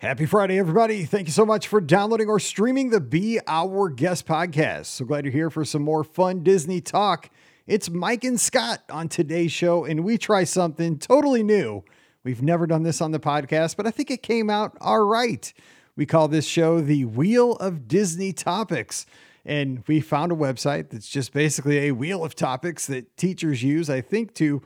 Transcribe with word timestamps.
Happy 0.00 0.24
Friday, 0.24 0.58
everybody. 0.58 1.04
Thank 1.04 1.26
you 1.26 1.32
so 1.32 1.44
much 1.44 1.68
for 1.68 1.78
downloading 1.78 2.26
or 2.26 2.40
streaming 2.40 2.88
the 2.88 3.02
Be 3.02 3.38
Our 3.46 3.90
Guest 3.90 4.26
podcast. 4.26 4.86
So 4.86 5.04
glad 5.04 5.26
you're 5.26 5.32
here 5.32 5.50
for 5.50 5.62
some 5.62 5.82
more 5.82 6.04
fun 6.04 6.42
Disney 6.42 6.80
talk. 6.80 7.28
It's 7.66 7.90
Mike 7.90 8.24
and 8.24 8.40
Scott 8.40 8.82
on 8.88 9.10
today's 9.10 9.52
show, 9.52 9.84
and 9.84 10.02
we 10.02 10.16
try 10.16 10.44
something 10.44 10.98
totally 10.98 11.42
new. 11.42 11.84
We've 12.24 12.40
never 12.40 12.66
done 12.66 12.82
this 12.82 13.02
on 13.02 13.10
the 13.10 13.20
podcast, 13.20 13.76
but 13.76 13.86
I 13.86 13.90
think 13.90 14.10
it 14.10 14.22
came 14.22 14.48
out 14.48 14.74
all 14.80 15.04
right. 15.04 15.52
We 15.96 16.06
call 16.06 16.28
this 16.28 16.46
show 16.46 16.80
the 16.80 17.04
Wheel 17.04 17.56
of 17.56 17.86
Disney 17.86 18.32
Topics. 18.32 19.04
And 19.44 19.84
we 19.86 20.00
found 20.00 20.32
a 20.32 20.34
website 20.34 20.88
that's 20.88 21.10
just 21.10 21.34
basically 21.34 21.88
a 21.88 21.92
wheel 21.92 22.24
of 22.24 22.34
topics 22.34 22.86
that 22.86 23.18
teachers 23.18 23.62
use, 23.62 23.90
I 23.90 24.00
think, 24.00 24.32
to 24.36 24.62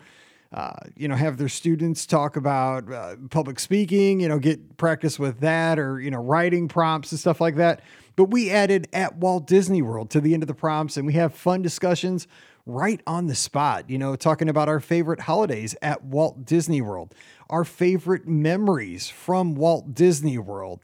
uh, 0.52 0.72
you 0.96 1.08
know, 1.08 1.16
have 1.16 1.36
their 1.36 1.48
students 1.48 2.06
talk 2.06 2.36
about 2.36 2.90
uh, 2.92 3.16
public 3.30 3.58
speaking, 3.58 4.20
you 4.20 4.28
know, 4.28 4.38
get 4.38 4.76
practice 4.76 5.18
with 5.18 5.40
that 5.40 5.78
or, 5.78 6.00
you 6.00 6.10
know, 6.10 6.22
writing 6.22 6.68
prompts 6.68 7.10
and 7.10 7.18
stuff 7.18 7.40
like 7.40 7.56
that. 7.56 7.80
But 8.16 8.26
we 8.26 8.50
added 8.50 8.88
at 8.92 9.16
Walt 9.16 9.46
Disney 9.46 9.82
World 9.82 10.10
to 10.10 10.20
the 10.20 10.32
end 10.32 10.42
of 10.42 10.46
the 10.46 10.54
prompts 10.54 10.96
and 10.96 11.06
we 11.06 11.14
have 11.14 11.34
fun 11.34 11.62
discussions 11.62 12.28
right 12.66 13.00
on 13.06 13.26
the 13.26 13.34
spot, 13.34 13.90
you 13.90 13.98
know, 13.98 14.16
talking 14.16 14.48
about 14.48 14.68
our 14.68 14.80
favorite 14.80 15.20
holidays 15.20 15.74
at 15.82 16.04
Walt 16.04 16.44
Disney 16.44 16.80
World, 16.80 17.14
our 17.50 17.64
favorite 17.64 18.26
memories 18.26 19.08
from 19.08 19.54
Walt 19.54 19.94
Disney 19.94 20.38
World 20.38 20.80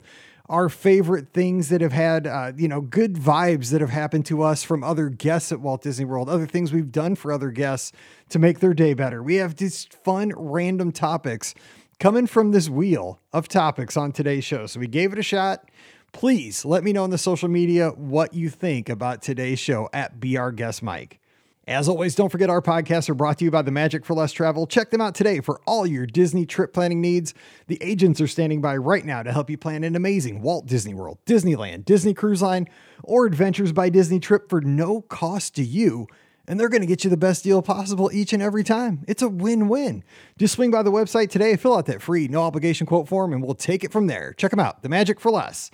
our 0.49 0.69
favorite 0.69 1.33
things 1.33 1.69
that 1.69 1.81
have 1.81 1.93
had, 1.93 2.27
uh, 2.27 2.51
you 2.57 2.67
know, 2.67 2.81
good 2.81 3.15
vibes 3.15 3.71
that 3.71 3.81
have 3.81 3.89
happened 3.89 4.25
to 4.27 4.41
us 4.41 4.63
from 4.63 4.83
other 4.83 5.09
guests 5.09 5.51
at 5.51 5.59
Walt 5.59 5.83
Disney 5.83 6.05
World, 6.05 6.29
other 6.29 6.45
things 6.45 6.73
we've 6.73 6.91
done 6.91 7.15
for 7.15 7.31
other 7.31 7.51
guests 7.51 7.91
to 8.29 8.39
make 8.39 8.59
their 8.59 8.73
day 8.73 8.93
better. 8.93 9.23
We 9.23 9.35
have 9.35 9.55
these 9.55 9.85
fun, 10.03 10.33
random 10.35 10.91
topics 10.91 11.53
coming 11.99 12.27
from 12.27 12.51
this 12.51 12.69
wheel 12.69 13.19
of 13.31 13.47
topics 13.47 13.95
on 13.95 14.11
today's 14.11 14.43
show. 14.43 14.65
So 14.65 14.79
we 14.79 14.87
gave 14.87 15.13
it 15.13 15.19
a 15.19 15.23
shot. 15.23 15.69
Please 16.11 16.65
let 16.65 16.83
me 16.83 16.91
know 16.91 17.03
on 17.03 17.09
the 17.09 17.17
social 17.17 17.47
media 17.47 17.91
what 17.91 18.33
you 18.33 18.49
think 18.49 18.89
about 18.89 19.21
today's 19.21 19.59
show 19.59 19.89
at 19.93 20.13
Our 20.37 20.51
Guest 20.51 20.83
Mike. 20.83 21.20
As 21.67 21.87
always, 21.87 22.15
don't 22.15 22.31
forget 22.31 22.49
our 22.49 22.61
podcasts 22.61 23.07
are 23.07 23.13
brought 23.13 23.37
to 23.37 23.45
you 23.45 23.51
by 23.51 23.61
the 23.61 23.69
Magic 23.69 24.03
for 24.03 24.15
Less 24.15 24.31
Travel. 24.31 24.65
Check 24.65 24.89
them 24.89 24.99
out 24.99 25.13
today 25.13 25.41
for 25.41 25.61
all 25.67 25.85
your 25.85 26.07
Disney 26.07 26.43
trip 26.43 26.73
planning 26.73 27.01
needs. 27.01 27.35
The 27.67 27.77
agents 27.81 28.19
are 28.19 28.27
standing 28.27 28.61
by 28.61 28.77
right 28.77 29.05
now 29.05 29.21
to 29.21 29.31
help 29.31 29.47
you 29.47 29.59
plan 29.59 29.83
an 29.83 29.95
amazing 29.95 30.41
Walt 30.41 30.65
Disney 30.65 30.95
World, 30.95 31.19
Disneyland, 31.27 31.85
Disney 31.85 32.15
Cruise 32.15 32.41
Line, 32.41 32.67
or 33.03 33.27
Adventures 33.27 33.73
by 33.73 33.89
Disney 33.89 34.19
trip 34.19 34.49
for 34.49 34.59
no 34.61 35.01
cost 35.01 35.53
to 35.55 35.63
you. 35.63 36.07
And 36.47 36.59
they're 36.59 36.67
going 36.67 36.81
to 36.81 36.87
get 36.87 37.03
you 37.03 37.11
the 37.11 37.15
best 37.15 37.43
deal 37.43 37.61
possible 37.61 38.09
each 38.11 38.33
and 38.33 38.41
every 38.41 38.63
time. 38.63 39.05
It's 39.07 39.21
a 39.21 39.29
win 39.29 39.69
win. 39.69 40.03
Just 40.39 40.55
swing 40.55 40.71
by 40.71 40.81
the 40.81 40.91
website 40.91 41.29
today, 41.29 41.55
fill 41.57 41.77
out 41.77 41.85
that 41.85 42.01
free, 42.01 42.27
no 42.27 42.41
obligation 42.41 42.87
quote 42.87 43.07
form, 43.07 43.33
and 43.33 43.43
we'll 43.43 43.53
take 43.53 43.83
it 43.83 43.91
from 43.91 44.07
there. 44.07 44.33
Check 44.33 44.49
them 44.49 44.59
out, 44.59 44.81
The 44.81 44.89
Magic 44.89 45.19
for 45.19 45.29
Less. 45.29 45.69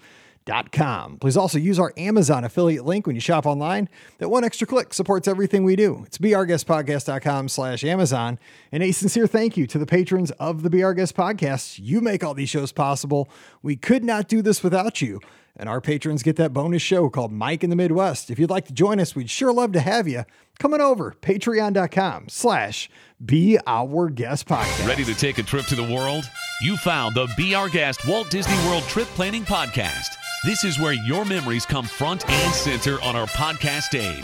Com. 0.72 1.17
Please 1.17 1.36
also 1.36 1.58
use 1.58 1.78
our 1.78 1.94
Amazon 1.98 2.44
affiliate 2.44 2.86
link 2.86 3.06
when 3.06 3.16
you 3.16 3.20
shop 3.20 3.45
online. 3.45 3.90
That 4.20 4.30
one 4.30 4.44
extra 4.44 4.66
click 4.66 4.94
supports 4.94 5.28
everything 5.28 5.64
we 5.64 5.76
do. 5.76 6.04
It's 6.06 6.17
beourguestpodcast.com 6.17 7.50
slash 7.50 7.84
Amazon. 7.84 8.39
And 8.72 8.81
a 8.81 8.92
sincere 8.92 9.28
thank 9.28 9.58
you 9.58 9.67
to 9.67 9.78
the 9.78 9.86
patrons 9.86 10.31
of 10.31 10.64
the 10.64 10.84
Our 10.84 10.94
Guest 10.94 11.16
Podcast. 11.16 11.80
You 11.81 12.02
make 12.02 12.23
all 12.23 12.34
these 12.34 12.50
shows 12.50 12.72
possible. 12.72 13.30
We 13.62 13.76
could 13.76 14.04
not 14.04 14.28
do 14.28 14.42
this 14.42 14.64
without 14.64 15.02
you. 15.02 15.20
And 15.59 15.67
our 15.67 15.81
patrons 15.81 16.22
get 16.22 16.36
that 16.36 16.54
bonus 16.54 16.84
show 16.84 17.09
called 17.09 17.32
Mike 17.32 17.64
in 17.64 17.70
the 17.72 17.76
Midwest. 17.76 18.30
If 18.30 18.38
you'd 18.38 18.52
like 18.52 18.67
to 18.67 18.73
join 18.73 19.00
us, 19.00 19.16
we'd 19.16 19.30
sure 19.30 19.52
love 19.52 19.72
to 19.73 19.80
have 19.80 20.08
you. 20.08 20.23
Coming 20.59 20.82
over, 20.82 21.16
patreon.com 21.22 22.30
slash 22.30 22.89
Be 23.23 23.58
Our 23.66 24.09
Guest 24.09 24.48
Podcast. 24.48 24.88
Ready 24.88 25.04
to 25.04 25.16
take 25.16 25.39
a 25.39 25.44
trip 25.44 25.66
to 25.66 25.76
the 25.76 25.84
world? 25.84 26.30
You 26.61 26.78
found 26.78 27.16
the 27.16 27.28
Be 27.36 27.56
Our 27.56 27.70
Guest 27.70 28.08
Walt 28.08 28.30
Disney 28.30 28.56
World 28.67 28.84
Trip 28.84 29.08
Planning 29.09 29.44
Podcast. 29.44 30.16
This 30.46 30.64
is 30.64 30.80
where 30.80 30.94
your 30.94 31.26
memories 31.26 31.66
come 31.66 31.86
front 31.86 32.30
and 32.30 32.54
center 32.54 33.02
on 33.02 33.16
our 33.16 33.26
podcast 33.28 33.84
stage. 33.84 34.24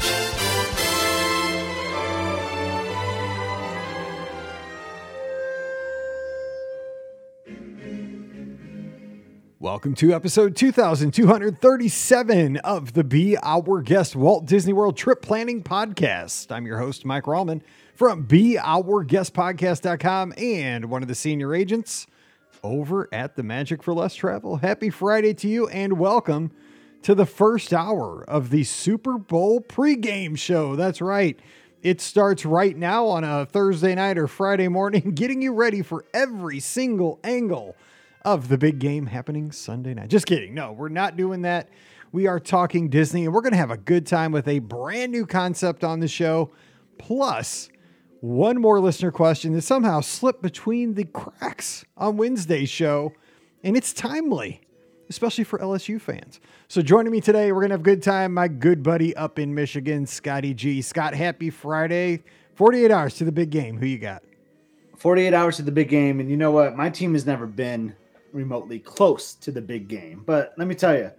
Welcome 9.59 9.95
to 9.95 10.13
episode 10.13 10.55
2237 10.55 12.57
of 12.57 12.93
the 12.93 13.03
Be 13.03 13.35
Our 13.41 13.81
Guest 13.81 14.15
Walt 14.15 14.45
Disney 14.45 14.73
World 14.73 14.95
Trip 14.95 15.19
Planning 15.21 15.63
Podcast. 15.63 16.51
I'm 16.51 16.67
your 16.67 16.77
host, 16.77 17.05
Mike 17.05 17.23
Rallman 17.23 17.61
from 17.95 18.27
BeOurGuestPodcast.com 18.27 20.33
and 20.37 20.91
one 20.91 21.01
of 21.01 21.07
the 21.07 21.15
senior 21.15 21.55
agents 21.55 22.05
over 22.63 23.09
at 23.11 23.35
the 23.35 23.43
Magic 23.43 23.83
for 23.83 23.93
Less 23.93 24.15
Travel. 24.15 24.57
Happy 24.57 24.89
Friday 24.89 25.33
to 25.35 25.47
you 25.47 25.67
and 25.67 25.99
welcome 25.99 26.51
to 27.01 27.13
the 27.13 27.25
first 27.25 27.73
hour 27.73 28.23
of 28.29 28.49
the 28.49 28.63
Super 28.63 29.17
Bowl 29.17 29.59
pregame 29.59 30.37
show. 30.37 30.75
That's 30.75 31.01
right. 31.01 31.37
It 31.81 31.99
starts 31.99 32.45
right 32.45 32.75
now 32.77 33.07
on 33.07 33.25
a 33.25 33.45
Thursday 33.45 33.93
night 33.93 34.17
or 34.17 34.27
Friday 34.27 34.69
morning, 34.69 35.11
getting 35.15 35.41
you 35.41 35.53
ready 35.53 35.81
for 35.81 36.05
every 36.13 36.61
single 36.61 37.19
angle 37.23 37.75
of 38.23 38.47
the 38.47 38.57
big 38.57 38.79
game 38.79 39.07
happening 39.07 39.51
Sunday 39.51 39.93
night. 39.93 40.07
Just 40.07 40.25
kidding. 40.25 40.53
No, 40.53 40.71
we're 40.71 40.87
not 40.87 41.17
doing 41.17 41.41
that. 41.41 41.67
We 42.13 42.27
are 42.27 42.39
talking 42.39 42.89
Disney 42.89 43.25
and 43.25 43.33
we're 43.33 43.41
going 43.41 43.51
to 43.51 43.57
have 43.57 43.71
a 43.71 43.77
good 43.77 44.07
time 44.07 44.31
with 44.31 44.47
a 44.47 44.59
brand 44.59 45.11
new 45.11 45.25
concept 45.25 45.83
on 45.83 45.99
the 45.99 46.07
show. 46.07 46.51
Plus, 46.97 47.69
one 48.23 48.61
more 48.61 48.79
listener 48.79 49.11
question 49.11 49.51
that 49.51 49.63
somehow 49.63 49.99
slipped 49.99 50.41
between 50.41 50.93
the 50.93 51.03
cracks 51.03 51.83
on 51.97 52.15
Wednesday's 52.15 52.69
show, 52.69 53.11
and 53.65 53.75
it's 53.75 53.91
timely, 53.91 54.61
especially 55.09 55.43
for 55.43 55.59
LSU 55.59 55.99
fans. 55.99 56.39
So 56.69 56.81
joining 56.81 57.11
me 57.11 57.19
today, 57.19 57.51
we're 57.51 57.59
gonna 57.59 57.73
have 57.73 57.81
a 57.81 57.83
good 57.83 58.01
time. 58.01 58.33
My 58.33 58.47
good 58.47 58.81
buddy 58.81 59.13
up 59.17 59.39
in 59.39 59.53
Michigan, 59.53 60.05
Scotty 60.05 60.53
G. 60.53 60.81
Scott, 60.81 61.13
happy 61.13 61.49
Friday! 61.49 62.23
48 62.55 62.91
hours 62.91 63.15
to 63.15 63.25
the 63.25 63.31
big 63.33 63.49
game. 63.49 63.77
Who 63.77 63.85
you 63.85 63.97
got? 63.97 64.23
48 64.95 65.33
hours 65.33 65.57
to 65.57 65.63
the 65.63 65.71
big 65.73 65.89
game, 65.89 66.21
and 66.21 66.29
you 66.29 66.37
know 66.37 66.51
what? 66.51 66.77
My 66.77 66.89
team 66.89 67.15
has 67.15 67.25
never 67.25 67.45
been 67.45 67.93
remotely 68.31 68.79
close 68.79 69.33
to 69.33 69.51
the 69.51 69.61
big 69.61 69.89
game. 69.89 70.23
But 70.25 70.53
let 70.57 70.69
me 70.69 70.75
tell 70.75 70.95
you, 70.95 71.11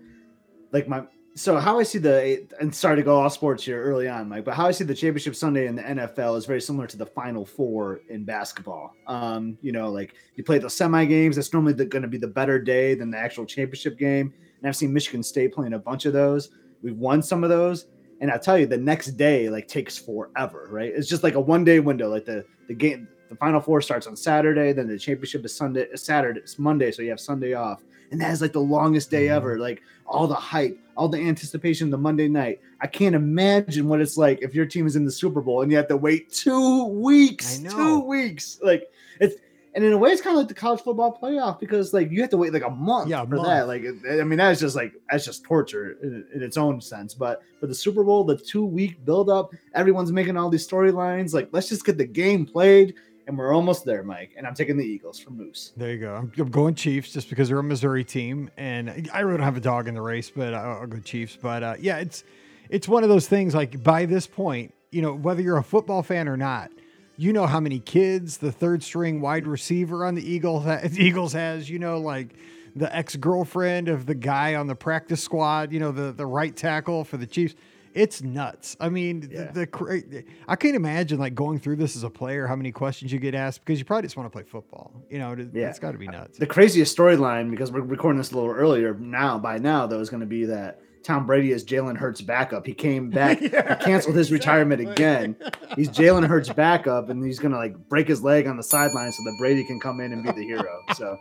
like 0.72 0.88
my 0.88 1.02
so 1.36 1.56
how 1.56 1.80
I 1.80 1.82
see 1.82 1.98
the 1.98 2.46
and 2.60 2.72
sorry 2.72 2.96
to 2.96 3.02
go 3.02 3.18
off 3.18 3.32
sports 3.32 3.64
here 3.64 3.82
early 3.82 4.08
on, 4.08 4.28
Mike, 4.28 4.44
but 4.44 4.54
how 4.54 4.66
I 4.66 4.70
see 4.70 4.84
the 4.84 4.94
championship 4.94 5.34
Sunday 5.34 5.66
in 5.66 5.74
the 5.74 5.82
NFL 5.82 6.38
is 6.38 6.46
very 6.46 6.60
similar 6.60 6.86
to 6.86 6.96
the 6.96 7.06
Final 7.06 7.44
Four 7.44 8.02
in 8.08 8.24
basketball. 8.24 8.94
Um, 9.08 9.58
you 9.60 9.72
know, 9.72 9.90
like 9.90 10.14
you 10.36 10.44
play 10.44 10.58
the 10.58 10.70
semi 10.70 11.04
games, 11.04 11.34
that's 11.34 11.52
normally 11.52 11.74
going 11.74 12.02
to 12.02 12.08
be 12.08 12.18
the 12.18 12.28
better 12.28 12.60
day 12.60 12.94
than 12.94 13.10
the 13.10 13.18
actual 13.18 13.46
championship 13.46 13.98
game. 13.98 14.32
And 14.58 14.68
I've 14.68 14.76
seen 14.76 14.92
Michigan 14.92 15.24
State 15.24 15.52
playing 15.52 15.72
a 15.72 15.78
bunch 15.78 16.06
of 16.06 16.12
those. 16.12 16.50
We've 16.82 16.96
won 16.96 17.20
some 17.20 17.42
of 17.42 17.50
those, 17.50 17.86
and 18.20 18.30
I 18.30 18.38
tell 18.38 18.56
you, 18.56 18.66
the 18.66 18.78
next 18.78 19.12
day 19.12 19.48
like 19.48 19.66
takes 19.66 19.98
forever, 19.98 20.68
right? 20.70 20.92
It's 20.94 21.08
just 21.08 21.24
like 21.24 21.34
a 21.34 21.40
one 21.40 21.64
day 21.64 21.80
window. 21.80 22.08
Like 22.08 22.26
the 22.26 22.44
the 22.68 22.74
game, 22.74 23.08
the 23.28 23.34
Final 23.34 23.60
Four 23.60 23.80
starts 23.80 24.06
on 24.06 24.14
Saturday, 24.14 24.72
then 24.72 24.86
the 24.86 24.98
championship 24.98 25.44
is 25.44 25.56
Sunday, 25.56 25.88
Saturday, 25.96 26.40
it's 26.40 26.60
Monday, 26.60 26.92
so 26.92 27.02
you 27.02 27.10
have 27.10 27.20
Sunday 27.20 27.54
off, 27.54 27.82
and 28.14 28.20
that 28.20 28.30
is 28.30 28.40
like 28.40 28.52
the 28.52 28.60
longest 28.60 29.10
day 29.10 29.26
mm-hmm. 29.26 29.34
ever. 29.34 29.58
Like 29.58 29.82
all 30.06 30.28
the 30.28 30.34
hype 30.34 30.78
all 30.96 31.08
the 31.08 31.18
anticipation 31.18 31.90
the 31.90 31.98
Monday 31.98 32.28
night. 32.28 32.60
I 32.80 32.86
can't 32.86 33.16
imagine 33.16 33.88
what 33.88 34.00
it's 34.00 34.16
like 34.16 34.40
if 34.40 34.54
your 34.54 34.66
team 34.66 34.86
is 34.86 34.94
in 34.94 35.04
the 35.04 35.10
Super 35.10 35.40
Bowl 35.40 35.62
and 35.62 35.70
you 35.72 35.76
have 35.76 35.88
to 35.88 35.96
wait 35.96 36.30
two 36.30 36.84
weeks. 36.84 37.58
Two 37.58 37.98
weeks. 37.98 38.60
Like 38.62 38.88
it's 39.18 39.34
and 39.74 39.82
in 39.82 39.92
a 39.92 39.98
way, 39.98 40.10
it's 40.10 40.22
kind 40.22 40.36
of 40.36 40.38
like 40.38 40.46
the 40.46 40.54
college 40.54 40.80
football 40.82 41.18
playoff 41.20 41.58
because 41.58 41.92
like 41.92 42.12
you 42.12 42.20
have 42.20 42.30
to 42.30 42.36
wait 42.36 42.52
like 42.52 42.62
a 42.62 42.70
month 42.70 43.10
yeah, 43.10 43.22
a 43.22 43.26
for 43.26 43.34
month. 43.34 43.48
that. 43.48 43.66
Like 43.66 43.82
I 44.20 44.22
mean, 44.22 44.38
that's 44.38 44.60
just 44.60 44.76
like 44.76 44.92
that's 45.10 45.24
just 45.24 45.42
torture 45.42 45.98
in, 46.00 46.24
in, 46.32 46.40
its 46.40 46.56
own 46.56 46.80
sense. 46.80 47.14
But 47.14 47.42
for 47.58 47.66
the 47.66 47.74
Super 47.74 48.04
Bowl, 48.04 48.22
the 48.22 48.36
two 48.36 48.64
week 48.64 49.04
build 49.04 49.28
up, 49.28 49.50
everyone's 49.74 50.12
making 50.12 50.36
all 50.36 50.48
these 50.48 50.68
storylines. 50.68 51.34
Like 51.34 51.48
let's 51.50 51.68
just 51.68 51.84
get 51.84 51.98
the 51.98 52.06
game 52.06 52.46
played 52.46 52.94
and 53.26 53.38
we're 53.38 53.54
almost 53.54 53.84
there, 53.84 54.02
Mike. 54.02 54.32
And 54.36 54.46
I'm 54.46 54.54
taking 54.54 54.76
the 54.76 54.84
Eagles 54.84 55.18
for 55.18 55.30
Moose. 55.30 55.72
There 55.76 55.92
you 55.92 55.98
go. 55.98 56.14
I'm, 56.14 56.32
I'm, 56.38 56.50
going 56.50 56.74
Chiefs 56.74 57.12
just 57.12 57.28
because 57.28 57.48
they're 57.48 57.58
a 57.58 57.62
Missouri 57.62 58.04
team, 58.04 58.50
and 58.56 59.08
I 59.12 59.20
really 59.20 59.38
don't 59.38 59.44
have 59.44 59.56
a 59.56 59.60
dog 59.60 59.88
in 59.88 59.94
the 59.94 60.02
race, 60.02 60.30
but 60.30 60.54
I'll, 60.54 60.86
go 60.86 60.98
Chiefs. 61.00 61.38
But 61.40 61.62
uh, 61.62 61.74
yeah, 61.80 61.98
it's 61.98 62.24
it's 62.68 62.88
one 62.88 63.02
of 63.02 63.08
those 63.08 63.28
things. 63.28 63.54
Like 63.54 63.82
by 63.82 64.06
this 64.06 64.26
point, 64.26 64.74
you 64.90 65.02
know, 65.02 65.14
whether 65.14 65.42
you're 65.42 65.56
a 65.56 65.64
football 65.64 66.02
fan 66.02 66.28
or 66.28 66.36
not, 66.36 66.70
you 67.16 67.32
know 67.32 67.46
how 67.46 67.60
many 67.60 67.78
kids 67.78 68.38
the 68.38 68.52
third 68.52 68.82
string 68.82 69.20
wide 69.20 69.46
receiver 69.46 70.04
on 70.04 70.14
the 70.14 70.28
Eagles 70.28 70.66
Eagles 70.98 71.32
has. 71.32 71.68
You 71.70 71.78
know, 71.78 71.98
like 71.98 72.34
the 72.76 72.94
ex 72.94 73.16
girlfriend 73.16 73.88
of 73.88 74.06
the 74.06 74.14
guy 74.14 74.54
on 74.54 74.66
the 74.66 74.74
practice 74.74 75.22
squad. 75.22 75.72
You 75.72 75.80
know, 75.80 75.92
the 75.92 76.12
the 76.12 76.26
right 76.26 76.54
tackle 76.54 77.04
for 77.04 77.16
the 77.16 77.26
Chiefs 77.26 77.54
it's 77.94 78.22
nuts. 78.22 78.76
I 78.80 78.88
mean, 78.88 79.28
yeah. 79.30 79.52
the, 79.52 79.66
the, 79.66 80.24
I 80.48 80.56
can't 80.56 80.76
imagine 80.76 81.18
like 81.18 81.34
going 81.34 81.58
through 81.60 81.76
this 81.76 81.96
as 81.96 82.02
a 82.02 82.10
player, 82.10 82.46
how 82.46 82.56
many 82.56 82.72
questions 82.72 83.12
you 83.12 83.18
get 83.18 83.34
asked 83.34 83.64
because 83.64 83.78
you 83.78 83.84
probably 83.84 84.02
just 84.02 84.16
want 84.16 84.26
to 84.26 84.30
play 84.30 84.42
football. 84.42 84.92
You 85.08 85.18
know, 85.18 85.32
it, 85.32 85.50
yeah. 85.52 85.68
it's 85.68 85.78
got 85.78 85.92
to 85.92 85.98
be 85.98 86.08
nuts. 86.08 86.38
The 86.38 86.46
craziest 86.46 86.96
storyline 86.96 87.50
because 87.50 87.70
we're 87.70 87.80
recording 87.80 88.18
this 88.18 88.32
a 88.32 88.34
little 88.34 88.50
earlier 88.50 88.94
now. 88.94 89.38
By 89.38 89.58
now, 89.58 89.86
though, 89.86 90.00
is 90.00 90.10
going 90.10 90.20
to 90.20 90.26
be 90.26 90.44
that 90.46 90.80
Tom 91.04 91.26
Brady 91.26 91.52
is 91.52 91.64
Jalen 91.64 91.96
Hurts 91.98 92.22
backup. 92.22 92.66
He 92.66 92.72
came 92.72 93.10
back, 93.10 93.40
yeah, 93.42 93.78
he 93.78 93.84
canceled 93.84 94.16
his 94.16 94.32
retirement 94.32 94.80
again. 94.80 95.36
He's 95.76 95.90
Jalen 95.90 96.26
Hurts 96.26 96.50
backup, 96.50 97.10
and 97.10 97.24
he's 97.24 97.38
gonna 97.38 97.58
like 97.58 97.76
break 97.88 98.08
his 98.08 98.22
leg 98.22 98.46
on 98.46 98.56
the 98.56 98.62
sideline 98.62 99.12
so 99.12 99.22
that 99.24 99.36
Brady 99.38 99.64
can 99.64 99.78
come 99.78 100.00
in 100.00 100.12
and 100.12 100.24
be 100.24 100.32
the 100.32 100.42
hero. 100.42 100.82
So, 100.94 101.18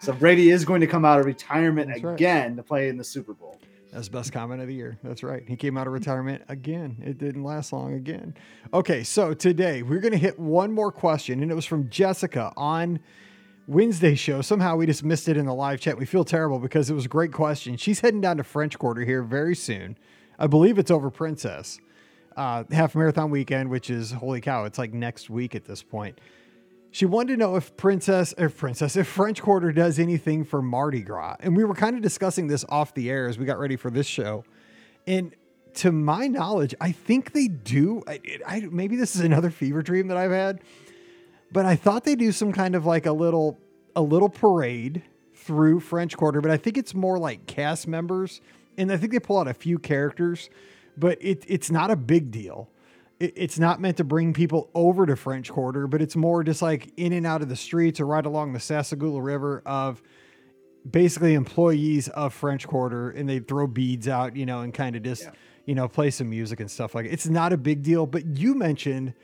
so 0.00 0.12
Brady 0.12 0.50
is 0.50 0.64
going 0.64 0.80
to 0.80 0.86
come 0.86 1.04
out 1.04 1.20
of 1.20 1.26
retirement 1.26 1.88
That's 1.88 2.00
again 2.00 2.48
right. 2.48 2.56
to 2.56 2.62
play 2.62 2.88
in 2.88 2.96
the 2.96 3.04
Super 3.04 3.32
Bowl. 3.32 3.58
That's 3.92 4.08
best 4.08 4.32
comment 4.32 4.60
of 4.60 4.68
the 4.68 4.74
year. 4.74 4.98
That's 5.02 5.22
right. 5.24 5.42
He 5.46 5.56
came 5.56 5.76
out 5.76 5.86
of 5.86 5.92
retirement 5.92 6.42
again. 6.48 6.96
It 7.04 7.18
didn't 7.18 7.42
last 7.42 7.72
long 7.72 7.94
again. 7.94 8.34
Okay, 8.72 9.02
so 9.02 9.34
today 9.34 9.82
we're 9.82 10.00
going 10.00 10.12
to 10.12 10.18
hit 10.18 10.38
one 10.38 10.72
more 10.72 10.92
question, 10.92 11.42
and 11.42 11.50
it 11.50 11.54
was 11.54 11.66
from 11.66 11.90
Jessica 11.90 12.52
on 12.56 13.00
Wednesday 13.66 14.14
show. 14.14 14.42
Somehow 14.42 14.76
we 14.76 14.86
just 14.86 15.02
missed 15.02 15.28
it 15.28 15.36
in 15.36 15.46
the 15.46 15.54
live 15.54 15.80
chat. 15.80 15.98
We 15.98 16.06
feel 16.06 16.24
terrible 16.24 16.60
because 16.60 16.88
it 16.88 16.94
was 16.94 17.04
a 17.04 17.08
great 17.08 17.32
question. 17.32 17.76
She's 17.76 18.00
heading 18.00 18.20
down 18.20 18.36
to 18.36 18.44
French 18.44 18.78
Quarter 18.78 19.04
here 19.04 19.22
very 19.24 19.56
soon. 19.56 19.98
I 20.38 20.46
believe 20.46 20.78
it's 20.78 20.90
over 20.90 21.10
Princess. 21.10 21.80
Uh, 22.36 22.62
half 22.70 22.94
marathon 22.94 23.30
weekend, 23.30 23.70
which 23.70 23.90
is 23.90 24.12
holy 24.12 24.40
cow, 24.40 24.64
it's 24.64 24.78
like 24.78 24.94
next 24.94 25.30
week 25.30 25.56
at 25.56 25.64
this 25.64 25.82
point. 25.82 26.20
She 26.92 27.06
wanted 27.06 27.34
to 27.34 27.36
know 27.36 27.56
if 27.56 27.76
Princess, 27.76 28.34
if 28.36 28.56
Princess, 28.56 28.96
if 28.96 29.06
French 29.06 29.40
Quarter 29.40 29.72
does 29.72 29.98
anything 29.98 30.44
for 30.44 30.60
Mardi 30.60 31.02
Gras. 31.02 31.36
And 31.40 31.56
we 31.56 31.64
were 31.64 31.74
kind 31.74 31.96
of 31.96 32.02
discussing 32.02 32.48
this 32.48 32.64
off 32.68 32.94
the 32.94 33.10
air 33.10 33.28
as 33.28 33.38
we 33.38 33.44
got 33.44 33.58
ready 33.58 33.76
for 33.76 33.90
this 33.90 34.06
show. 34.06 34.44
And 35.06 35.34
to 35.74 35.92
my 35.92 36.26
knowledge, 36.26 36.74
I 36.80 36.90
think 36.92 37.32
they 37.32 37.46
do. 37.46 38.02
I, 38.08 38.20
I, 38.46 38.60
maybe 38.70 38.96
this 38.96 39.14
is 39.14 39.22
another 39.22 39.50
fever 39.50 39.82
dream 39.82 40.08
that 40.08 40.16
I've 40.16 40.32
had 40.32 40.60
but 41.52 41.66
I 41.66 41.76
thought 41.76 42.04
they 42.04 42.14
do 42.14 42.32
some 42.32 42.52
kind 42.52 42.74
of 42.74 42.86
like 42.86 43.06
a 43.06 43.12
little 43.12 43.58
a 43.96 44.02
little 44.02 44.28
parade 44.28 45.02
through 45.34 45.80
French 45.80 46.16
Quarter, 46.16 46.40
but 46.40 46.50
I 46.50 46.56
think 46.56 46.78
it's 46.78 46.94
more 46.94 47.18
like 47.18 47.46
cast 47.46 47.88
members, 47.88 48.40
and 48.78 48.92
I 48.92 48.96
think 48.96 49.12
they 49.12 49.18
pull 49.18 49.38
out 49.38 49.48
a 49.48 49.54
few 49.54 49.78
characters, 49.78 50.48
but 50.96 51.18
it, 51.20 51.44
it's 51.48 51.70
not 51.70 51.90
a 51.90 51.96
big 51.96 52.30
deal. 52.30 52.68
It, 53.20 53.34
it's 53.36 53.58
not 53.58 53.80
meant 53.80 53.98
to 53.98 54.04
bring 54.04 54.32
people 54.32 54.70
over 54.74 55.06
to 55.06 55.14
French 55.14 55.50
Quarter, 55.50 55.86
but 55.86 56.02
it's 56.02 56.16
more 56.16 56.42
just 56.42 56.62
like 56.62 56.92
in 56.96 57.12
and 57.12 57.26
out 57.26 57.42
of 57.42 57.48
the 57.48 57.56
streets 57.56 58.00
or 58.00 58.06
right 58.06 58.26
along 58.26 58.52
the 58.52 58.58
Sassagoula 58.58 59.22
River 59.22 59.62
of 59.64 60.02
basically 60.90 61.34
employees 61.34 62.08
of 62.08 62.34
French 62.34 62.66
Quarter, 62.66 63.10
and 63.10 63.28
they 63.28 63.38
throw 63.38 63.66
beads 63.66 64.08
out, 64.08 64.34
you 64.34 64.46
know, 64.46 64.60
and 64.60 64.72
kind 64.74 64.96
of 64.96 65.02
just 65.02 65.24
yeah. 65.24 65.32
you 65.66 65.74
know 65.74 65.86
play 65.86 66.10
some 66.10 66.30
music 66.30 66.60
and 66.60 66.70
stuff 66.70 66.94
like. 66.94 67.06
It. 67.06 67.12
It's 67.12 67.28
not 67.28 67.52
a 67.52 67.58
big 67.58 67.82
deal, 67.82 68.06
but 68.06 68.24
you 68.26 68.54
mentioned 68.54 69.14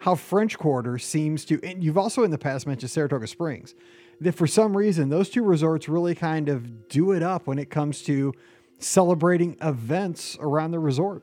how 0.00 0.14
French 0.14 0.58
Quarter 0.58 0.98
seems 0.98 1.44
to, 1.44 1.60
and 1.62 1.84
you've 1.84 1.98
also 1.98 2.22
in 2.22 2.30
the 2.30 2.38
past 2.38 2.66
mentioned 2.66 2.90
Saratoga 2.90 3.26
Springs, 3.26 3.74
that 4.20 4.32
for 4.32 4.46
some 4.46 4.76
reason 4.76 5.08
those 5.08 5.28
two 5.28 5.42
resorts 5.42 5.88
really 5.88 6.14
kind 6.14 6.48
of 6.48 6.88
do 6.88 7.12
it 7.12 7.22
up 7.22 7.46
when 7.46 7.58
it 7.58 7.70
comes 7.70 8.02
to 8.02 8.32
celebrating 8.78 9.56
events 9.60 10.38
around 10.40 10.70
the 10.70 10.78
resort. 10.78 11.22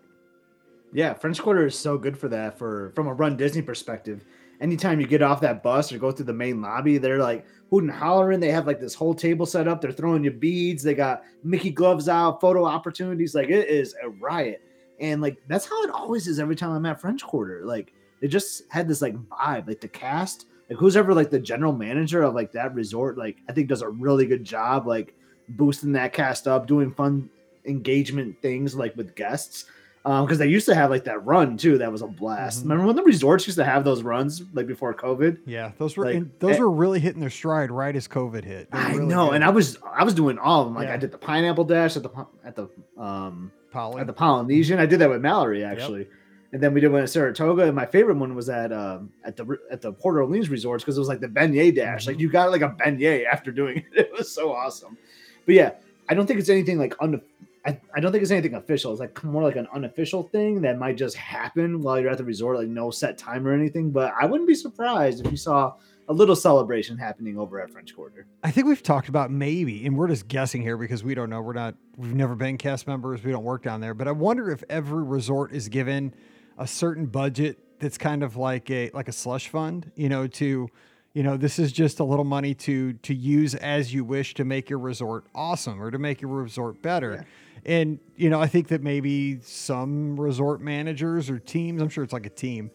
Yeah, 0.98 1.14
French 1.14 1.40
Quarter 1.40 1.68
is 1.68 1.78
so 1.78 1.96
good 1.96 2.18
for 2.18 2.28
that. 2.30 2.58
For 2.58 2.92
from 2.96 3.06
a 3.06 3.14
Run 3.14 3.38
Disney 3.38 3.62
perspective, 3.62 4.26
anytime 4.60 5.00
you 5.00 5.06
get 5.06 5.22
off 5.22 5.40
that 5.42 5.62
bus 5.62 5.92
or 5.92 6.00
go 6.00 6.12
through 6.12 6.26
the 6.26 6.34
main 6.34 6.60
lobby, 6.60 6.98
they're 6.98 7.20
like 7.20 7.46
hooting 7.70 7.88
hollering. 7.88 8.40
They 8.40 8.50
have 8.50 8.66
like 8.66 8.80
this 8.80 8.96
whole 8.96 9.14
table 9.14 9.46
set 9.46 9.68
up. 9.68 9.80
They're 9.80 9.92
throwing 9.92 10.24
you 10.24 10.32
beads. 10.32 10.82
They 10.82 10.96
got 10.96 11.22
Mickey 11.44 11.70
gloves 11.70 12.10
out, 12.10 12.42
photo 12.42 12.66
opportunities. 12.66 13.36
Like 13.36 13.50
it 13.50 13.68
is 13.68 13.94
a 14.02 14.10
riot. 14.10 14.64
And 15.00 15.22
like 15.22 15.38
that's 15.48 15.68
how 15.68 15.84
it 15.84 15.92
always 15.92 16.26
is 16.26 16.40
every 16.40 16.56
time 16.56 16.72
I'm 16.72 16.88
at 16.88 17.00
French 17.00 17.22
Quarter. 17.24 17.62
Like 17.64 17.94
they 18.20 18.28
just 18.28 18.64
had 18.70 18.88
this 18.88 19.04
like 19.04 19.16
vibe, 19.28 19.68
like 19.68 19.82
the 19.82 19.88
cast, 19.88 20.48
like 20.68 20.80
who's 20.80 20.98
ever 20.98 21.14
like 21.14 21.30
the 21.30 21.38
general 21.38 21.74
manager 21.74 22.24
of 22.24 22.34
like 22.34 22.52
that 22.54 22.74
resort, 22.74 23.20
like 23.20 23.38
I 23.48 23.54
think 23.54 23.68
does 23.68 23.84
a 23.84 23.90
really 23.90 24.26
good 24.26 24.44
job, 24.44 24.88
like 24.88 25.14
boosting 25.50 25.92
that 25.92 26.12
cast 26.12 26.48
up, 26.48 26.66
doing 26.66 26.92
fun 26.92 27.30
engagement 27.66 28.42
things 28.42 28.76
like 28.76 28.98
with 28.98 29.14
guests. 29.14 29.66
Um, 30.08 30.26
because 30.26 30.38
they 30.38 30.48
used 30.48 30.66
to 30.68 30.76
have 30.76 30.90
like 30.90 31.04
that 31.04 31.26
run 31.26 31.58
too, 31.58 31.78
that 31.80 31.92
was 31.92 32.02
a 32.02 32.08
blast. 32.08 32.60
Mm-hmm. 32.60 32.70
Remember 32.70 32.88
when 32.88 32.96
the 32.96 33.04
resorts 33.04 33.46
used 33.46 33.58
to 33.58 33.66
have 33.66 33.84
those 33.84 34.04
runs 34.04 34.42
like 34.54 34.66
before 34.66 34.94
COVID? 34.94 35.40
Yeah, 35.46 35.72
those 35.78 35.98
were 35.98 36.06
like, 36.06 36.16
in, 36.16 36.32
those 36.40 36.56
and, 36.56 36.60
were 36.62 36.72
really 36.72 37.00
hitting 37.00 37.20
their 37.20 37.30
stride 37.30 37.72
right 37.72 37.96
as 37.96 38.08
COVID 38.08 38.46
hit. 38.46 38.70
I 38.72 38.94
really 38.94 39.06
know, 39.06 39.32
and 39.32 39.44
I 39.44 39.50
was 39.50 39.78
I 39.84 40.04
was 40.04 40.14
doing 40.14 40.38
all 40.38 40.62
of 40.62 40.68
them. 40.68 40.76
Like 40.76 40.88
yeah. 40.88 40.94
I 40.94 40.98
did 40.98 41.12
the 41.12 41.18
pineapple 41.18 41.66
dash 41.66 41.98
at 41.98 42.04
the 42.04 42.28
at 42.46 42.56
the 42.56 42.70
um 42.98 43.52
Poly. 43.72 44.00
at 44.00 44.08
the 44.08 44.14
Polynesian. 44.14 44.80
I 44.80 44.86
did 44.86 45.00
that 45.00 45.10
with 45.10 45.22
Mallory 45.22 45.64
actually. 45.64 46.02
Yep 46.02 46.12
and 46.54 46.64
then 46.64 46.74
we 46.74 46.80
did 46.80 46.92
one 46.92 47.04
at 47.04 47.10
Saratoga. 47.10 47.64
And 47.64 47.76
my 47.76 47.86
favorite 47.86 48.18
one 48.18 48.34
was 48.34 48.50
at 48.50 48.72
um, 48.72 49.12
at 49.24 49.36
the 49.36 49.58
at 49.70 49.82
the 49.82 49.92
Port 49.92 50.16
Orleans 50.16 50.50
resorts 50.50 50.84
because 50.84 50.98
it 50.98 51.00
was 51.00 51.10
like 51.10 51.20
the 51.20 51.28
beignet 51.28 51.76
dash. 51.76 52.04
Mm-hmm. 52.04 52.12
Like 52.12 52.20
you 52.20 52.30
got 52.30 52.52
like 52.52 52.62
a 52.62 52.70
beignet 52.70 53.26
after 53.26 53.52
doing 53.52 53.78
it. 53.94 54.08
It 54.08 54.12
was 54.18 54.32
so 54.32 54.54
awesome. 54.54 54.98
But 55.46 55.56
yeah, 55.56 55.72
I 56.10 56.14
don't 56.14 56.26
think 56.26 56.40
it's 56.40 56.50
anything 56.50 56.78
like 56.78 56.96
un. 57.00 57.22
I, 57.68 57.80
I 57.94 58.00
don't 58.00 58.12
think 58.12 58.22
it's 58.22 58.32
anything 58.32 58.54
official. 58.54 58.92
It's 58.92 59.02
like 59.02 59.22
more 59.24 59.44
like 59.44 59.58
an 59.58 59.68
unofficial 59.74 60.24
thing 60.24 60.62
that 60.62 60.80
might 60.80 60.96
just 60.96 61.18
happen 61.18 61.82
while 61.82 62.00
you're 62.00 62.10
at 62.10 62.18
the 62.18 62.24
resort, 62.24 62.58
like 62.58 62.70
no 62.70 62.92
set 62.92 63.18
time 63.18 63.46
or 63.46 63.54
anything. 63.54 63.92
But 63.92 64.14
I 64.20 64.26
wouldn't 64.26 64.48
be 64.48 64.56
surprised 64.56 65.26
if 65.26 65.30
you 65.30 65.38
saw 65.38 65.74
a 66.08 66.14
little 66.14 66.36
celebration 66.36 66.98
happening 66.98 67.38
over 67.38 67.60
at 67.60 67.70
French 67.70 67.94
Quarter. 67.94 68.26
I 68.42 68.52
think 68.52 68.68
we've 68.68 68.82
talked 68.82 69.10
about 69.10 69.32
maybe, 69.32 69.86
and 69.86 69.98
we're 69.98 70.08
just 70.08 70.30
guessing 70.30 70.62
here 70.62 70.78
because 70.78 71.04
we 71.04 71.14
don't 71.14 71.30
know. 71.30 71.42
We're 71.42 71.52
not, 71.52 71.76
we've 71.98 72.16
never 72.16 72.36
been 72.36 72.58
cast 72.58 72.88
members. 72.88 73.22
We 73.22 73.34
don't 73.34 73.44
work 73.44 73.64
down 73.64 73.82
there. 73.82 73.94
But 73.94 74.08
I 74.08 74.14
wonder 74.14 74.50
if 74.50 74.64
every 74.70 75.04
resort 75.04 75.52
is 75.52 75.68
given 75.68 76.14
a 76.58 76.66
certain 76.66 77.06
budget 77.08 77.60
that's 77.80 77.98
kind 77.98 78.24
of 78.24 78.38
like 78.38 78.72
a 78.72 78.90
like 78.94 79.10
a 79.10 79.12
slush 79.12 79.50
fund, 79.50 79.92
you 79.96 80.08
know, 80.08 80.26
to 80.26 80.70
you 81.14 81.24
know, 81.24 81.36
this 81.36 81.60
is 81.60 81.72
just 81.72 82.00
a 82.00 82.04
little 82.04 82.26
money 82.26 82.54
to 82.54 82.94
to 82.94 83.14
use 83.14 83.56
as 83.56 83.94
you 83.94 84.06
wish 84.06 84.34
to 84.36 84.46
make 84.46 84.70
your 84.70 84.80
resort 84.80 85.26
awesome 85.36 85.82
or 85.82 85.92
to 85.92 86.00
make 86.00 86.22
your 86.22 86.32
resort 86.32 86.82
better. 86.82 87.16
Yeah. 87.16 87.24
And 87.66 88.00
you 88.16 88.30
know, 88.30 88.40
I 88.40 88.48
think 88.48 88.70
that 88.70 88.82
maybe 88.82 89.40
some 89.42 90.20
resort 90.20 90.62
managers 90.62 91.30
or 91.30 91.40
teams, 91.40 91.82
I'm 91.82 91.90
sure 91.90 92.04
it's 92.04 92.14
like 92.14 92.26
a 92.26 92.32
team, 92.32 92.72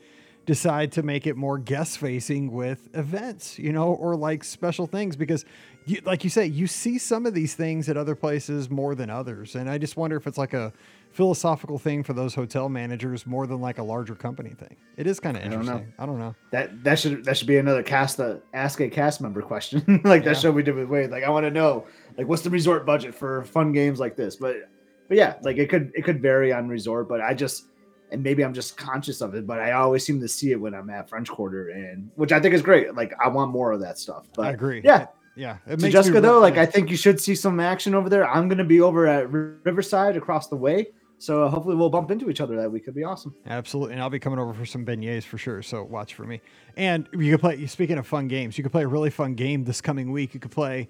decide 0.47 0.93
to 0.93 1.03
make 1.03 1.27
it 1.27 1.37
more 1.37 1.59
guest 1.59 1.99
facing 1.99 2.51
with 2.51 2.89
events, 2.95 3.59
you 3.59 3.73
know, 3.73 3.93
or 3.95 4.17
like 4.17 4.43
special 4.45 4.87
things 4.87 5.17
because 5.17 5.45
you, 5.87 6.01
like 6.05 6.25
you 6.25 6.31
say, 6.31 6.47
you 6.47 6.67
see 6.67 6.99
some 6.99 7.27
of 7.27 7.35
these 7.35 7.55
things 7.55 7.89
at 7.89 7.97
other 7.97 8.15
places 8.15 8.71
more 8.71 8.95
than 8.95 9.11
others. 9.11 9.55
And 9.55 9.69
I 9.69 9.79
just 9.79 9.97
wonder 9.97 10.17
if 10.17 10.27
it's 10.27 10.39
like 10.39 10.55
a 10.55 10.73
philosophical 11.13 11.79
thing 11.79 12.03
for 12.03 12.13
those 12.13 12.35
hotel 12.35 12.69
managers 12.69 13.27
more 13.27 13.47
than 13.47 13.61
like 13.61 13.79
a 13.79 13.83
larger 13.83 14.15
company 14.15 14.51
thing. 14.51 14.77
It 14.97 15.07
is 15.07 15.21
kind 15.21 15.37
of 15.37 15.43
interesting. 15.43 15.75
I 15.75 15.79
don't, 15.79 15.87
know. 15.87 15.95
I 15.99 16.07
don't 16.07 16.19
know. 16.19 16.35
That 16.51 16.85
that 16.85 16.99
should 16.99 17.25
that 17.25 17.37
should 17.37 17.47
be 17.47 17.59
another 17.59 17.83
cast 17.83 18.17
the 18.17 18.43
ask 18.55 18.81
a 18.81 18.89
cast 18.89 19.21
member 19.21 19.43
question. 19.43 20.01
like 20.05 20.25
that 20.25 20.37
show 20.37 20.51
we 20.51 20.63
did 20.63 20.75
with 20.75 20.89
Wade. 20.89 21.11
Like 21.11 21.25
I 21.25 21.31
want 21.31 21.45
to 21.45 21.51
know 21.51 21.87
like 22.17 22.27
what's 22.27 22.43
the 22.43 22.51
resort 22.51 22.87
budget 22.87 23.15
for 23.15 23.45
fun 23.45 23.73
games 23.73 24.01
like 24.01 24.17
this? 24.17 24.37
But 24.37 24.69
but 25.09 25.17
yeah, 25.17 25.35
like 25.43 25.59
it 25.59 25.69
could 25.69 25.93
it 25.95 26.03
could 26.03 26.23
vary 26.23 26.53
on 26.53 26.69
resort, 26.69 27.09
but 27.09 27.21
I 27.21 27.35
just 27.35 27.67
and 28.11 28.23
maybe 28.23 28.45
I'm 28.45 28.55
just 28.55 28.77
conscious 28.77 29.21
of 29.21 29.35
it, 29.35 29.47
but 29.47 29.59
I 29.59 29.73
always 29.73 30.05
seem 30.05 30.21
to 30.21 30.29
see 30.29 30.53
it 30.53 30.61
when 30.61 30.75
I'm 30.75 30.91
at 30.91 31.09
French 31.09 31.29
Quarter 31.29 31.71
and 31.71 32.11
which 32.17 32.33
I 32.33 32.41
think 32.41 32.55
is 32.55 32.63
great. 32.63 32.95
Like 32.95 33.13
I 33.23 33.29
want 33.29 33.51
more 33.51 33.73
of 33.73 33.81
that 33.81 33.99
stuff. 33.99 34.27
But 34.35 34.47
I 34.47 34.51
agree. 34.51 34.81
Yeah. 34.85 35.07
Yeah. 35.35 35.59
It 35.67 35.81
so 35.81 35.89
Jessica 35.89 36.21
though, 36.21 36.39
like 36.39 36.59
I 36.59 36.67
think 36.67 36.91
you 36.91 36.97
should 36.97 37.21
see 37.21 37.35
some 37.35 37.59
action 37.59 37.95
over 37.95 38.09
there. 38.09 38.29
I'm 38.29 38.49
gonna 38.49 38.65
be 38.65 38.81
over 38.81 39.07
at 39.07 39.31
Riverside 39.31 40.17
across 40.17 40.49
the 40.49 40.57
way. 40.57 40.89
So 41.23 41.45
uh, 41.45 41.49
hopefully 41.49 41.77
we'll 41.77 41.89
bump 41.89 42.11
into 42.11 42.29
each 42.31 42.41
other 42.41 42.57
that 42.57 42.73
week. 42.73 42.85
Could 42.85 42.97
be 42.97 43.05
awesome. 43.05 43.33
Absolutely, 43.47 43.93
and 43.93 44.03
I'll 44.03 44.11
be 44.11 44.19
coming 44.19 44.41
over 44.41 44.53
for 44.53 44.67
some 44.67 44.85
beignets 44.85 45.23
for 45.23 45.39
sure. 45.39 45.63
So 45.63 45.85
watch 45.85 46.15
for 46.15 46.25
me. 46.25 46.41
And 46.77 47.09
you 47.13 47.31
could 47.31 47.41
play. 47.41 47.65
Speaking 47.69 47.97
of 47.97 48.09
fun 48.09 48.27
games, 48.27 48.59
you 48.59 48.65
could 48.65 48.73
play 48.73 48.83
a 48.83 48.89
really 48.89 49.09
fun 49.09 49.35
game 49.35 49.63
this 49.63 49.81
coming 49.81 50.11
week. 50.11 50.35
You 50.35 50.41
could 50.41 50.51
play 50.51 50.89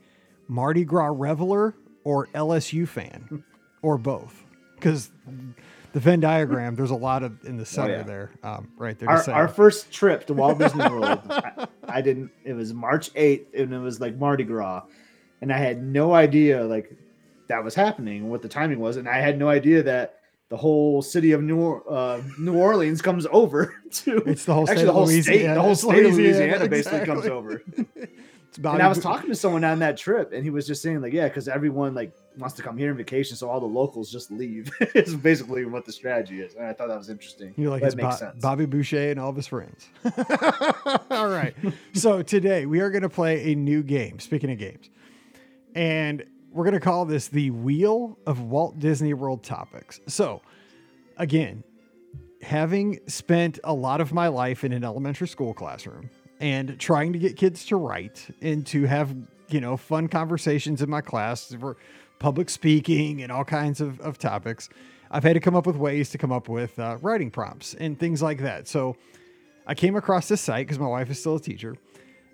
Mardi 0.49 0.87
Gras 0.87 1.13
Reveler 1.15 1.75
or 2.05 2.29
LSU 2.29 2.89
fan, 2.89 3.45
or 3.83 3.99
both, 3.99 4.47
because 4.77 5.11
the 5.93 6.01
Venn 6.01 6.21
diagram. 6.21 6.77
There's 6.77 6.93
a 6.93 6.97
lot 6.97 7.23
of 7.23 7.45
in 7.45 7.59
the 7.59 7.67
center 7.67 7.93
oh, 7.93 7.97
yeah. 7.99 8.03
there, 8.03 8.31
um, 8.43 8.73
right 8.79 8.99
there. 8.99 9.11
Our, 9.11 9.31
our, 9.33 9.49
first 9.49 9.93
trip 9.93 10.27
to 10.29 10.33
Walt 10.33 10.59
Disney 10.59 10.89
World, 10.89 11.21
I, 11.29 11.69
I, 11.87 12.01
didn't. 12.01 12.31
It 12.43 12.55
was 12.55 12.73
March 12.73 13.13
8th, 13.13 13.49
and 13.53 13.75
it 13.75 13.79
was 13.81 14.01
like 14.01 14.17
Mardi 14.17 14.45
Gras, 14.45 14.85
and 15.43 15.53
I 15.53 15.59
had 15.59 15.83
no 15.83 16.15
idea 16.15 16.65
like 16.65 16.91
that 17.49 17.63
was 17.63 17.75
happening, 17.75 18.23
and 18.23 18.31
what 18.31 18.41
the 18.41 18.49
timing 18.49 18.79
was, 18.79 18.97
and 18.97 19.07
I 19.07 19.19
had 19.19 19.39
no 19.39 19.51
idea 19.51 19.83
that 19.83 20.21
the 20.53 20.59
whole 20.59 21.01
city 21.01 21.33
of 21.33 21.43
New 21.43 21.77
uh, 21.77 22.21
New 22.39 22.59
Orleans 22.59 23.01
comes 23.01 23.27
over 23.33 23.75
to 23.91 24.19
it's 24.27 24.45
the 24.45 24.53
whole 24.53 24.69
actually 24.69 24.85
the 24.85 24.93
whole 24.93 25.07
state 25.07 25.47
the 25.47 25.63
whole 25.63 25.75
state 25.75 26.05
of 26.05 26.13
Louisiana 26.13 26.69
basically 26.69 26.99
exactly. 26.99 27.07
comes 27.07 27.27
over. 27.27 27.63
and 28.59 28.83
I 28.83 28.87
was 28.87 28.99
talking 28.99 29.31
to 29.31 29.35
someone 29.35 29.65
on 29.65 29.79
that 29.79 29.97
trip, 29.97 30.35
and 30.35 30.45
he 30.45 30.51
was 30.51 30.67
just 30.67 30.83
saying 30.83 31.01
like, 31.01 31.15
yeah, 31.15 31.27
because 31.27 31.49
everyone 31.49 31.95
like 31.95 32.13
wants 32.37 32.55
to 32.57 32.63
come 32.63 32.77
here 32.77 32.91
on 32.91 32.99
vacation, 32.99 33.35
so 33.35 33.49
all 33.49 33.61
the 33.61 33.67
locals 33.67 34.13
just 34.13 34.31
leave. 34.31 34.71
it's 34.81 35.15
basically 35.15 35.65
what 35.65 35.87
the 35.87 35.93
strategy 35.93 36.43
is, 36.43 36.55
and 36.55 36.67
I 36.67 36.75
thought 36.75 36.89
that 36.89 36.99
was 36.99 37.09
interesting. 37.09 37.55
You're 37.57 37.71
like, 37.71 37.83
makes 37.97 38.21
Bo- 38.21 38.33
Bobby 38.39 38.67
Boucher 38.67 39.11
and 39.11 39.19
all 39.19 39.31
of 39.31 39.37
his 39.37 39.47
friends. 39.47 39.89
all 41.11 41.29
right, 41.29 41.55
so 41.95 42.21
today 42.21 42.67
we 42.67 42.81
are 42.81 42.91
going 42.91 43.01
to 43.01 43.09
play 43.09 43.53
a 43.53 43.55
new 43.55 43.83
game. 43.83 44.21
Speaking 44.21 44.53
of 44.53 44.59
games, 44.59 44.91
and 45.75 46.27
we're 46.53 46.65
going 46.65 46.75
to 46.75 46.81
call 46.81 47.05
this 47.05 47.29
the 47.29 47.51
Wheel 47.51 48.19
of 48.27 48.41
Walt 48.41 48.79
Disney 48.79 49.15
World 49.15 49.43
Topics. 49.43 50.01
So, 50.07 50.43
again, 51.17 51.65
having 52.43 52.99
spent 53.07 53.59
a 53.65 53.73
lot 53.73 54.01
of 54.01 54.13
my 54.13 54.29
life 54.29 54.65
in 54.65 54.73
an 54.73 54.85
elementary 54.85 55.29
school 55.29 55.55
classroom 55.55 56.11
and 56.41 56.79
trying 56.79 57.13
to 57.13 57.19
get 57.19 57.37
kids 57.37 57.65
to 57.67 57.77
write 57.77 58.27
and 58.43 58.67
to 58.67 58.85
have 58.85 59.15
you 59.49 59.61
know, 59.61 59.77
fun 59.77 60.09
conversations 60.09 60.83
in 60.83 60.91
my 60.91 61.01
class 61.01 61.55
for 61.59 61.77
public 62.19 62.49
speaking 62.49 63.23
and 63.23 63.31
all 63.31 63.45
kinds 63.45 63.81
of, 63.81 64.01
of 64.01 64.19
topics. 64.19 64.69
I've 65.11 65.25
had 65.25 65.35
to 65.35 65.41
come 65.41 65.55
up 65.55 65.67
with 65.67 65.77
ways 65.77 66.11
to 66.11 66.19
come 66.19 66.33
up 66.33 66.49
with 66.49 66.79
uh, 66.79 66.97
writing 67.03 67.31
prompts 67.31 67.75
and 67.75 67.99
things 67.99 68.23
like 68.23 68.41
that. 68.41 68.67
So 68.67 68.97
I 69.67 69.75
came 69.75 69.97
across 69.97 70.29
this 70.29 70.41
site 70.41 70.67
because 70.67 70.79
my 70.79 70.87
wife 70.87 71.11
is 71.11 71.21
still 71.21 71.37
a 71.37 71.41
teacher, 71.41 71.77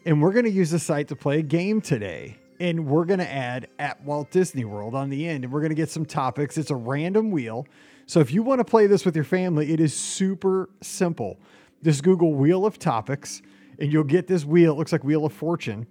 and 0.07 0.23
we're 0.23 0.33
going 0.33 0.45
to 0.45 0.51
use 0.51 0.71
the 0.71 0.79
site 0.79 1.09
to 1.09 1.17
play 1.17 1.41
a 1.41 1.43
game 1.43 1.81
today. 1.81 2.39
And 2.61 2.87
we're 2.87 3.05
going 3.05 3.21
to 3.21 3.31
add 3.31 3.69
at 3.79 4.03
Walt 4.03 4.31
Disney 4.31 4.65
World 4.65 4.95
on 4.95 5.11
the 5.11 5.29
end, 5.29 5.45
and 5.45 5.53
we're 5.53 5.61
going 5.61 5.71
to 5.71 5.77
get 5.77 5.91
some 5.91 6.05
topics. 6.05 6.59
It's 6.59 6.71
a 6.71 6.77
random 6.77 7.31
wheel. 7.31 7.67
So 8.07 8.21
if 8.21 8.33
you 8.33 8.43
want 8.43 8.59
to 8.59 8.65
play 8.65 8.87
this 8.87 9.05
with 9.05 9.15
your 9.15 9.25
family, 9.25 9.73
it 9.73 9.81
is 9.81 9.95
super 9.95 10.69
simple. 10.81 11.39
Just 11.85 12.03
Google 12.03 12.35
Wheel 12.35 12.67
of 12.67 12.79
Topics, 12.79 13.43
and 13.79 13.93
you'll 13.93 14.05
get 14.05 14.27
this 14.27 14.45
wheel. 14.45 14.73
It 14.73 14.79
looks 14.79 14.93
like 14.93 15.05
Wheel 15.05 15.25
of 15.25 15.33
Fortune 15.33 15.87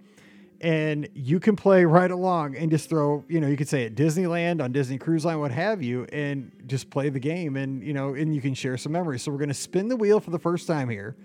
and 0.60 1.08
you 1.14 1.38
can 1.38 1.54
play 1.54 1.84
right 1.84 2.10
along 2.10 2.56
and 2.56 2.70
just 2.70 2.88
throw, 2.88 3.24
you 3.28 3.40
know, 3.40 3.46
you 3.46 3.56
could 3.56 3.68
say 3.68 3.84
at 3.84 3.94
Disneyland, 3.94 4.62
on 4.62 4.72
Disney 4.72 4.98
Cruise 4.98 5.24
Line, 5.24 5.38
what 5.38 5.52
have 5.52 5.82
you, 5.82 6.04
and 6.12 6.50
just 6.66 6.90
play 6.90 7.08
the 7.10 7.20
game 7.20 7.56
and, 7.56 7.82
you 7.82 7.92
know, 7.92 8.14
and 8.14 8.34
you 8.34 8.40
can 8.40 8.54
share 8.54 8.76
some 8.76 8.92
memories. 8.92 9.22
So 9.22 9.30
we're 9.30 9.38
going 9.38 9.48
to 9.48 9.54
spin 9.54 9.88
the 9.88 9.96
wheel 9.96 10.18
for 10.18 10.30
the 10.30 10.38
first 10.38 10.66
time 10.66 10.88
here. 10.88 11.16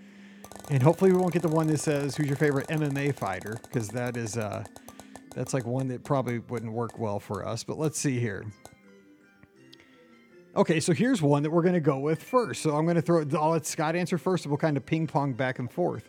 And 0.70 0.82
hopefully 0.82 1.10
we 1.10 1.18
won't 1.18 1.32
get 1.32 1.42
the 1.42 1.48
one 1.48 1.66
that 1.66 1.78
says 1.78 2.16
who's 2.16 2.28
your 2.28 2.36
favorite 2.36 2.68
MMA 2.68 3.14
fighter 3.14 3.58
because 3.64 3.88
that 3.88 4.16
is 4.16 4.38
uh 4.38 4.64
that's 5.34 5.52
like 5.52 5.66
one 5.66 5.88
that 5.88 6.04
probably 6.04 6.38
wouldn't 6.38 6.72
work 6.72 6.98
well 6.98 7.20
for 7.20 7.46
us. 7.46 7.64
But 7.64 7.78
let's 7.78 7.98
see 7.98 8.18
here. 8.18 8.44
Okay, 10.56 10.78
so 10.78 10.92
here's 10.92 11.20
one 11.20 11.42
that 11.42 11.50
we're 11.50 11.62
going 11.62 11.74
to 11.74 11.80
go 11.80 11.98
with 11.98 12.22
first. 12.22 12.62
So 12.62 12.76
I'm 12.76 12.84
going 12.84 12.96
to 12.96 13.02
throw 13.02 13.24
I'll 13.38 13.50
let 13.50 13.66
Scott 13.66 13.96
answer 13.96 14.18
first 14.18 14.44
and 14.44 14.52
we'll 14.52 14.58
kind 14.58 14.76
of 14.76 14.86
ping 14.86 15.06
pong 15.06 15.32
back 15.32 15.58
and 15.58 15.70
forth. 15.70 16.08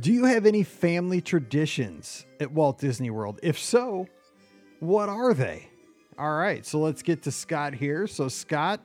Do 0.00 0.12
you 0.12 0.24
have 0.24 0.46
any 0.46 0.62
family 0.62 1.20
traditions 1.20 2.26
at 2.40 2.50
Walt 2.52 2.78
Disney 2.78 3.10
World? 3.10 3.40
If 3.42 3.58
so, 3.58 4.08
what 4.80 5.08
are 5.08 5.34
they? 5.34 5.68
All 6.18 6.34
right, 6.34 6.64
so 6.64 6.78
let's 6.78 7.02
get 7.02 7.22
to 7.22 7.30
Scott 7.30 7.74
here. 7.74 8.06
So, 8.06 8.28
Scott, 8.28 8.80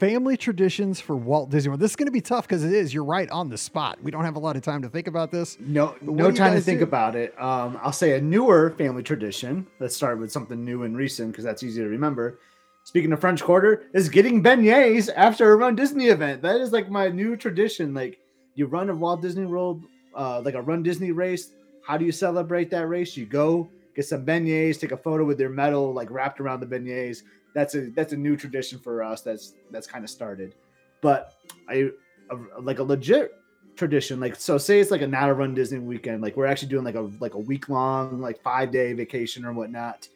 family 0.00 0.34
traditions 0.34 0.98
for 0.98 1.14
Walt 1.14 1.50
Disney 1.50 1.68
World. 1.68 1.78
This 1.78 1.92
is 1.92 1.96
going 1.96 2.06
to 2.06 2.12
be 2.12 2.22
tough 2.22 2.48
because 2.48 2.64
it 2.64 2.72
is. 2.72 2.92
You're 2.92 3.04
right 3.04 3.28
on 3.30 3.50
the 3.50 3.58
spot. 3.58 3.98
We 4.02 4.10
don't 4.10 4.24
have 4.24 4.34
a 4.34 4.38
lot 4.38 4.56
of 4.56 4.62
time 4.62 4.80
to 4.80 4.88
think 4.88 5.06
about 5.06 5.30
this. 5.30 5.58
No, 5.60 5.94
no 6.00 6.32
time 6.32 6.54
to 6.54 6.60
think 6.60 6.78
do? 6.78 6.84
about 6.84 7.14
it. 7.14 7.38
Um, 7.40 7.78
I'll 7.82 7.92
say 7.92 8.16
a 8.16 8.20
newer 8.20 8.70
family 8.70 9.02
tradition. 9.02 9.66
Let's 9.78 9.94
start 9.94 10.18
with 10.18 10.32
something 10.32 10.64
new 10.64 10.84
and 10.84 10.96
recent 10.96 11.32
because 11.32 11.44
that's 11.44 11.62
easy 11.62 11.82
to 11.82 11.88
remember. 11.88 12.40
Speaking 12.84 13.12
of 13.12 13.20
French 13.20 13.42
Quarter, 13.42 13.84
is 13.92 14.08
getting 14.08 14.42
beignets 14.42 15.10
after 15.14 15.52
a 15.52 15.56
Run 15.56 15.76
Disney 15.76 16.06
event. 16.06 16.40
That 16.40 16.62
is 16.62 16.72
like 16.72 16.90
my 16.90 17.08
new 17.08 17.36
tradition. 17.36 17.92
Like 17.92 18.18
you 18.54 18.66
run 18.66 18.88
a 18.88 18.94
Walt 18.94 19.20
Disney 19.20 19.44
World 19.44 19.84
uh, 20.14 20.40
like 20.40 20.54
a 20.54 20.62
Run 20.62 20.82
Disney 20.82 21.12
race. 21.12 21.50
How 21.86 21.98
do 21.98 22.06
you 22.06 22.12
celebrate 22.12 22.70
that 22.70 22.88
race? 22.88 23.18
You 23.18 23.26
go 23.26 23.68
get 23.94 24.06
some 24.06 24.24
beignets, 24.24 24.80
take 24.80 24.92
a 24.92 24.96
photo 24.96 25.26
with 25.26 25.36
their 25.36 25.50
medal 25.50 25.92
like 25.92 26.10
wrapped 26.10 26.40
around 26.40 26.60
the 26.60 26.66
beignets. 26.66 27.18
That's 27.54 27.74
a 27.74 27.90
that's 27.90 28.12
a 28.12 28.16
new 28.16 28.36
tradition 28.36 28.78
for 28.78 29.02
us. 29.02 29.22
That's 29.22 29.54
that's 29.70 29.86
kind 29.86 30.04
of 30.04 30.10
started. 30.10 30.54
But 31.00 31.34
I 31.68 31.90
a, 32.30 32.60
like 32.60 32.78
a 32.78 32.82
legit 32.82 33.32
tradition. 33.76 34.20
Like 34.20 34.36
so, 34.36 34.58
say 34.58 34.80
it's 34.80 34.90
like 34.90 35.02
a 35.02 35.06
not 35.06 35.28
a 35.28 35.34
Run 35.34 35.54
Disney 35.54 35.78
weekend. 35.78 36.22
Like 36.22 36.36
we're 36.36 36.46
actually 36.46 36.68
doing 36.68 36.84
like 36.84 36.94
a 36.94 37.10
like 37.20 37.34
a 37.34 37.38
week 37.38 37.68
long 37.68 38.20
like 38.20 38.40
five 38.42 38.70
day 38.70 38.92
vacation 38.92 39.44
or 39.44 39.52
whatnot. 39.52 40.08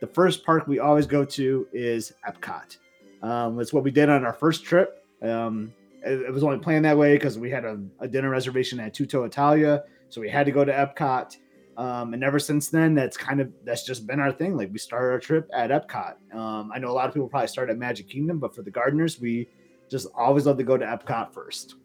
The 0.00 0.06
first 0.06 0.44
park 0.44 0.66
we 0.66 0.80
always 0.80 1.06
go 1.06 1.24
to 1.24 1.66
is 1.72 2.12
Epcot. 2.26 2.76
Um, 3.22 3.58
it's 3.60 3.72
what 3.72 3.84
we 3.84 3.90
did 3.90 4.08
on 4.08 4.24
our 4.24 4.34
first 4.34 4.64
trip. 4.64 5.04
Um, 5.22 5.72
it, 6.04 6.32
was 6.32 6.42
only 6.42 6.58
planned 6.58 6.84
that 6.84 6.98
way 6.98 7.14
because 7.14 7.38
we 7.38 7.50
had 7.50 7.64
a, 7.64 7.80
a, 8.00 8.06
dinner 8.06 8.28
reservation 8.28 8.78
at 8.78 8.92
Tutto 8.92 9.24
Italia, 9.24 9.84
so 10.10 10.20
we 10.20 10.28
had 10.28 10.44
to 10.44 10.52
go 10.52 10.62
to 10.62 10.72
Epcot. 10.72 11.38
Um, 11.76 12.14
and 12.14 12.22
ever 12.22 12.38
since 12.38 12.68
then, 12.68 12.94
that's 12.94 13.16
kind 13.16 13.40
of 13.40 13.50
that's 13.64 13.84
just 13.84 14.06
been 14.06 14.20
our 14.20 14.32
thing. 14.32 14.56
Like 14.56 14.70
we 14.72 14.78
started 14.78 15.12
our 15.12 15.18
trip 15.18 15.48
at 15.52 15.70
Epcot. 15.70 16.14
Um, 16.34 16.70
I 16.74 16.78
know 16.78 16.90
a 16.90 16.92
lot 16.92 17.08
of 17.08 17.14
people 17.14 17.28
probably 17.28 17.48
start 17.48 17.70
at 17.70 17.76
Magic 17.76 18.08
Kingdom, 18.08 18.38
but 18.38 18.54
for 18.54 18.62
the 18.62 18.70
gardeners, 18.70 19.20
we 19.20 19.48
just 19.90 20.06
always 20.16 20.46
love 20.46 20.56
to 20.58 20.64
go 20.64 20.76
to 20.76 20.84
Epcot 20.84 21.32
first. 21.32 21.76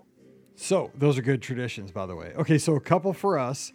So 0.56 0.92
those 0.96 1.18
are 1.18 1.22
good 1.22 1.42
traditions, 1.42 1.92
by 1.92 2.06
the 2.06 2.16
way. 2.16 2.34
Okay, 2.38 2.58
so 2.58 2.76
a 2.76 2.82
couple 2.82 3.14
for 3.14 3.40
us. 3.40 3.72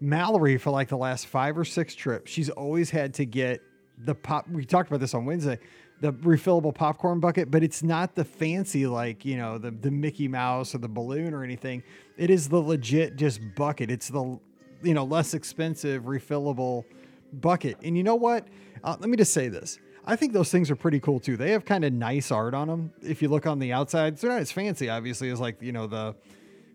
Mallory, 0.00 0.56
for 0.56 0.70
like 0.70 0.88
the 0.88 0.96
last 0.96 1.26
five 1.26 1.58
or 1.58 1.64
six 1.64 1.94
trips, 1.94 2.30
she's 2.30 2.48
always 2.48 2.88
had 2.88 3.12
to 3.14 3.26
get 3.26 3.60
the 3.98 4.14
pop. 4.14 4.48
We 4.48 4.64
talked 4.64 4.88
about 4.88 5.00
this 5.00 5.12
on 5.12 5.26
Wednesday 5.26 5.58
the 6.00 6.12
refillable 6.12 6.74
popcorn 6.74 7.20
bucket, 7.20 7.50
but 7.50 7.62
it's 7.62 7.82
not 7.82 8.14
the 8.14 8.24
fancy 8.24 8.86
like 8.86 9.24
you 9.24 9.36
know 9.36 9.58
the 9.58 9.70
the 9.70 9.90
Mickey 9.90 10.28
Mouse 10.28 10.74
or 10.74 10.78
the 10.78 10.88
balloon 10.88 11.34
or 11.34 11.44
anything. 11.44 11.82
It 12.16 12.30
is 12.30 12.48
the 12.48 12.58
legit 12.58 13.16
just 13.16 13.40
bucket. 13.54 13.90
It's 13.90 14.08
the 14.08 14.38
you 14.82 14.94
know 14.94 15.04
less 15.04 15.34
expensive 15.34 16.04
refillable 16.04 16.84
bucket. 17.32 17.76
And 17.82 17.96
you 17.96 18.02
know 18.02 18.14
what? 18.14 18.46
Uh, 18.82 18.96
let 18.98 19.08
me 19.08 19.16
just 19.16 19.32
say 19.32 19.48
this. 19.48 19.78
I 20.04 20.16
think 20.16 20.32
those 20.32 20.50
things 20.50 20.70
are 20.70 20.76
pretty 20.76 20.98
cool 21.00 21.20
too. 21.20 21.36
They 21.36 21.52
have 21.52 21.64
kind 21.64 21.84
of 21.84 21.92
nice 21.92 22.30
art 22.30 22.54
on 22.54 22.68
them. 22.68 22.92
If 23.02 23.22
you 23.22 23.28
look 23.28 23.46
on 23.46 23.58
the 23.58 23.72
outside, 23.72 24.16
they're 24.16 24.30
not 24.30 24.40
as 24.40 24.50
fancy, 24.50 24.88
obviously, 24.88 25.30
as 25.30 25.40
like 25.40 25.60
you 25.60 25.72
know 25.72 25.86
the 25.86 26.14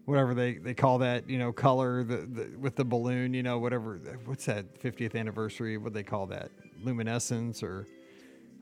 whatever 0.06 0.34
they, 0.34 0.54
they 0.54 0.74
call 0.74 1.00
that, 1.00 1.28
you 1.30 1.38
know, 1.38 1.52
color 1.52 2.04
the, 2.04 2.18
the 2.18 2.52
with 2.60 2.76
the 2.76 2.86
balloon, 2.86 3.34
you 3.34 3.44
know, 3.44 3.58
whatever. 3.60 4.00
What's 4.26 4.46
that 4.46 4.80
50th 4.82 5.16
anniversary? 5.16 5.78
What 5.78 5.94
they 5.94 6.04
call 6.04 6.28
that? 6.28 6.52
Luminescence 6.84 7.64
or 7.64 7.88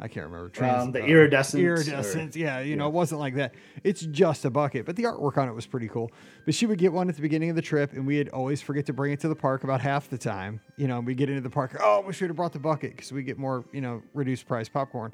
I 0.04 0.10
can't 0.10 0.26
remember. 0.26 0.50
Trans, 0.50 0.84
um, 0.84 0.92
the 0.92 1.02
uh, 1.02 1.06
iridescence. 1.06 1.64
Iridescence. 1.64 2.36
Or, 2.36 2.40
yeah, 2.40 2.60
you 2.60 2.72
yeah. 2.72 2.76
know, 2.76 2.88
it 2.88 2.94
wasn't 2.94 3.22
like 3.22 3.36
that. 3.36 3.56
It's 3.86 4.02
just 4.02 4.44
a 4.44 4.50
bucket, 4.50 4.86
but 4.86 4.98
the 4.98 5.04
artwork 5.04 5.38
on 5.38 5.48
it 5.48 5.54
was 5.54 5.66
pretty 5.66 5.88
cool. 5.88 6.12
But 6.44 6.54
she 6.54 6.66
would 6.66 6.78
get 6.78 6.92
one 6.92 7.08
at 7.08 7.16
the 7.16 7.22
beginning 7.22 7.50
of 7.50 7.56
the 7.56 7.62
trip, 7.62 7.94
and 7.94 8.06
we'd 8.06 8.28
always 8.30 8.62
forget 8.62 8.86
to 8.88 8.94
bring 8.94 9.14
it 9.14 9.22
to 9.22 9.30
the 9.30 9.36
park 9.36 9.64
about 9.64 9.80
half 9.80 10.10
the 10.10 10.18
time. 10.18 10.60
You 10.76 10.90
know, 10.90 11.00
we 11.00 11.16
get 11.16 11.30
into 11.30 11.40
the 11.40 11.50
park. 11.50 11.78
Oh, 11.80 12.04
we 12.06 12.12
should 12.12 12.30
have 12.30 12.36
brought 12.36 12.52
the 12.52 12.60
bucket 12.60 12.92
because 12.98 13.14
we 13.14 13.24
get 13.24 13.38
more, 13.38 13.64
you 13.72 13.80
know, 13.80 14.04
reduced 14.14 14.46
price 14.46 14.68
popcorn. 14.68 15.14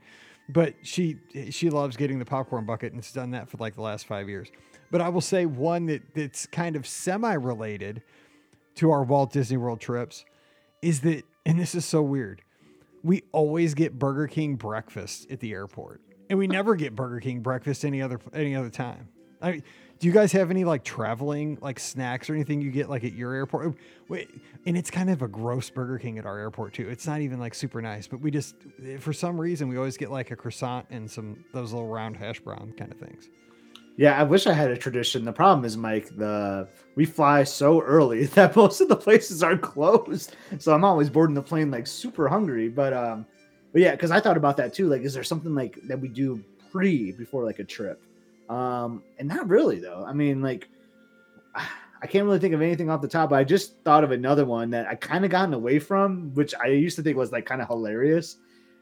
But 0.50 0.74
she 0.82 1.18
she 1.52 1.70
loves 1.70 1.96
getting 1.96 2.18
the 2.18 2.26
popcorn 2.26 2.66
bucket, 2.66 2.92
and 2.92 3.00
it's 3.00 3.14
done 3.14 3.30
that 3.32 3.48
for 3.48 3.58
like 3.58 3.76
the 3.76 3.84
last 3.84 4.08
five 4.08 4.28
years. 4.28 4.50
But 4.90 5.02
I 5.02 5.10
will 5.10 5.22
say 5.22 5.46
one 5.46 5.86
that 5.86 6.16
that's 6.16 6.48
kind 6.48 6.76
of 6.76 6.88
semi 6.88 7.36
related 7.36 8.02
to 8.76 8.90
our 8.90 9.04
Walt 9.04 9.32
Disney 9.34 9.58
World 9.58 9.80
trips 9.80 10.26
is 10.82 11.02
that, 11.02 11.26
and 11.46 11.60
this 11.60 11.76
is 11.76 11.86
so 11.86 12.02
weird 12.02 12.42
we 13.04 13.24
always 13.32 13.74
get 13.74 13.98
Burger 13.98 14.28
King 14.28 14.56
breakfast 14.56 15.30
at 15.32 15.40
the 15.40 15.54
airport, 15.54 16.02
and 16.30 16.38
we 16.38 16.48
never 16.48 16.76
get 16.76 16.96
Burger 16.96 17.20
King 17.20 17.42
breakfast 17.42 17.86
any 17.86 18.02
other 18.02 18.20
any 18.34 18.56
other 18.56 18.70
time. 18.70 19.10
I 19.42 19.52
mean, 19.52 19.64
do 20.00 20.08
you 20.08 20.14
guys 20.14 20.32
have 20.32 20.50
any 20.50 20.64
like 20.64 20.84
traveling 20.84 21.58
like 21.62 21.80
snacks 21.80 22.30
or 22.30 22.36
anything 22.36 22.62
you 22.62 22.72
get 22.72 22.90
like 22.90 23.04
at 23.04 23.14
your 23.14 23.34
airport? 23.34 23.76
Wait, 24.08 24.30
and 24.66 24.78
it's 24.78 24.90
kind 24.90 25.10
of 25.10 25.22
a 25.22 25.28
gross 25.28 25.70
Burger 25.70 25.98
King 25.98 26.18
at 26.18 26.26
our 26.26 26.38
airport 26.38 26.74
too. 26.74 26.90
It's 26.90 27.06
not 27.06 27.22
even 27.22 27.40
like 27.40 27.54
super 27.54 27.82
nice, 27.82 28.08
but 28.08 28.22
we 28.22 28.32
just 28.32 28.56
for 29.00 29.14
some 29.14 29.40
reason 29.40 29.68
we 29.68 29.78
always 29.78 29.98
get 29.98 30.12
like 30.12 30.32
a 30.32 30.36
croissant 30.36 30.88
and 30.90 31.10
some 31.10 31.44
those 31.54 31.74
little 31.74 31.88
round 31.88 32.18
hash 32.18 32.40
brown 32.40 32.74
kind 32.78 32.92
of 32.92 32.98
things. 32.98 33.30
Yeah, 34.00 34.18
I 34.18 34.24
wish 34.24 34.48
I 34.48 34.54
had 34.54 34.72
a 34.72 34.78
tradition. 34.78 35.26
The 35.26 35.34
problem 35.34 35.66
is, 35.66 35.76
Mike, 35.76 36.16
the 36.16 36.70
we 36.96 37.04
fly 37.04 37.44
so 37.44 37.82
early 37.82 38.26
that 38.36 38.56
most 38.56 38.80
of 38.80 38.88
the 38.88 38.96
places 38.96 39.44
are 39.44 39.58
closed. 39.58 40.38
So 40.58 40.74
I'm 40.74 40.86
always 40.86 41.10
boarding 41.10 41.34
the 41.36 41.42
plane 41.42 41.70
like 41.70 41.86
super 41.86 42.30
hungry. 42.30 42.70
But 42.70 42.94
um, 42.94 43.26
but 43.74 43.82
yeah, 43.82 43.92
because 43.92 44.10
I 44.10 44.22
thought 44.22 44.38
about 44.38 44.56
that 44.56 44.74
too. 44.74 44.88
Like, 44.88 45.02
is 45.02 45.14
there 45.14 45.26
something 45.26 45.54
like 45.54 45.78
that 45.90 46.00
we 46.00 46.08
do 46.08 46.42
pre 46.72 47.12
before 47.12 47.44
like 47.44 47.60
a 47.60 47.66
trip? 47.66 48.02
Um, 48.48 49.04
and 49.18 49.28
not 49.28 49.50
really 49.50 49.82
though. 49.82 50.06
I 50.08 50.14
mean, 50.14 50.42
like, 50.42 50.70
I 51.56 52.08
can't 52.08 52.24
really 52.24 52.40
think 52.40 52.54
of 52.54 52.62
anything 52.62 52.90
off 52.90 53.02
the 53.02 53.10
top. 53.10 53.32
But 53.32 53.40
I 53.40 53.44
just 53.44 53.84
thought 53.84 54.06
of 54.06 54.12
another 54.12 54.46
one 54.46 54.70
that 54.70 54.88
I 54.88 54.96
kind 54.96 55.26
of 55.26 55.32
gotten 55.32 55.54
away 55.54 55.78
from, 55.78 56.34
which 56.36 56.56
I 56.56 56.68
used 56.68 56.96
to 56.96 57.04
think 57.04 57.18
was 57.18 57.34
like 57.34 57.46
kind 57.46 57.62
of 57.62 57.68
hilarious. 57.68 58.38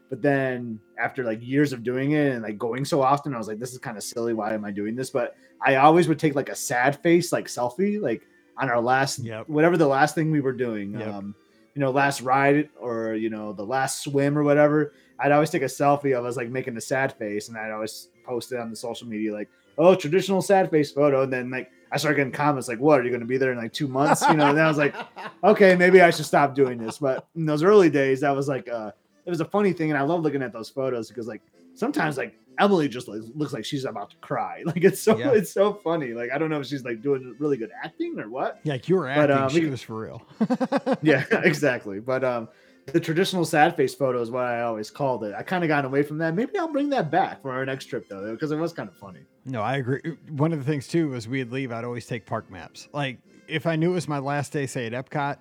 But 0.10 0.22
then 0.22 0.80
after 0.98 1.24
like 1.24 1.40
years 1.42 1.74
of 1.74 1.84
doing 1.84 2.12
it 2.12 2.34
and 2.34 2.44
like 2.44 2.58
going 2.58 2.86
so 2.86 3.02
often, 3.02 3.34
I 3.34 3.38
was 3.38 3.48
like, 3.48 3.60
this 3.60 3.74
is 3.74 3.80
kind 3.80 3.98
of 3.98 4.04
silly. 4.04 4.34
Why 4.34 4.54
am 4.54 4.64
I 4.64 4.72
doing 4.72 4.96
this? 4.96 5.10
But 5.10 5.36
I 5.62 5.76
always 5.76 6.08
would 6.08 6.20
take 6.20 6.36
like 6.36 6.50
a 6.50 6.56
sad 6.56 7.02
face, 7.02 7.32
like 7.32 7.48
selfie, 7.48 8.02
like 8.02 8.26
on 8.58 8.70
our 8.70 8.82
last, 8.82 9.20
yep. 9.20 9.48
whatever 9.50 9.78
the 9.78 9.88
last 9.88 10.16
thing 10.16 10.32
we 10.32 10.40
were 10.40 10.54
doing, 10.54 10.94
yep. 10.94 11.14
um, 11.14 11.36
you 11.76 11.82
know, 11.82 11.92
last 11.92 12.22
ride 12.22 12.70
or, 12.80 13.16
you 13.16 13.30
know, 13.30 13.54
the 13.54 13.66
last 13.66 14.04
swim 14.04 14.38
or 14.38 14.44
whatever. 14.44 14.94
I'd 15.20 15.32
always 15.32 15.50
take 15.50 15.64
a 15.64 15.66
selfie 15.66 16.18
of 16.18 16.26
us 16.26 16.38
like 16.38 16.50
making 16.50 16.78
a 16.78 16.82
sad 16.82 17.14
face 17.14 17.50
and 17.50 17.58
I'd 17.58 17.72
always 17.72 18.10
post 18.26 18.52
it 18.52 18.60
on 18.60 18.70
the 18.70 18.76
social 18.76 19.08
media, 19.08 19.34
like, 19.34 19.50
oh, 19.78 19.94
traditional 19.94 20.42
sad 20.42 20.72
face 20.72 20.92
photo. 20.92 21.24
And 21.24 21.34
then 21.34 21.52
like, 21.52 21.72
I 21.92 21.98
started 21.98 22.18
getting 22.18 22.34
comments 22.34 22.68
like, 22.68 22.80
"What 22.80 23.00
are 23.00 23.04
you 23.04 23.10
going 23.10 23.22
to 23.22 23.26
be 23.26 23.38
there 23.38 23.52
in 23.52 23.58
like 23.58 23.74
two 23.74 23.88
months?" 23.88 24.22
You 24.28 24.36
know, 24.36 24.50
and 24.50 24.60
I 24.60 24.68
was 24.68 24.78
like, 24.78 24.96
"Okay, 25.44 25.76
maybe 25.76 26.02
I 26.02 26.10
should 26.10 26.26
stop 26.26 26.54
doing 26.54 26.78
this." 26.78 26.98
But 26.98 27.28
in 27.36 27.46
those 27.46 27.64
early 27.64 27.90
days, 27.90 28.22
that 28.22 28.36
was 28.36 28.48
like, 28.48 28.68
uh, 28.68 28.92
it 29.28 29.30
was 29.30 29.42
a 29.42 29.46
funny 29.46 29.74
thing, 29.74 29.92
and 29.92 30.00
I 30.00 30.04
love 30.04 30.22
looking 30.22 30.42
at 30.42 30.54
those 30.54 30.70
photos 30.70 31.10
because 31.10 31.28
like 31.28 31.42
sometimes 31.76 32.18
like 32.18 32.34
Emily 32.60 32.88
just 32.88 33.10
like, 33.10 33.22
looks 33.36 33.52
like 33.52 33.66
she's 33.66 33.84
about 33.84 34.10
to 34.12 34.16
cry. 34.18 34.64
Like 34.66 34.84
it's 34.84 35.02
so 35.02 35.18
yeah. 35.18 35.32
it's 35.32 35.52
so 35.52 35.74
funny. 35.74 36.14
Like 36.14 36.32
I 36.32 36.38
don't 36.38 36.50
know 36.50 36.62
if 36.62 36.68
she's 36.68 36.84
like 36.84 37.02
doing 37.02 37.36
really 37.40 37.58
good 37.58 37.72
acting 37.84 38.18
or 38.20 38.30
what. 38.30 38.62
Yeah, 38.64 38.74
like 38.74 38.88
you 38.88 38.96
were 38.96 39.08
acting. 39.08 39.28
But, 39.28 39.44
um, 39.44 39.50
she 39.50 39.66
was 39.66 39.82
for 39.82 40.00
real. 40.00 40.22
yeah, 41.02 41.26
exactly. 41.44 42.00
But 42.00 42.24
um, 42.24 42.48
the 42.86 43.00
traditional 43.02 43.44
sad 43.44 43.76
face 43.76 43.94
photo 43.94 44.22
is 44.22 44.32
what 44.32 44.46
I 44.46 44.62
always 44.62 44.90
called 44.90 45.26
it. 45.26 45.36
I 45.38 45.44
kind 45.44 45.64
of 45.64 45.68
got 45.68 45.84
away 45.84 46.04
from 46.04 46.18
that. 46.20 46.36
Maybe 46.36 46.58
I'll 46.58 46.72
bring 46.72 46.90
that 46.92 47.12
back 47.12 47.42
for 47.42 47.52
our 47.52 47.66
next 47.66 47.86
trip 47.86 48.08
though, 48.08 48.32
because 48.32 48.52
it 48.52 48.58
was 48.58 48.72
kind 48.72 48.88
of 48.88 48.96
funny. 48.96 49.22
No, 49.46 49.62
I 49.62 49.78
agree. 49.78 50.02
One 50.30 50.54
of 50.54 50.60
the 50.60 50.66
things 50.66 50.88
too 50.88 51.10
was 51.10 51.28
we'd 51.28 51.52
leave. 51.52 51.74
I'd 51.74 51.84
always 51.84 52.06
take 52.06 52.26
park 52.26 52.50
maps. 52.50 52.88
Like 52.94 53.20
if 53.48 53.66
I 53.66 53.76
knew 53.76 53.92
it 53.92 53.96
was 53.96 54.08
my 54.08 54.20
last 54.20 54.54
day, 54.54 54.68
say 54.68 54.86
at 54.86 54.94
Epcot, 54.94 55.38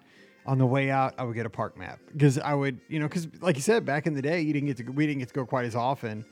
On 0.47 0.59
the 0.59 0.67
way 0.67 0.91
out, 0.91 1.15
I 1.19 1.25
would 1.25 1.35
get 1.35 1.45
a 1.47 1.51
park 1.51 1.77
map 1.77 1.99
because 2.13 2.39
I 2.39 2.55
would, 2.55 2.79
you 2.89 3.01
know, 3.01 3.09
because 3.09 3.27
like 3.41 3.57
you 3.57 3.63
said, 3.63 3.85
back 3.85 4.07
in 4.07 4.15
the 4.15 4.23
day, 4.23 4.41
you 4.41 4.53
didn't 4.53 4.69
get 4.69 4.77
to, 4.79 4.85
we 4.85 5.07
didn't 5.07 5.19
get 5.19 5.29
to 5.29 5.35
go 5.35 5.45
quite 5.45 5.65
as 5.67 5.75
often, 5.75 6.25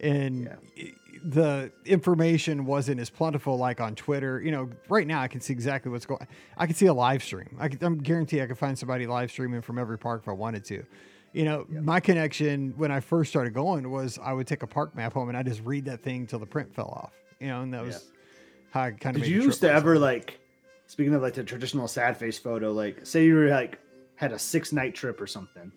and 0.00 0.44
Yeah. 0.76 0.90
the 1.22 1.70
information 1.84 2.64
wasn't 2.66 2.98
as 2.98 3.10
plentiful 3.10 3.56
like 3.58 3.80
on 3.80 3.94
Twitter. 3.94 4.40
You 4.40 4.50
know, 4.50 4.70
right 4.88 5.06
now 5.06 5.20
I 5.20 5.28
can 5.28 5.40
see 5.40 5.52
exactly 5.52 5.92
what's 5.92 6.04
going. 6.06 6.26
I 6.56 6.66
can 6.66 6.74
see 6.74 6.86
a 6.86 6.92
live 6.94 7.22
stream. 7.22 7.56
I 7.60 7.70
I'm 7.80 7.98
guarantee 7.98 8.42
I 8.42 8.46
could 8.46 8.58
find 8.58 8.76
somebody 8.76 9.06
live 9.06 9.30
streaming 9.30 9.62
from 9.62 9.78
every 9.78 9.98
park 9.98 10.22
if 10.22 10.28
I 10.28 10.32
wanted 10.32 10.64
to. 10.64 10.84
You 11.32 11.44
know, 11.44 11.64
my 11.68 12.00
connection 12.00 12.74
when 12.76 12.90
I 12.90 12.98
first 12.98 13.30
started 13.30 13.54
going 13.54 13.88
was 13.88 14.18
I 14.20 14.32
would 14.32 14.48
take 14.48 14.64
a 14.64 14.66
park 14.66 14.96
map 14.96 15.12
home 15.12 15.28
and 15.28 15.38
I 15.38 15.44
just 15.44 15.60
read 15.64 15.84
that 15.84 16.00
thing 16.00 16.26
till 16.26 16.40
the 16.40 16.46
print 16.46 16.74
fell 16.74 16.88
off. 16.88 17.12
You 17.38 17.46
know, 17.46 17.60
and 17.62 17.72
that 17.72 17.84
was 17.84 18.10
how 18.72 18.80
I 18.82 18.90
kind 18.90 19.14
of. 19.14 19.22
Did 19.22 19.30
you 19.30 19.42
used 19.42 19.60
to 19.60 19.70
ever 19.70 19.96
like, 19.96 20.39
speaking 20.90 21.14
of 21.14 21.22
like 21.22 21.34
the 21.34 21.44
traditional 21.44 21.86
sad 21.86 22.16
face 22.16 22.36
photo, 22.36 22.72
like 22.72 23.06
say 23.06 23.24
you 23.24 23.34
were 23.36 23.48
like 23.48 23.78
had 24.16 24.32
a 24.32 24.38
six 24.38 24.72
night 24.72 24.92
trip 24.94 25.20
or 25.20 25.26
something, 25.28 25.70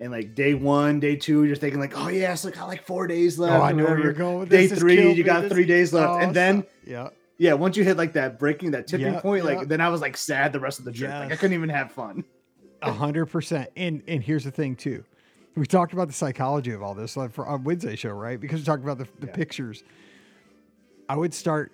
and 0.00 0.10
like 0.10 0.34
day 0.34 0.52
one, 0.54 0.98
day 0.98 1.14
two, 1.14 1.44
you're 1.44 1.54
thinking 1.54 1.78
like, 1.78 1.96
oh 1.96 2.08
yeah, 2.08 2.20
yes, 2.22 2.44
look, 2.44 2.54
got 2.56 2.66
like 2.66 2.84
four 2.84 3.06
days 3.06 3.38
left. 3.38 3.54
Oh, 3.54 3.62
I 3.62 3.70
know 3.70 3.84
where 3.84 4.00
you're 4.00 4.12
going 4.12 4.48
Day 4.48 4.66
this. 4.66 4.78
Three, 4.80 5.12
you 5.12 5.22
got 5.22 5.42
This- 5.42 5.52
three 5.52 5.64
days 5.64 5.92
left, 5.92 6.20
and 6.22 6.34
then 6.34 6.64
yeah, 6.84 7.10
yeah, 7.38 7.52
once 7.54 7.76
you 7.76 7.84
hit 7.84 7.96
like 7.96 8.14
that 8.14 8.38
breaking 8.38 8.72
that 8.72 8.88
tipping 8.88 9.14
Yeah, 9.14 9.20
point, 9.20 9.44
like 9.44 9.68
then 9.68 9.80
I 9.80 9.88
was 9.90 10.00
like 10.00 10.16
sad 10.16 10.52
the 10.52 10.60
rest 10.60 10.80
of 10.80 10.84
the 10.84 10.92
trip. 10.92 11.10
Like 11.10 11.32
I 11.32 11.36
couldn't 11.36 11.54
even 11.54 11.68
have 11.68 11.92
fun. 11.92 12.24
A 12.82 12.90
hundred 12.92 13.26
percent. 13.26 13.70
And 13.76 14.02
and 14.08 14.24
here's 14.24 14.42
the 14.42 14.50
thing 14.50 14.74
too. 14.74 15.04
We 15.54 15.66
talked 15.66 15.92
about 15.92 16.08
the 16.08 16.14
psychology 16.14 16.72
of 16.72 16.82
all 16.82 16.94
this 16.94 17.16
like 17.16 17.30
for 17.32 17.46
on 17.46 17.62
Wednesday 17.62 17.94
show, 17.94 18.10
right? 18.10 18.40
Because 18.40 18.60
we 18.60 18.64
talked 18.66 18.82
about 18.82 18.98
the, 18.98 19.06
the 19.20 19.28
Yeah. 19.28 19.34
pictures. 19.34 19.84
I 21.08 21.14
would 21.16 21.32
start 21.32 21.70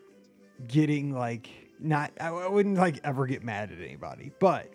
getting 0.67 1.15
like 1.15 1.49
not 1.81 2.13
I 2.21 2.29
I 2.29 2.49
wouldn't 2.49 2.77
like 2.77 3.01
ever 3.05 3.27
get 3.27 3.43
mad 3.43 3.71
at 3.73 3.79
anybody, 3.79 4.33
but 4.39 4.73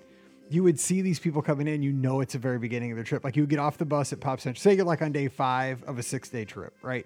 you 0.50 0.64
would 0.64 0.80
see 0.80 1.02
these 1.02 1.20
people 1.20 1.42
coming 1.42 1.68
in, 1.68 1.82
you 1.82 1.92
know 1.92 2.22
it's 2.22 2.34
the 2.34 2.40
very 2.40 2.60
beginning 2.60 2.92
of 2.92 2.98
their 2.98 3.04
trip. 3.04 3.24
Like 3.24 3.36
you 3.36 3.46
get 3.48 3.60
off 3.60 3.78
the 3.78 3.86
bus 3.86 4.14
at 4.14 4.20
Pop 4.20 4.40
Central, 4.40 4.62
say 4.62 4.76
you're 4.76 4.86
like 4.86 5.02
on 5.02 5.12
day 5.12 5.28
five 5.28 5.84
of 5.84 5.98
a 5.98 6.04
six 6.04 6.30
day 6.30 6.46
trip, 6.46 6.74
right? 6.82 7.06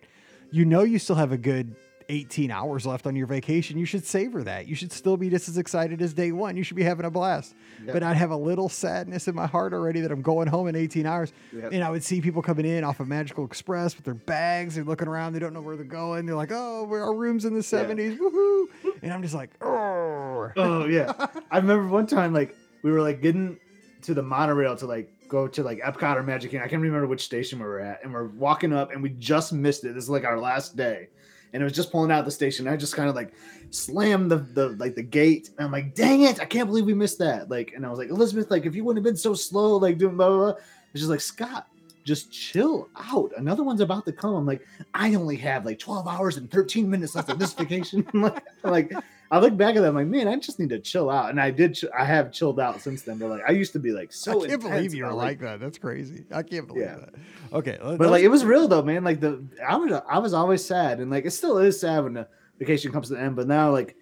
You 0.52 0.66
know 0.66 0.84
you 0.84 1.00
still 1.00 1.16
have 1.16 1.32
a 1.32 1.38
good 1.38 1.76
18 2.10 2.52
hours 2.52 2.86
left 2.86 3.06
on 3.08 3.16
your 3.16 3.28
vacation. 3.28 3.78
You 3.78 3.86
should 3.86 4.06
savor 4.06 4.44
that. 4.44 4.68
You 4.68 4.76
should 4.76 4.92
still 4.92 5.18
be 5.18 5.30
just 5.30 5.50
as 5.50 5.58
excited 5.58 6.02
as 6.02 6.14
day 6.14 6.32
one. 6.32 6.56
You 6.58 6.64
should 6.64 6.78
be 6.78 6.84
having 6.84 7.06
a 7.06 7.12
blast. 7.12 7.56
But 7.86 8.04
I'd 8.04 8.18
have 8.18 8.32
a 8.32 8.38
little 8.38 8.70
sadness 8.70 9.28
in 9.28 9.36
my 9.36 9.46
heart 9.46 9.74
already 9.74 10.02
that 10.02 10.12
I'm 10.12 10.22
going 10.22 10.48
home 10.48 10.68
in 10.68 10.76
18 10.76 11.06
hours. 11.06 11.32
Yep. 11.54 11.72
And 11.74 11.84
I 11.84 11.90
would 11.90 12.04
see 12.04 12.22
people 12.22 12.42
coming 12.42 12.66
in 12.66 12.84
off 12.84 13.00
of 13.00 13.08
Magical 13.08 13.46
Express 13.46 13.96
with 13.96 14.06
their 14.06 14.14
bags. 14.14 14.76
They're 14.76 14.84
looking 14.84 15.08
around. 15.08 15.34
They 15.34 15.40
don't 15.40 15.54
know 15.54 15.62
where 15.62 15.76
they're 15.76 15.86
going. 15.86 16.26
They're 16.26 16.36
like, 16.36 16.52
oh, 16.52 16.88
our 16.90 17.14
room's 17.14 17.46
in 17.46 17.54
the 17.54 17.60
70s. 17.60 18.18
Woohoo. 18.18 18.66
And 19.02 19.14
I'm 19.14 19.22
just 19.22 19.36
like, 19.36 19.52
oh. 19.62 20.52
Oh 20.56 20.86
yeah, 20.86 21.14
I 21.52 21.58
remember 21.58 21.88
one 21.88 22.06
time 22.06 22.34
like 22.34 22.56
we 22.84 22.92
were 22.92 23.02
like 23.02 23.22
getting 23.22 23.60
to 24.04 24.14
the 24.14 24.22
monorail 24.22 24.76
to 24.78 24.86
like 24.86 25.10
go 25.28 25.48
to 25.48 25.64
like 25.64 25.80
Epcot 25.80 26.16
or 26.16 26.24
Magic 26.24 26.52
Kingdom. 26.52 26.66
I 26.66 26.70
can't 26.70 26.82
remember 26.82 27.08
which 27.08 27.24
station 27.24 27.60
we 27.60 27.66
were 27.66 27.80
at, 27.80 28.04
and 28.04 28.14
we're 28.14 28.28
walking 28.28 28.72
up, 28.74 28.92
and 28.92 29.02
we 29.02 29.10
just 29.10 29.52
missed 29.52 29.84
it. 29.84 29.94
This 29.94 30.04
is 30.06 30.10
like 30.10 30.26
our 30.26 30.40
last 30.40 30.78
day, 30.78 31.10
and 31.54 31.62
it 31.62 31.64
was 31.64 31.74
just 31.74 31.92
pulling 31.92 32.12
out 32.12 32.26
the 32.26 32.32
station. 32.32 32.68
I 32.68 32.76
just 32.76 32.96
kind 32.96 33.10
of 33.10 33.16
like 33.16 33.34
slammed 33.70 34.32
the 34.32 34.38
the 34.38 34.70
like 34.70 34.96
the 34.96 35.04
gate, 35.04 35.50
and 35.58 35.66
I'm 35.66 35.72
like, 35.72 35.96
dang 35.96 36.24
it, 36.24 36.40
I 36.40 36.46
can't 36.46 36.68
believe 36.68 36.86
we 36.86 36.94
missed 36.94 37.20
that. 37.20 37.50
Like, 37.50 37.74
and 37.76 37.86
I 37.86 37.90
was 37.90 38.00
like, 38.00 38.10
Elizabeth, 38.10 38.52
like 38.52 38.66
if 38.66 38.76
you 38.76 38.84
wouldn't 38.84 39.06
have 39.06 39.10
been 39.12 39.18
so 39.18 39.34
slow, 39.34 39.78
like 39.78 39.98
doing 39.98 40.18
blah 40.18 40.28
blah. 40.30 40.38
blah. 40.38 40.62
It's 40.94 41.02
just 41.02 41.10
like 41.10 41.22
Scott. 41.22 41.68
Just 42.04 42.32
chill 42.32 42.88
out. 42.96 43.32
Another 43.36 43.64
one's 43.64 43.82
about 43.82 44.06
to 44.06 44.14
come. 44.14 44.34
I'm 44.34 44.46
like, 44.46 44.66
I 44.94 45.14
only 45.16 45.36
have 45.38 45.66
like 45.66 45.78
12 45.78 46.08
hours 46.08 46.38
and 46.38 46.50
13 46.50 46.90
minutes 46.90 47.16
left 47.16 47.30
of 47.30 47.38
this 47.38 47.54
vacation. 47.54 48.08
Like, 48.14 48.44
like, 48.64 48.94
I 49.30 49.40
look 49.40 49.58
back 49.58 49.76
at 49.76 49.82
that, 49.82 49.90
I'm 49.90 49.96
like, 49.96 50.08
man, 50.08 50.28
I 50.28 50.36
just 50.38 50.60
need 50.60 50.70
to 50.70 50.80
chill 50.80 51.10
out. 51.10 51.30
And 51.30 51.40
I 51.42 51.52
did, 51.52 51.76
ch- 51.76 51.86
I 51.98 52.06
have 52.06 52.32
chilled 52.32 52.60
out 52.60 52.82
since 52.82 53.02
then. 53.02 53.18
But 53.18 53.30
like, 53.30 53.42
I 53.48 53.52
used 53.52 53.74
to 53.74 53.80
be 53.80 53.92
like 53.92 54.14
so. 54.14 54.44
I 54.44 54.48
can't 54.48 54.62
believe 54.62 54.94
you're 54.94 55.08
about, 55.08 55.18
like 55.18 55.40
that. 55.42 55.60
That's 55.60 55.78
crazy. 55.78 56.24
I 56.32 56.44
can't 56.44 56.68
believe 56.68 56.84
Yeah. 56.84 56.96
that. 56.96 57.16
Okay. 57.54 57.78
But 57.82 58.10
like, 58.10 58.24
it 58.24 58.30
was 58.30 58.46
real 58.46 58.68
though, 58.68 58.82
man. 58.84 59.04
Like 59.04 59.20
the, 59.20 59.44
I 59.68 59.76
was, 59.76 59.92
I 60.10 60.18
was 60.20 60.34
always 60.34 60.64
sad, 60.64 61.00
and 61.00 61.12
like 61.12 61.26
it 61.26 61.32
still 61.32 61.58
is 61.58 61.80
sad 61.80 62.04
when 62.04 62.14
the 62.14 62.28
vacation 62.60 62.92
comes 62.92 63.10
to 63.10 63.16
the 63.16 63.22
end. 63.22 63.36
But 63.36 63.48
now, 63.48 63.72
like, 63.72 63.96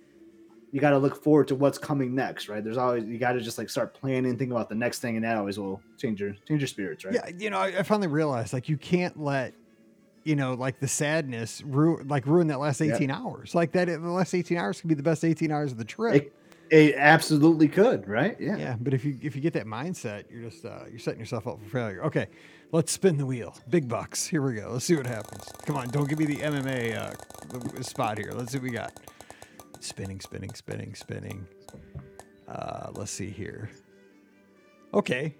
you 0.71 0.81
got 0.81 0.89
to 0.89 0.97
look 0.97 1.23
forward 1.23 1.47
to 1.47 1.55
what's 1.55 1.77
coming 1.77 2.13
next, 2.13 2.49
right? 2.49 2.61
There's 2.63 2.75
always 2.77 3.05
you 3.05 3.17
got 3.17 3.31
to 3.33 3.39
just 3.39 3.57
like 3.57 3.69
start 3.69 3.93
planning, 3.93 4.37
think 4.37 4.51
about 4.51 4.67
the 4.67 4.75
next 4.75 4.99
thing, 4.99 5.15
and 5.15 5.23
that 5.23 5.37
always 5.37 5.57
will 5.57 5.81
change 5.97 6.19
your 6.19 6.33
change 6.47 6.59
your 6.61 6.67
spirits, 6.67 7.05
right? 7.05 7.13
Yeah, 7.15 7.29
you 7.37 7.49
know, 7.49 7.59
I, 7.59 7.67
I 7.79 7.83
finally 7.83 8.07
realized 8.07 8.51
like 8.51 8.67
you 8.67 8.75
can't 8.77 9.17
let, 9.17 9.53
you 10.25 10.35
know, 10.35 10.55
like 10.55 10.79
the 10.79 10.87
sadness 10.87 11.61
ruin 11.63 12.07
like 12.07 12.25
ruin 12.25 12.47
that 12.47 12.59
last 12.59 12.81
Yeah. 12.81 12.95
18 12.95 13.11
hours. 13.11 13.55
Like 13.55 13.71
that 13.73 13.85
the 13.85 13.99
last 13.99 14.33
18 14.33 14.57
hours 14.57 14.81
could 14.81 14.87
be 14.89 14.95
the 14.95 15.03
best 15.03 15.23
18 15.23 15.51
hours 15.51 15.71
of 15.71 15.77
the 15.77 15.85
trip. 15.85 16.15
It, 16.15 16.33
it 16.71 16.95
absolutely 16.97 17.67
could, 17.67 18.07
right? 18.07 18.35
Yeah. 18.39 18.57
yeah, 18.57 18.75
but 18.81 18.93
if 18.93 19.05
you 19.05 19.17
if 19.21 19.35
you 19.35 19.41
get 19.41 19.53
that 19.53 19.67
mindset, 19.67 20.25
you're 20.31 20.49
just 20.49 20.65
uh, 20.65 20.85
you're 20.89 20.99
setting 20.99 21.19
yourself 21.19 21.47
up 21.47 21.61
for 21.61 21.69
failure. 21.69 22.03
Okay, 22.05 22.25
let's 22.71 22.91
spin 22.91 23.17
the 23.17 23.25
wheel. 23.25 23.55
Big 23.69 23.87
bucks. 23.87 24.25
Here 24.25 24.41
we 24.41 24.55
go. 24.55 24.71
Let's 24.71 24.85
see 24.85 24.95
what 24.95 25.05
happens. 25.05 25.43
Come 25.65 25.77
on, 25.77 25.89
don't 25.89 26.09
give 26.09 26.17
me 26.17 26.25
the 26.25 26.37
MMA 26.37 26.97
uh, 26.97 27.81
spot 27.83 28.17
here. 28.17 28.31
Let's 28.33 28.51
see 28.51 28.57
what 28.57 28.63
we 28.63 28.71
got. 28.71 28.93
Spinning, 29.79 30.19
spinning, 30.19 30.55
spinning, 30.55 30.95
spinning. 30.95 31.47
Uh, 32.47 32.89
let's 32.93 33.11
see 33.11 33.29
here. 33.29 33.69
Okay, 34.91 35.35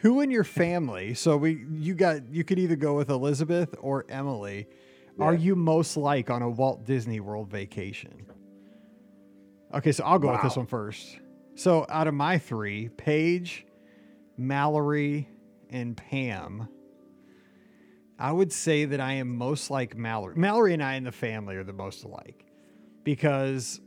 who 0.00 0.20
in 0.20 0.30
your 0.30 0.44
family? 0.44 1.14
So 1.14 1.36
we 1.36 1.66
you 1.72 1.94
got 1.94 2.32
you 2.32 2.44
could 2.44 2.58
either 2.58 2.76
go 2.76 2.94
with 2.94 3.10
Elizabeth 3.10 3.74
or 3.80 4.06
Emily. 4.08 4.66
Are 5.18 5.34
you 5.34 5.54
most 5.54 5.98
like 5.98 6.30
on 6.30 6.40
a 6.40 6.48
Walt 6.48 6.86
Disney 6.86 7.20
World 7.20 7.50
vacation? 7.50 8.26
Okay, 9.74 9.92
so 9.92 10.02
I'll 10.04 10.18
go 10.18 10.32
with 10.32 10.42
this 10.42 10.56
one 10.56 10.66
first. 10.66 11.18
So 11.54 11.84
out 11.90 12.06
of 12.06 12.14
my 12.14 12.38
three, 12.38 12.88
Paige, 12.88 13.66
Mallory, 14.38 15.28
and 15.68 15.94
Pam, 15.94 16.68
I 18.18 18.32
would 18.32 18.50
say 18.52 18.86
that 18.86 19.00
I 19.00 19.14
am 19.14 19.36
most 19.36 19.70
like 19.70 19.94
Mallory. 19.94 20.34
Mallory 20.36 20.72
and 20.72 20.82
I 20.82 20.94
in 20.94 21.04
the 21.04 21.12
family 21.12 21.56
are 21.56 21.64
the 21.64 21.74
most 21.74 22.04
alike 22.04 22.46
because, 23.04 23.80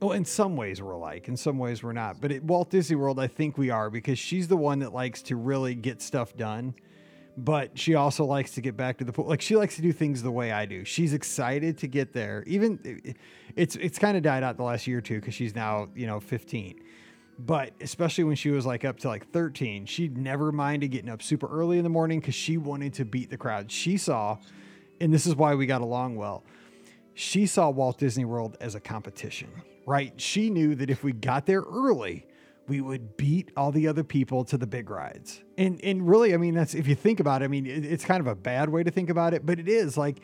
well, 0.00 0.12
in 0.12 0.24
some 0.24 0.56
ways 0.56 0.80
we're 0.80 0.92
alike, 0.92 1.28
in 1.28 1.36
some 1.36 1.58
ways 1.58 1.82
we're 1.82 1.92
not. 1.92 2.20
But 2.20 2.30
at 2.30 2.44
Walt 2.44 2.70
Disney 2.70 2.96
World, 2.96 3.18
I 3.18 3.26
think 3.26 3.58
we 3.58 3.70
are 3.70 3.90
because 3.90 4.18
she's 4.18 4.46
the 4.46 4.56
one 4.56 4.78
that 4.80 4.92
likes 4.92 5.22
to 5.22 5.36
really 5.36 5.74
get 5.74 6.00
stuff 6.00 6.36
done. 6.36 6.74
But 7.36 7.78
she 7.78 7.94
also 7.94 8.24
likes 8.24 8.52
to 8.52 8.60
get 8.60 8.76
back 8.76 8.98
to 8.98 9.04
the 9.04 9.12
pool. 9.12 9.26
Like 9.26 9.40
she 9.40 9.54
likes 9.54 9.76
to 9.76 9.82
do 9.82 9.92
things 9.92 10.22
the 10.22 10.30
way 10.30 10.50
I 10.50 10.66
do. 10.66 10.84
She's 10.84 11.12
excited 11.12 11.78
to 11.78 11.86
get 11.86 12.12
there. 12.12 12.42
Even 12.46 13.14
it's 13.54 13.76
it's 13.76 13.98
kind 13.98 14.16
of 14.16 14.22
died 14.22 14.42
out 14.42 14.56
the 14.56 14.62
last 14.62 14.86
year 14.86 14.98
or 14.98 15.00
two 15.00 15.20
because 15.20 15.34
she's 15.34 15.54
now 15.54 15.88
you 15.94 16.06
know 16.06 16.20
15 16.20 16.80
but 17.40 17.72
especially 17.80 18.24
when 18.24 18.34
she 18.34 18.50
was 18.50 18.66
like 18.66 18.84
up 18.84 18.98
to 18.98 19.08
like 19.08 19.30
13 19.30 19.86
she'd 19.86 20.16
never 20.18 20.50
minded 20.50 20.88
getting 20.88 21.08
up 21.08 21.22
super 21.22 21.46
early 21.46 21.78
in 21.78 21.84
the 21.84 21.90
morning 21.90 22.18
because 22.18 22.34
she 22.34 22.56
wanted 22.56 22.92
to 22.94 23.04
beat 23.04 23.30
the 23.30 23.36
crowd 23.36 23.70
she 23.70 23.96
saw 23.96 24.36
and 25.00 25.12
this 25.12 25.26
is 25.26 25.36
why 25.36 25.54
we 25.54 25.66
got 25.66 25.80
along 25.80 26.16
well 26.16 26.42
she 27.18 27.46
saw 27.46 27.68
walt 27.68 27.98
disney 27.98 28.24
world 28.24 28.56
as 28.60 28.74
a 28.74 28.80
competition 28.80 29.50
right 29.86 30.12
she 30.20 30.50
knew 30.50 30.74
that 30.74 30.90
if 30.90 31.02
we 31.02 31.12
got 31.12 31.46
there 31.46 31.62
early 31.62 32.24
we 32.68 32.80
would 32.80 33.16
beat 33.16 33.50
all 33.56 33.72
the 33.72 33.88
other 33.88 34.04
people 34.04 34.44
to 34.44 34.56
the 34.56 34.66
big 34.66 34.88
rides 34.88 35.42
and 35.56 35.82
and 35.82 36.08
really 36.08 36.32
i 36.32 36.36
mean 36.36 36.54
that's 36.54 36.74
if 36.74 36.86
you 36.86 36.94
think 36.94 37.18
about 37.18 37.42
it 37.42 37.46
i 37.46 37.48
mean 37.48 37.66
it, 37.66 37.84
it's 37.84 38.04
kind 38.04 38.20
of 38.20 38.26
a 38.26 38.34
bad 38.34 38.68
way 38.68 38.82
to 38.82 38.90
think 38.90 39.10
about 39.10 39.34
it 39.34 39.44
but 39.44 39.58
it 39.58 39.68
is 39.68 39.96
like 39.96 40.20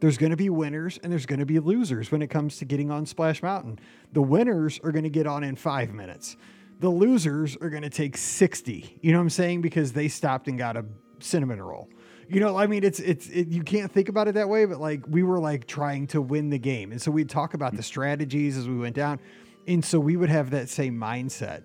there's 0.00 0.16
going 0.16 0.30
to 0.30 0.36
be 0.36 0.48
winners 0.48 0.98
and 1.02 1.10
there's 1.10 1.26
going 1.26 1.40
to 1.40 1.46
be 1.46 1.58
losers 1.58 2.12
when 2.12 2.22
it 2.22 2.28
comes 2.28 2.58
to 2.58 2.64
getting 2.64 2.90
on 2.90 3.04
Splash 3.06 3.42
Mountain. 3.42 3.78
The 4.12 4.22
winners 4.22 4.78
are 4.84 4.92
going 4.92 5.04
to 5.04 5.10
get 5.10 5.26
on 5.26 5.42
in 5.42 5.56
five 5.56 5.92
minutes. 5.92 6.36
The 6.80 6.88
losers 6.88 7.56
are 7.56 7.70
going 7.70 7.82
to 7.82 7.90
take 7.90 8.16
60. 8.16 8.98
You 9.02 9.12
know 9.12 9.18
what 9.18 9.22
I'm 9.22 9.30
saying? 9.30 9.62
Because 9.62 9.92
they 9.92 10.08
stopped 10.08 10.46
and 10.46 10.56
got 10.56 10.76
a 10.76 10.84
cinnamon 11.18 11.60
roll. 11.60 11.88
You 12.28 12.40
know, 12.40 12.56
I 12.56 12.66
mean, 12.66 12.84
it's, 12.84 13.00
it's, 13.00 13.28
it, 13.28 13.48
you 13.48 13.62
can't 13.62 13.90
think 13.90 14.08
about 14.08 14.28
it 14.28 14.34
that 14.34 14.48
way, 14.48 14.66
but 14.66 14.80
like 14.80 15.02
we 15.08 15.22
were 15.22 15.38
like 15.38 15.66
trying 15.66 16.06
to 16.08 16.20
win 16.20 16.50
the 16.50 16.58
game. 16.58 16.92
And 16.92 17.00
so 17.00 17.10
we'd 17.10 17.30
talk 17.30 17.54
about 17.54 17.72
the 17.72 17.78
mm-hmm. 17.78 17.84
strategies 17.84 18.56
as 18.56 18.68
we 18.68 18.76
went 18.76 18.96
down. 18.96 19.18
And 19.66 19.84
so 19.84 19.98
we 19.98 20.16
would 20.16 20.28
have 20.28 20.50
that 20.50 20.68
same 20.68 20.98
mindset. 20.98 21.64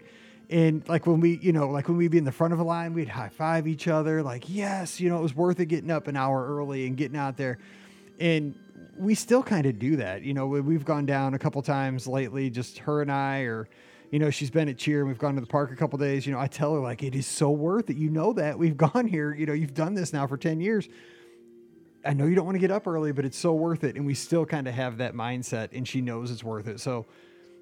And 0.50 0.88
like 0.88 1.06
when 1.06 1.20
we, 1.20 1.38
you 1.38 1.52
know, 1.52 1.70
like 1.70 1.88
when 1.88 1.98
we'd 1.98 2.12
be 2.12 2.18
in 2.18 2.26
the 2.26 2.32
front 2.32 2.54
of 2.54 2.60
a 2.60 2.64
line, 2.64 2.94
we'd 2.94 3.10
high 3.10 3.30
five 3.30 3.68
each 3.68 3.88
other, 3.88 4.22
like, 4.22 4.46
yes, 4.48 5.00
you 5.00 5.10
know, 5.10 5.18
it 5.18 5.22
was 5.22 5.36
worth 5.36 5.60
it 5.60 5.66
getting 5.66 5.92
up 5.92 6.08
an 6.08 6.16
hour 6.16 6.46
early 6.48 6.86
and 6.86 6.96
getting 6.96 7.18
out 7.18 7.38
there 7.38 7.58
and 8.20 8.56
we 8.98 9.16
still 9.16 9.44
kind 9.44 9.66
of 9.66 9.80
do 9.80 9.96
that. 9.98 10.24
You 10.24 10.34
know, 10.34 10.48
we- 10.48 10.62
we've 10.62 10.86
gone 10.86 11.06
down 11.06 11.34
a 11.34 11.40
couple 11.40 11.62
times 11.62 12.08
lately, 12.08 12.50
just 12.50 12.80
her 12.80 13.02
and 13.02 13.12
I, 13.12 13.40
or 13.42 13.68
you 14.14 14.20
know, 14.20 14.30
she's 14.30 14.52
been 14.52 14.70
at 14.70 14.78
cheer 14.78 15.00
and 15.00 15.08
we've 15.08 15.18
gone 15.18 15.34
to 15.34 15.42
the 15.42 15.48
park 15.48 15.72
a 15.72 15.76
couple 15.76 15.98
days. 15.98 16.28
You 16.28 16.34
know, 16.34 16.40
I 16.40 16.46
tell 16.46 16.76
her 16.76 16.80
like 16.80 17.02
it 17.02 17.16
is 17.16 17.26
so 17.26 17.50
worth 17.50 17.90
it. 17.90 17.98
You 17.98 18.12
know 18.12 18.32
that 18.34 18.60
we've 18.60 18.78
gone 18.94 19.08
here. 19.08 19.34
You 19.34 19.48
know, 19.48 19.54
you've 19.54 19.74
done 19.74 19.96
this 19.96 20.14
now 20.14 20.28
for 20.28 20.38
ten 20.38 20.62
years. 20.62 20.88
I 22.06 22.14
know 22.14 22.26
you 22.26 22.36
don't 22.36 22.46
want 22.46 22.54
to 22.54 22.60
get 22.60 22.70
up 22.70 22.86
early, 22.86 23.12
but 23.12 23.26
it's 23.26 23.38
so 23.38 23.54
worth 23.54 23.84
it. 23.84 23.96
And 23.96 24.06
we 24.06 24.14
still 24.14 24.46
kind 24.46 24.68
of 24.68 24.76
have 24.76 25.00
that 25.00 25.16
mindset, 25.16 25.70
and 25.74 25.88
she 25.88 26.00
knows 26.00 26.30
it's 26.30 26.44
worth 26.44 26.68
it. 26.68 26.80
So 26.80 27.08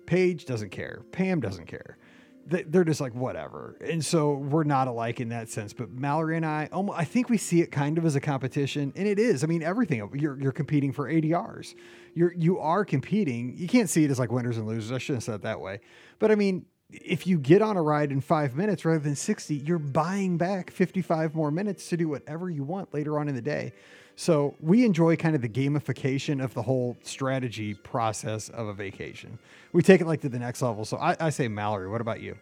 Paige 0.05 0.43
doesn't 0.43 0.71
care. 0.71 1.03
Pam 1.13 1.39
doesn't 1.39 1.67
care. 1.67 1.97
They- 2.45 2.63
They're 2.63 2.83
just 2.83 2.99
like 3.01 3.13
whatever, 3.13 3.77
and 3.81 4.03
so 4.03 4.33
we're 4.33 4.63
not 4.63 4.87
alike 4.87 5.19
in 5.19 5.29
that 5.29 5.49
sense. 5.49 5.73
But 5.73 5.91
Mallory 5.91 6.35
and 6.37 6.45
I, 6.45 6.69
almost, 6.71 6.99
I 6.99 7.03
think 7.03 7.29
we 7.29 7.37
see 7.37 7.61
it 7.61 7.71
kind 7.71 7.97
of 7.97 8.05
as 8.05 8.15
a 8.15 8.19
competition, 8.21 8.91
and 8.95 9.07
it 9.07 9.19
is. 9.19 9.43
I 9.43 9.47
mean, 9.47 9.63
everything 9.63 10.09
you're 10.13 10.39
you're 10.39 10.51
competing 10.51 10.91
for 10.91 11.09
ADRs. 11.11 11.75
You're 12.13 12.33
you 12.33 12.59
are 12.59 12.83
competing. 12.83 13.55
You 13.57 13.67
can't 13.67 13.89
see 13.89 14.03
it 14.03 14.11
as 14.11 14.19
like 14.19 14.31
winners 14.31 14.57
and 14.57 14.67
losers. 14.67 14.91
I 14.91 14.97
shouldn't 14.97 15.17
have 15.17 15.23
said 15.23 15.35
it 15.35 15.41
that 15.43 15.61
way, 15.61 15.79
but 16.19 16.31
I 16.31 16.35
mean, 16.35 16.65
if 16.89 17.25
you 17.25 17.37
get 17.39 17.61
on 17.61 17.77
a 17.77 17.81
ride 17.81 18.11
in 18.11 18.19
five 18.19 18.55
minutes 18.55 18.83
rather 18.83 18.99
than 18.99 19.15
60, 19.15 19.55
you're 19.55 19.79
buying 19.79 20.37
back 20.37 20.71
55 20.71 21.33
more 21.35 21.49
minutes 21.51 21.87
to 21.89 21.95
do 21.97 22.09
whatever 22.09 22.49
you 22.49 22.63
want 22.65 22.93
later 22.93 23.17
on 23.17 23.29
in 23.29 23.35
the 23.35 23.41
day. 23.41 23.71
So 24.15 24.55
we 24.59 24.85
enjoy 24.85 25.15
kind 25.15 25.35
of 25.35 25.41
the 25.41 25.49
gamification 25.49 26.43
of 26.43 26.53
the 26.53 26.61
whole 26.61 26.97
strategy 27.01 27.73
process 27.73 28.49
of 28.49 28.67
a 28.67 28.73
vacation. 28.73 29.39
We 29.73 29.81
take 29.81 30.01
it 30.01 30.07
like 30.07 30.21
to 30.21 30.29
the 30.29 30.39
next 30.39 30.61
level. 30.61 30.85
So 30.85 30.97
I, 30.97 31.15
I 31.19 31.29
say 31.29 31.47
Mallory, 31.47 31.89
what 31.89 32.01
about 32.01 32.21
you? 32.21 32.37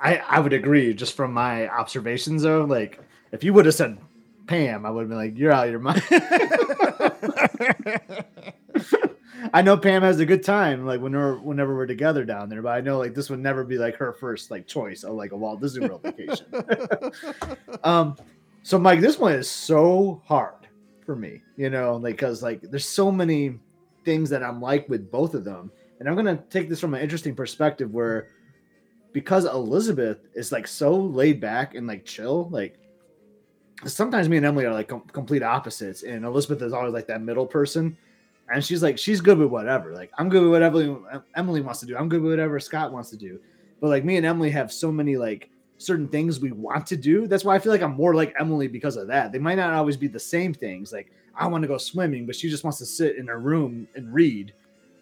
I, 0.00 0.16
I 0.16 0.40
would 0.40 0.52
agree 0.52 0.92
just 0.92 1.16
from 1.16 1.32
my 1.32 1.68
observations 1.68 2.42
though. 2.42 2.64
Like 2.64 3.00
if 3.32 3.44
you 3.44 3.52
would 3.54 3.66
have 3.66 3.74
said 3.74 3.98
Pam, 4.46 4.84
I 4.84 4.90
would 4.90 5.02
have 5.02 5.08
been 5.08 5.18
like, 5.18 5.38
you're 5.38 5.52
out 5.52 5.66
of 5.66 5.70
your 5.70 5.80
mind. 5.80 6.02
I 9.52 9.62
know 9.62 9.76
Pam 9.76 10.02
has 10.02 10.20
a 10.20 10.26
good 10.26 10.42
time, 10.42 10.84
like 10.84 11.00
whenever 11.00 11.38
whenever 11.38 11.76
we're 11.76 11.86
together 11.86 12.24
down 12.24 12.48
there, 12.48 12.60
but 12.60 12.70
I 12.70 12.80
know 12.80 12.98
like 12.98 13.14
this 13.14 13.30
would 13.30 13.38
never 13.38 13.62
be 13.62 13.78
like 13.78 13.94
her 13.96 14.12
first 14.12 14.50
like 14.50 14.66
choice 14.66 15.04
of 15.04 15.14
like 15.14 15.32
a 15.32 15.36
Walt 15.36 15.60
Disney 15.60 15.86
World 15.86 16.02
vacation. 16.02 16.46
um, 17.84 18.16
so 18.62 18.78
Mike, 18.78 19.00
this 19.00 19.18
one 19.18 19.32
is 19.32 19.48
so 19.48 20.22
hard 20.26 20.63
for 21.04 21.16
me, 21.16 21.42
you 21.56 21.70
know, 21.70 21.96
like 21.96 22.16
because 22.16 22.42
like 22.42 22.60
there's 22.62 22.88
so 22.88 23.10
many 23.10 23.58
things 24.04 24.30
that 24.30 24.42
I'm 24.42 24.60
like 24.60 24.88
with 24.88 25.10
both 25.10 25.34
of 25.34 25.44
them, 25.44 25.70
and 26.00 26.08
I'm 26.08 26.16
gonna 26.16 26.42
take 26.50 26.68
this 26.68 26.80
from 26.80 26.94
an 26.94 27.00
interesting 27.00 27.34
perspective 27.34 27.92
where 27.92 28.30
because 29.12 29.44
Elizabeth 29.44 30.26
is 30.34 30.50
like 30.52 30.66
so 30.66 30.94
laid 30.96 31.40
back 31.40 31.74
and 31.74 31.86
like 31.86 32.04
chill, 32.04 32.48
like 32.50 32.78
sometimes 33.84 34.28
me 34.28 34.38
and 34.38 34.46
Emily 34.46 34.64
are 34.64 34.72
like 34.72 34.88
com- 34.88 35.08
complete 35.12 35.42
opposites, 35.42 36.02
and 36.02 36.24
Elizabeth 36.24 36.62
is 36.62 36.72
always 36.72 36.92
like 36.92 37.06
that 37.06 37.22
middle 37.22 37.46
person 37.46 37.96
and 38.52 38.64
she's 38.64 38.82
like, 38.82 38.98
she's 38.98 39.20
good 39.20 39.38
with 39.38 39.48
whatever. 39.48 39.92
Like, 39.92 40.10
I'm 40.18 40.28
good 40.28 40.42
with 40.42 40.50
whatever 40.50 41.22
Emily 41.34 41.60
wants 41.60 41.80
to 41.80 41.86
do. 41.86 41.96
I'm 41.96 42.08
good 42.08 42.22
with 42.22 42.32
whatever 42.32 42.60
Scott 42.60 42.92
wants 42.92 43.10
to 43.10 43.16
do. 43.16 43.40
But 43.80 43.88
like 43.88 44.04
me 44.04 44.16
and 44.16 44.26
Emily 44.26 44.50
have 44.50 44.72
so 44.72 44.92
many 44.92 45.16
like 45.16 45.50
certain 45.78 46.08
things 46.08 46.40
we 46.40 46.52
want 46.52 46.86
to 46.86 46.96
do. 46.96 47.26
That's 47.26 47.44
why 47.44 47.54
I 47.54 47.58
feel 47.58 47.72
like 47.72 47.82
I'm 47.82 47.94
more 47.94 48.14
like 48.14 48.34
Emily 48.38 48.68
because 48.68 48.96
of 48.96 49.06
that. 49.08 49.32
They 49.32 49.38
might 49.38 49.56
not 49.56 49.72
always 49.72 49.96
be 49.96 50.06
the 50.08 50.20
same 50.20 50.54
things. 50.54 50.92
Like 50.92 51.10
I 51.36 51.46
want 51.46 51.62
to 51.62 51.68
go 51.68 51.78
swimming, 51.78 52.26
but 52.26 52.36
she 52.36 52.48
just 52.48 52.64
wants 52.64 52.78
to 52.78 52.86
sit 52.86 53.16
in 53.16 53.26
her 53.26 53.38
room 53.38 53.88
and 53.94 54.12
read. 54.12 54.52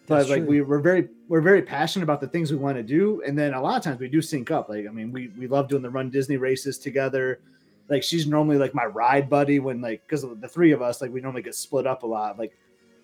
But 0.07 0.19
That's 0.19 0.31
like 0.31 0.41
true. 0.41 0.49
we, 0.49 0.61
we're 0.63 0.81
very 0.81 1.09
we're 1.29 1.41
very 1.41 1.63
passionate 1.63 2.05
about 2.05 2.21
the 2.21 2.27
things 2.27 2.51
we 2.51 2.59
want 2.59 2.77
to 2.77 2.83
do. 2.83 3.23
And 3.27 3.39
then 3.39 3.55
a 3.55 3.61
lot 3.61 3.77
of 3.77 3.83
times 3.83 4.01
we 4.01 4.09
do 4.09 4.21
sync 4.21 4.51
up. 4.51 4.69
Like, 4.69 4.87
I 4.87 4.91
mean, 4.91 5.13
we 5.13 5.29
we 5.39 5.47
love 5.47 5.69
doing 5.69 5.83
the 5.83 5.91
run 5.91 6.11
Disney 6.11 6.37
races 6.37 6.79
together. 6.79 7.41
Like 7.89 8.03
she's 8.03 8.27
normally 8.27 8.59
like 8.59 8.75
my 8.75 8.85
ride 8.85 9.29
buddy 9.29 9.59
when 9.59 9.81
like 9.81 10.03
because 10.07 10.23
the 10.23 10.49
three 10.49 10.73
of 10.73 10.83
us, 10.83 11.01
like 11.01 11.13
we 11.13 11.21
normally 11.21 11.43
get 11.43 11.55
split 11.55 11.87
up 11.87 12.03
a 12.03 12.07
lot. 12.07 12.39
Like 12.39 12.57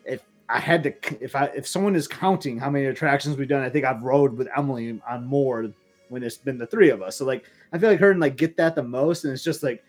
if 0.05 0.23
I 0.49 0.59
had 0.59 0.83
to 0.85 1.25
if 1.25 1.37
I 1.37 1.45
if 1.55 1.69
someone 1.69 1.95
is 1.95 2.09
counting 2.09 2.59
how 2.59 2.71
many 2.71 2.87
attractions 2.87 3.37
we've 3.37 3.49
done, 3.49 3.63
I 3.63 3.71
think 3.71 3.85
I've 3.85 4.03
rode 4.03 4.37
with 4.37 4.49
Emily 4.57 5.01
on 5.09 5.25
more 5.25 5.73
when 6.09 6.23
it's 6.23 6.37
been 6.37 6.59
the 6.59 6.67
three 6.67 6.91
of 6.91 7.03
us. 7.03 7.17
So 7.17 7.25
like 7.25 7.45
I 7.73 7.79
feel 7.79 7.91
like 7.91 8.01
her 8.01 8.11
and 8.11 8.21
like 8.21 8.37
get 8.37 8.57
that 8.57 8.75
the 8.75 8.83
most, 8.83 9.25
and 9.25 9.33
it's 9.33 9.45
just 9.45 9.63
like 9.63 9.83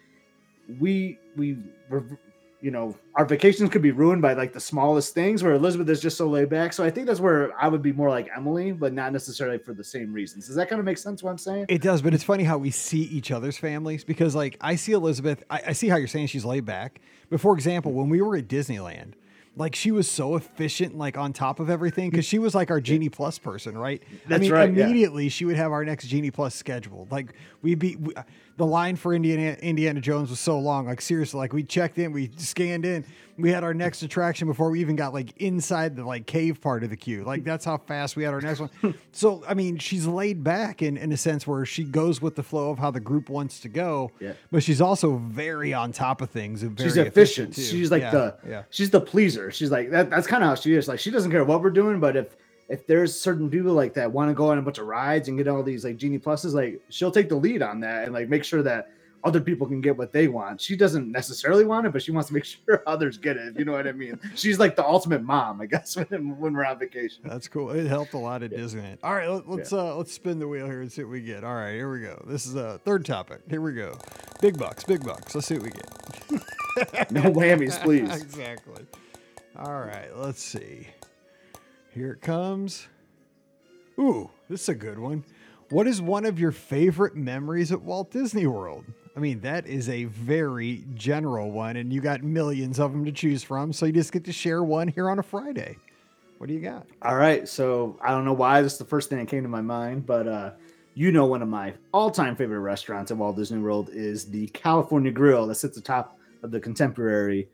we 0.79 1.17
we 1.35 1.57
you 2.61 2.71
know 2.71 2.93
our 3.15 3.25
vacations 3.25 3.69
could 3.69 3.81
be 3.81 3.91
ruined 3.91 4.21
by 4.21 4.33
like 4.33 4.51
the 4.53 4.59
smallest 4.59 5.13
things 5.13 5.43
where 5.43 5.53
Elizabeth 5.53 5.89
is 5.89 6.01
just 6.01 6.17
so 6.17 6.27
laid 6.27 6.49
back. 6.49 6.73
So 6.73 6.83
I 6.83 6.89
think 6.89 7.07
that's 7.07 7.19
where 7.19 7.51
I 7.59 7.67
would 7.67 7.81
be 7.81 7.93
more 7.93 8.09
like 8.09 8.29
Emily, 8.35 8.71
but 8.71 8.93
not 8.93 9.13
necessarily 9.13 9.57
for 9.57 9.73
the 9.73 9.83
same 9.83 10.13
reasons. 10.13 10.47
Does 10.47 10.55
that 10.55 10.69
kind 10.69 10.79
of 10.79 10.85
make 10.85 10.97
sense? 10.97 11.23
What 11.23 11.31
I'm 11.31 11.37
saying? 11.37 11.65
It 11.69 11.81
does, 11.81 12.01
but 12.01 12.13
it's 12.13 12.23
funny 12.23 12.43
how 12.43 12.57
we 12.57 12.71
see 12.71 13.01
each 13.03 13.31
other's 13.31 13.57
families 13.57 14.03
because 14.03 14.35
like 14.35 14.57
I 14.61 14.75
see 14.75 14.91
Elizabeth, 14.91 15.43
I, 15.49 15.61
I 15.67 15.73
see 15.73 15.87
how 15.87 15.97
you're 15.97 16.07
saying 16.07 16.27
she's 16.27 16.45
laid 16.45 16.65
back, 16.65 17.01
but 17.29 17.39
for 17.39 17.53
example, 17.53 17.93
when 17.93 18.09
we 18.09 18.21
were 18.21 18.35
at 18.35 18.47
Disneyland 18.47 19.13
like 19.59 19.75
she 19.75 19.91
was 19.91 20.09
so 20.09 20.37
efficient, 20.37 20.97
like 20.97 21.17
on 21.17 21.33
top 21.33 21.59
of 21.59 21.69
everything, 21.69 22.09
because 22.09 22.25
she 22.25 22.39
was 22.39 22.55
like 22.55 22.71
our 22.71 22.79
Genie 22.79 23.09
Plus 23.09 23.37
person, 23.37 23.77
right? 23.77 24.01
That's 24.25 24.39
I 24.39 24.41
mean, 24.41 24.51
right. 24.53 24.69
Immediately, 24.69 25.25
yeah. 25.25 25.29
she 25.29 25.43
would 25.43 25.57
have 25.57 25.73
our 25.73 25.83
next 25.83 26.07
Genie 26.07 26.31
Plus 26.31 26.55
scheduled. 26.55 27.11
Like 27.11 27.33
we'd 27.61 27.77
be 27.77 27.97
we, 27.97 28.13
the 28.59 28.65
line 28.65 28.97
for 28.97 29.13
Indiana 29.13 29.57
Indiana 29.61 30.01
Jones 30.01 30.29
was 30.29 30.39
so 30.39 30.59
long. 30.59 30.85
Like 30.85 30.99
seriously, 30.99 31.37
like 31.37 31.53
we 31.53 31.63
checked 31.63 31.97
in, 31.97 32.11
we 32.11 32.29
scanned 32.35 32.85
in, 32.85 33.05
we 33.37 33.49
had 33.51 33.63
our 33.63 33.73
next 33.73 34.03
attraction 34.03 34.49
before 34.49 34.69
we 34.69 34.81
even 34.81 34.97
got 34.97 35.13
like 35.13 35.31
inside 35.37 35.95
the 35.95 36.03
like 36.03 36.25
cave 36.25 36.59
part 36.59 36.83
of 36.83 36.89
the 36.89 36.97
queue. 36.97 37.23
Like 37.23 37.45
that's 37.45 37.63
how 37.63 37.77
fast 37.77 38.17
we 38.17 38.23
had 38.23 38.33
our 38.33 38.41
next 38.41 38.59
one. 38.59 38.69
so 39.13 39.43
I 39.47 39.53
mean, 39.53 39.77
she's 39.77 40.05
laid 40.05 40.43
back 40.43 40.81
in 40.81 40.97
in 40.97 41.13
a 41.13 41.17
sense 41.17 41.47
where 41.47 41.65
she 41.65 41.85
goes 41.85 42.21
with 42.21 42.35
the 42.35 42.43
flow 42.43 42.69
of 42.69 42.77
how 42.77 42.91
the 42.91 42.99
group 42.99 43.29
wants 43.29 43.61
to 43.61 43.69
go. 43.69 44.11
Yeah. 44.19 44.33
But 44.51 44.61
she's 44.61 44.81
also 44.81 45.15
very 45.15 45.73
on 45.73 45.93
top 45.93 46.21
of 46.21 46.29
things 46.29 46.61
and 46.61 46.77
she's 46.77 46.97
efficient. 46.97 47.51
efficient 47.51 47.71
she's 47.71 47.89
like 47.89 48.01
yeah, 48.01 48.11
the 48.11 48.37
yeah. 48.45 48.63
she's 48.71 48.89
the 48.89 49.01
pleaser. 49.01 49.51
She's 49.51 49.71
like 49.71 49.89
that. 49.91 50.09
That's 50.09 50.27
kind 50.27 50.43
of 50.43 50.49
how 50.49 50.55
she 50.55 50.73
is. 50.73 50.89
Like 50.89 50.99
she 50.99 51.11
doesn't 51.11 51.31
care 51.31 51.45
what 51.45 51.63
we're 51.63 51.69
doing, 51.69 52.01
but 52.01 52.17
if 52.17 52.35
if 52.69 52.85
there's 52.85 53.19
certain 53.19 53.49
people 53.49 53.73
like 53.73 53.93
that 53.95 54.11
want 54.11 54.29
to 54.29 54.33
go 54.33 54.51
on 54.51 54.59
a 54.59 54.61
bunch 54.61 54.77
of 54.77 54.85
rides 54.85 55.27
and 55.27 55.37
get 55.37 55.47
all 55.47 55.63
these 55.63 55.83
like 55.83 55.97
genie 55.97 56.19
pluses, 56.19 56.53
like 56.53 56.79
she'll 56.89 57.11
take 57.11 57.27
the 57.27 57.35
lead 57.35 57.61
on 57.61 57.79
that 57.81 58.05
and 58.05 58.13
like 58.13 58.29
make 58.29 58.43
sure 58.43 58.61
that 58.61 58.91
other 59.23 59.41
people 59.41 59.67
can 59.67 59.81
get 59.81 59.97
what 59.97 60.13
they 60.13 60.27
want. 60.27 60.61
She 60.61 60.77
doesn't 60.77 61.11
necessarily 61.11 61.65
want 61.65 61.85
it, 61.87 61.91
but 61.91 62.01
she 62.01 62.11
wants 62.11 62.27
to 62.29 62.33
make 62.33 62.45
sure 62.65 62.83
others 62.87 63.17
get 63.17 63.37
it. 63.37 63.57
You 63.57 63.65
know 63.65 63.73
what 63.73 63.87
I 63.87 63.91
mean? 63.91 64.19
She's 64.35 64.59
like 64.59 64.75
the 64.75 64.85
ultimate 64.85 65.23
mom, 65.23 65.61
I 65.61 65.65
guess, 65.65 65.95
when, 66.09 66.39
when 66.39 66.53
we're 66.53 66.65
on 66.65 66.79
vacation. 66.79 67.23
That's 67.25 67.47
cool. 67.47 67.71
It 67.71 67.87
helped 67.87 68.13
a 68.13 68.17
lot 68.17 68.43
at 68.43 68.51
yeah. 68.51 68.59
Disneyland. 68.59 68.99
All 69.03 69.13
right, 69.13 69.27
let, 69.27 69.59
us 69.59 69.71
yeah. 69.71 69.79
uh, 69.79 69.95
let's 69.95 70.13
spin 70.13 70.39
the 70.39 70.47
wheel 70.47 70.67
here 70.67 70.81
and 70.81 70.91
see 70.91 71.03
what 71.03 71.11
we 71.11 71.21
get. 71.21 71.43
All 71.43 71.55
right, 71.55 71.73
here 71.73 71.91
we 71.91 72.01
go. 72.01 72.23
This 72.27 72.45
is 72.45 72.55
a 72.55 72.79
third 72.85 73.05
topic. 73.05 73.41
Here 73.49 73.61
we 73.61 73.73
go. 73.73 73.97
Big 74.41 74.57
bucks, 74.57 74.83
big 74.83 75.03
bucks. 75.03 75.35
Let's 75.35 75.47
see 75.47 75.55
what 75.55 75.63
we 75.63 75.71
get. 75.71 77.11
no 77.11 77.21
whammies, 77.23 77.81
please. 77.81 78.09
exactly. 78.21 78.85
All 79.57 79.81
right, 79.81 80.15
let's 80.15 80.41
see. 80.41 80.87
Here 81.99 82.13
it 82.13 82.21
comes. 82.21 82.87
Ooh, 83.99 84.29
this 84.49 84.61
is 84.61 84.69
a 84.69 84.73
good 84.73 84.97
one. 84.97 85.25
What 85.69 85.85
is 85.85 86.01
one 86.01 86.23
of 86.23 86.39
your 86.39 86.53
favorite 86.53 87.13
memories 87.13 87.73
at 87.73 87.81
Walt 87.81 88.09
Disney 88.09 88.47
World? 88.47 88.85
I 89.17 89.19
mean, 89.19 89.41
that 89.41 89.67
is 89.67 89.89
a 89.89 90.05
very 90.05 90.85
general 90.93 91.51
one, 91.51 91.75
and 91.75 91.91
you 91.91 91.99
got 91.99 92.23
millions 92.23 92.79
of 92.79 92.93
them 92.93 93.03
to 93.03 93.11
choose 93.11 93.43
from. 93.43 93.73
So 93.73 93.85
you 93.85 93.91
just 93.91 94.13
get 94.13 94.23
to 94.23 94.31
share 94.31 94.63
one 94.63 94.87
here 94.87 95.09
on 95.09 95.19
a 95.19 95.23
Friday. 95.23 95.75
What 96.37 96.47
do 96.47 96.53
you 96.53 96.61
got? 96.61 96.87
All 97.01 97.17
right. 97.17 97.45
So 97.49 97.99
I 98.01 98.11
don't 98.11 98.23
know 98.23 98.31
why 98.31 98.61
this 98.61 98.71
is 98.71 98.79
the 98.79 98.85
first 98.85 99.09
thing 99.09 99.19
that 99.19 99.27
came 99.27 99.43
to 99.43 99.49
my 99.49 99.61
mind, 99.61 100.05
but 100.05 100.25
uh, 100.25 100.51
you 100.93 101.11
know, 101.11 101.25
one 101.25 101.41
of 101.41 101.49
my 101.49 101.73
all 101.91 102.09
time 102.09 102.37
favorite 102.37 102.61
restaurants 102.61 103.11
at 103.11 103.17
Walt 103.17 103.35
Disney 103.35 103.59
World 103.59 103.89
is 103.91 104.29
the 104.29 104.47
California 104.47 105.11
Grill 105.11 105.47
that 105.47 105.55
sits 105.55 105.75
atop 105.75 106.17
of 106.43 106.51
the 106.51 106.61
Contemporary. 106.61 107.49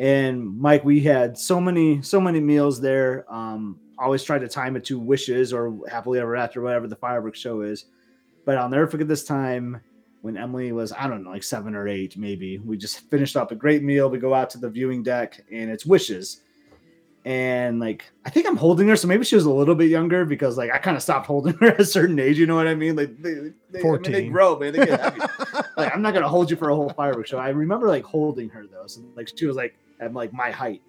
And 0.00 0.58
Mike, 0.58 0.82
we 0.82 1.00
had 1.00 1.36
so 1.36 1.60
many, 1.60 2.00
so 2.00 2.22
many 2.22 2.40
meals 2.40 2.80
there. 2.80 3.30
Um, 3.30 3.78
always 3.98 4.24
try 4.24 4.38
to 4.38 4.48
time 4.48 4.74
it 4.74 4.84
to 4.86 4.98
Wishes 4.98 5.52
or 5.52 5.78
Happily 5.90 6.18
Ever 6.18 6.36
After, 6.36 6.62
whatever 6.62 6.88
the 6.88 6.96
fireworks 6.96 7.38
show 7.38 7.60
is. 7.60 7.84
But 8.46 8.56
I'll 8.56 8.70
never 8.70 8.86
forget 8.86 9.08
this 9.08 9.24
time 9.24 9.82
when 10.22 10.38
Emily 10.38 10.72
was, 10.72 10.90
I 10.90 11.06
don't 11.06 11.22
know, 11.22 11.28
like 11.28 11.42
seven 11.42 11.74
or 11.74 11.86
eight, 11.86 12.16
maybe. 12.16 12.56
We 12.56 12.78
just 12.78 13.00
finished 13.10 13.36
up 13.36 13.52
a 13.52 13.54
great 13.54 13.82
meal. 13.82 14.08
We 14.08 14.16
go 14.16 14.32
out 14.32 14.48
to 14.50 14.58
the 14.58 14.70
viewing 14.70 15.02
deck 15.02 15.44
and 15.52 15.70
it's 15.70 15.84
wishes. 15.84 16.40
And 17.26 17.78
like, 17.78 18.10
I 18.24 18.30
think 18.30 18.46
I'm 18.46 18.56
holding 18.56 18.88
her. 18.88 18.96
So 18.96 19.06
maybe 19.06 19.26
she 19.26 19.34
was 19.34 19.44
a 19.44 19.52
little 19.52 19.74
bit 19.74 19.90
younger 19.90 20.24
because 20.24 20.56
like 20.56 20.70
I 20.70 20.78
kind 20.78 20.96
of 20.96 21.02
stopped 21.02 21.26
holding 21.26 21.52
her 21.58 21.66
at 21.72 21.80
a 21.80 21.84
certain 21.84 22.18
age. 22.18 22.38
You 22.38 22.46
know 22.46 22.56
what 22.56 22.68
I 22.68 22.74
mean? 22.74 22.96
Like, 22.96 23.20
they, 23.20 23.52
they, 23.70 23.82
14. 23.82 24.14
I 24.14 24.16
mean, 24.16 24.26
they 24.28 24.32
grow, 24.32 24.58
man. 24.58 24.72
They 24.72 24.86
get 24.86 24.98
heavy. 24.98 25.20
like, 25.76 25.94
I'm 25.94 26.00
not 26.00 26.14
going 26.14 26.22
to 26.22 26.28
hold 26.30 26.50
you 26.50 26.56
for 26.56 26.70
a 26.70 26.74
whole 26.74 26.88
fireworks 26.88 27.28
show. 27.28 27.36
I 27.36 27.50
remember 27.50 27.88
like 27.88 28.04
holding 28.04 28.48
her 28.48 28.66
though. 28.66 28.86
So 28.86 29.02
like, 29.14 29.28
she 29.36 29.44
was 29.44 29.56
like 29.56 29.74
at 30.00 30.12
like 30.12 30.32
my 30.32 30.50
height. 30.50 30.82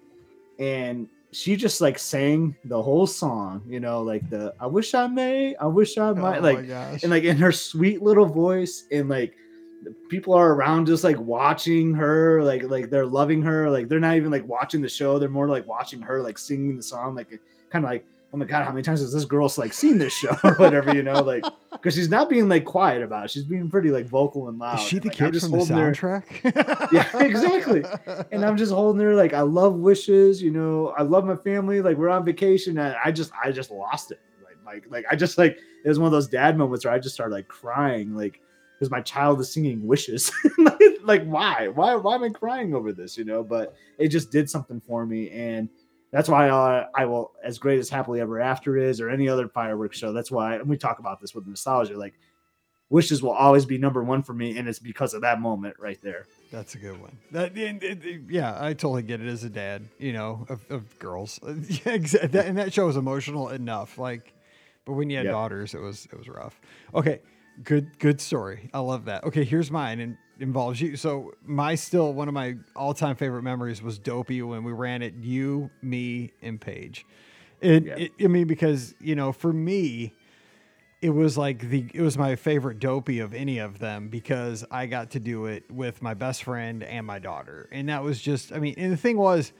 And 0.58 1.08
she 1.30 1.56
just 1.56 1.80
like 1.80 1.98
sang 1.98 2.54
the 2.64 2.80
whole 2.82 3.06
song, 3.06 3.62
you 3.66 3.80
know, 3.80 4.02
like 4.02 4.28
the 4.28 4.52
I 4.60 4.66
wish 4.66 4.94
I 4.94 5.06
may, 5.06 5.54
I 5.56 5.66
wish 5.66 5.96
I 5.96 6.12
might, 6.12 6.38
oh 6.38 6.42
like 6.42 6.68
and 7.02 7.10
like 7.10 7.24
in 7.24 7.38
her 7.38 7.52
sweet 7.52 8.02
little 8.02 8.26
voice, 8.26 8.84
and 8.92 9.08
like 9.08 9.34
people 10.08 10.34
are 10.34 10.52
around 10.52 10.86
just 10.86 11.04
like 11.04 11.18
watching 11.18 11.94
her, 11.94 12.42
like 12.42 12.64
like 12.64 12.90
they're 12.90 13.06
loving 13.06 13.40
her, 13.42 13.70
like 13.70 13.88
they're 13.88 13.98
not 13.98 14.16
even 14.16 14.30
like 14.30 14.46
watching 14.46 14.82
the 14.82 14.88
show, 14.88 15.18
they're 15.18 15.30
more 15.30 15.48
like 15.48 15.66
watching 15.66 16.02
her 16.02 16.22
like 16.22 16.36
singing 16.36 16.76
the 16.76 16.82
song, 16.82 17.14
like 17.14 17.28
kind 17.70 17.84
of 17.84 17.90
like 17.90 18.04
oh 18.32 18.38
my 18.38 18.46
god, 18.46 18.64
how 18.64 18.70
many 18.70 18.82
times 18.82 19.00
has 19.00 19.12
this 19.12 19.26
girl 19.26 19.52
like 19.58 19.72
seen 19.72 19.98
this 19.98 20.12
show 20.12 20.34
or 20.42 20.54
whatever, 20.54 20.94
you 20.94 21.02
know, 21.02 21.20
like 21.22 21.44
because 21.72 21.94
she's 21.94 22.08
not 22.08 22.30
being 22.30 22.48
like 22.48 22.64
quiet 22.64 23.02
about 23.02 23.26
it. 23.26 23.30
She's 23.30 23.44
being 23.44 23.68
pretty 23.68 23.90
like 23.90 24.06
vocal 24.06 24.48
and 24.48 24.58
loud. 24.58 24.78
Is 24.78 24.86
she 24.86 24.98
the 24.98 25.08
like, 25.08 25.18
kid 25.18 25.40
from 25.40 25.50
the 25.50 25.58
soundtrack? 25.58 26.26
Her, 26.40 26.88
yeah, 26.92 27.22
exactly. 27.22 27.84
And 28.32 28.44
I'm 28.44 28.56
just 28.56 28.72
holding 28.72 29.02
her 29.02 29.14
like 29.14 29.34
I 29.34 29.42
love 29.42 29.74
wishes, 29.74 30.40
you 30.40 30.50
know, 30.50 30.94
I 30.96 31.02
love 31.02 31.24
my 31.26 31.36
family. 31.36 31.82
Like 31.82 31.98
we're 31.98 32.08
on 32.08 32.24
vacation, 32.24 32.78
and 32.78 32.96
I 33.04 33.12
just 33.12 33.32
I 33.42 33.52
just 33.52 33.70
lost 33.70 34.12
it. 34.12 34.20
Like 34.42 34.56
like 34.64 34.84
like 34.90 35.04
I 35.10 35.16
just 35.16 35.36
like 35.36 35.58
it 35.84 35.88
was 35.88 35.98
one 35.98 36.06
of 36.06 36.12
those 36.12 36.28
dad 36.28 36.56
moments 36.56 36.84
where 36.84 36.94
I 36.94 36.98
just 36.98 37.14
started 37.14 37.34
like 37.34 37.48
crying, 37.48 38.16
like 38.16 38.40
because 38.78 38.90
my 38.90 39.02
child 39.02 39.40
is 39.40 39.52
singing 39.52 39.86
wishes. 39.86 40.32
like 41.02 41.24
why 41.24 41.68
why 41.68 41.94
why 41.96 42.14
am 42.14 42.24
I 42.24 42.30
crying 42.30 42.74
over 42.74 42.92
this? 42.92 43.18
You 43.18 43.24
know, 43.24 43.44
but 43.44 43.74
it 43.98 44.08
just 44.08 44.30
did 44.32 44.48
something 44.48 44.80
for 44.80 45.04
me 45.04 45.30
and 45.30 45.68
that's 46.12 46.28
why 46.28 46.48
I, 46.50 46.86
I 46.94 47.04
will, 47.06 47.32
as 47.42 47.58
great 47.58 47.78
as 47.80 47.88
Happily 47.88 48.20
Ever 48.20 48.40
After 48.40 48.76
is, 48.76 49.00
or 49.00 49.08
any 49.10 49.28
other 49.28 49.48
fireworks 49.48 49.98
show. 49.98 50.12
That's 50.12 50.30
why, 50.30 50.56
and 50.56 50.68
we 50.68 50.76
talk 50.76 50.98
about 51.00 51.20
this 51.20 51.34
with 51.34 51.46
nostalgia. 51.46 51.98
Like, 51.98 52.14
Wishes 52.90 53.22
will 53.22 53.30
always 53.30 53.64
be 53.64 53.78
number 53.78 54.04
one 54.04 54.22
for 54.22 54.34
me, 54.34 54.58
and 54.58 54.68
it's 54.68 54.78
because 54.78 55.14
of 55.14 55.22
that 55.22 55.40
moment 55.40 55.76
right 55.78 55.98
there. 56.02 56.26
That's 56.50 56.74
a 56.74 56.78
good 56.78 57.00
one. 57.00 57.16
That, 57.30 57.56
yeah, 58.28 58.54
I 58.60 58.74
totally 58.74 59.02
get 59.02 59.22
it 59.22 59.28
as 59.28 59.44
a 59.44 59.48
dad, 59.48 59.88
you 59.98 60.12
know, 60.12 60.44
of, 60.50 60.60
of 60.70 60.98
girls. 60.98 61.40
yeah, 61.68 61.92
exactly. 61.94 62.38
and 62.40 62.58
that 62.58 62.74
show 62.74 62.84
was 62.84 62.98
emotional 62.98 63.48
enough. 63.48 63.96
Like, 63.96 64.34
But 64.84 64.92
when 64.92 65.08
you 65.08 65.16
had 65.16 65.24
Yep. 65.24 65.32
daughters, 65.32 65.72
it 65.74 65.80
was 65.80 66.06
it 66.12 66.18
was 66.18 66.28
rough. 66.28 66.60
Okay, 66.94 67.20
good 67.64 67.98
good 67.98 68.20
story. 68.20 68.68
I 68.74 68.80
love 68.80 69.06
that. 69.06 69.24
Okay, 69.24 69.44
here's 69.44 69.70
mine 69.70 69.98
and 69.98 70.18
involves 70.42 70.80
you. 70.80 70.96
So 70.96 71.32
my 71.44 71.74
still 71.74 72.12
one 72.12 72.28
of 72.28 72.34
my 72.34 72.56
all 72.76 72.94
time 72.94 73.16
favorite 73.16 73.42
memories 73.42 73.82
was 73.82 73.98
Dopey 73.98 74.42
when 74.42 74.64
we 74.64 74.72
ran 74.72 75.02
it. 75.02 75.14
You, 75.20 75.70
me, 75.82 76.32
and 76.42 76.60
Paige. 76.60 77.06
It, 77.60 77.84
Yeah. 77.84 77.94
it 77.96 78.12
I 78.20 78.26
mean 78.26 78.46
because 78.46 78.94
you 79.00 79.14
know 79.14 79.32
for 79.32 79.52
me 79.52 80.14
it 81.00 81.10
was 81.10 81.36
like 81.36 81.68
the 81.70 81.86
it 81.92 82.00
was 82.00 82.16
my 82.16 82.36
favorite 82.36 82.78
dopey 82.78 83.18
of 83.18 83.34
any 83.34 83.58
of 83.58 83.78
them 83.78 84.08
because 84.08 84.64
I 84.70 84.86
got 84.86 85.10
to 85.12 85.20
do 85.20 85.46
it 85.46 85.64
with 85.70 86.00
my 86.00 86.14
best 86.14 86.44
friend 86.44 86.82
and 86.84 87.06
my 87.06 87.18
daughter. 87.18 87.68
And 87.72 87.88
that 87.88 88.02
was 88.02 88.20
just 88.20 88.52
I 88.52 88.58
mean, 88.58 88.74
and 88.78 88.92
the 88.92 88.96
thing 88.96 89.16
was 89.18 89.52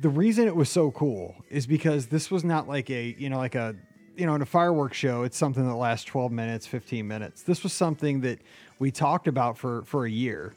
the 0.00 0.08
reason 0.08 0.46
it 0.46 0.56
was 0.56 0.68
so 0.70 0.90
cool 0.92 1.34
is 1.50 1.66
because 1.66 2.06
this 2.06 2.30
was 2.30 2.42
not 2.42 2.68
like 2.68 2.88
a, 2.88 3.14
you 3.18 3.28
know, 3.28 3.36
like 3.36 3.54
a 3.54 3.76
you 4.16 4.26
know, 4.26 4.34
in 4.34 4.42
a 4.42 4.46
fireworks 4.46 4.96
show, 4.96 5.22
it's 5.22 5.36
something 5.36 5.66
that 5.66 5.74
lasts 5.76 6.04
12 6.04 6.30
minutes, 6.30 6.66
15 6.66 7.06
minutes. 7.06 7.42
This 7.42 7.62
was 7.62 7.72
something 7.72 8.20
that 8.20 8.38
we 8.80 8.90
talked 8.90 9.28
about 9.28 9.56
for 9.56 9.82
for 9.84 10.04
a 10.04 10.10
year. 10.10 10.52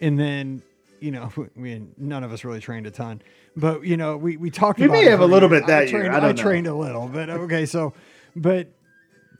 And 0.00 0.16
then 0.18 0.62
you 1.00 1.10
know, 1.10 1.32
I 1.36 1.58
mean, 1.58 1.92
none 1.98 2.22
of 2.22 2.32
us 2.32 2.44
really 2.44 2.60
trained 2.60 2.86
a 2.86 2.90
ton, 2.92 3.20
but 3.56 3.82
you 3.84 3.96
know, 3.96 4.16
we, 4.16 4.36
we 4.36 4.50
talked 4.50 4.78
We 4.78 4.84
about 4.84 4.94
may 4.94 5.04
have 5.06 5.18
a 5.20 5.26
little 5.26 5.50
year. 5.50 5.58
bit 5.60 5.66
that 5.66 5.78
I 5.78 5.82
year. 5.86 5.90
trained, 6.02 6.14
I 6.14 6.20
don't 6.20 6.36
know. 6.36 6.42
trained 6.42 6.66
a 6.68 6.74
little, 6.74 7.08
but 7.08 7.28
okay. 7.28 7.66
So, 7.66 7.92
but 8.36 8.68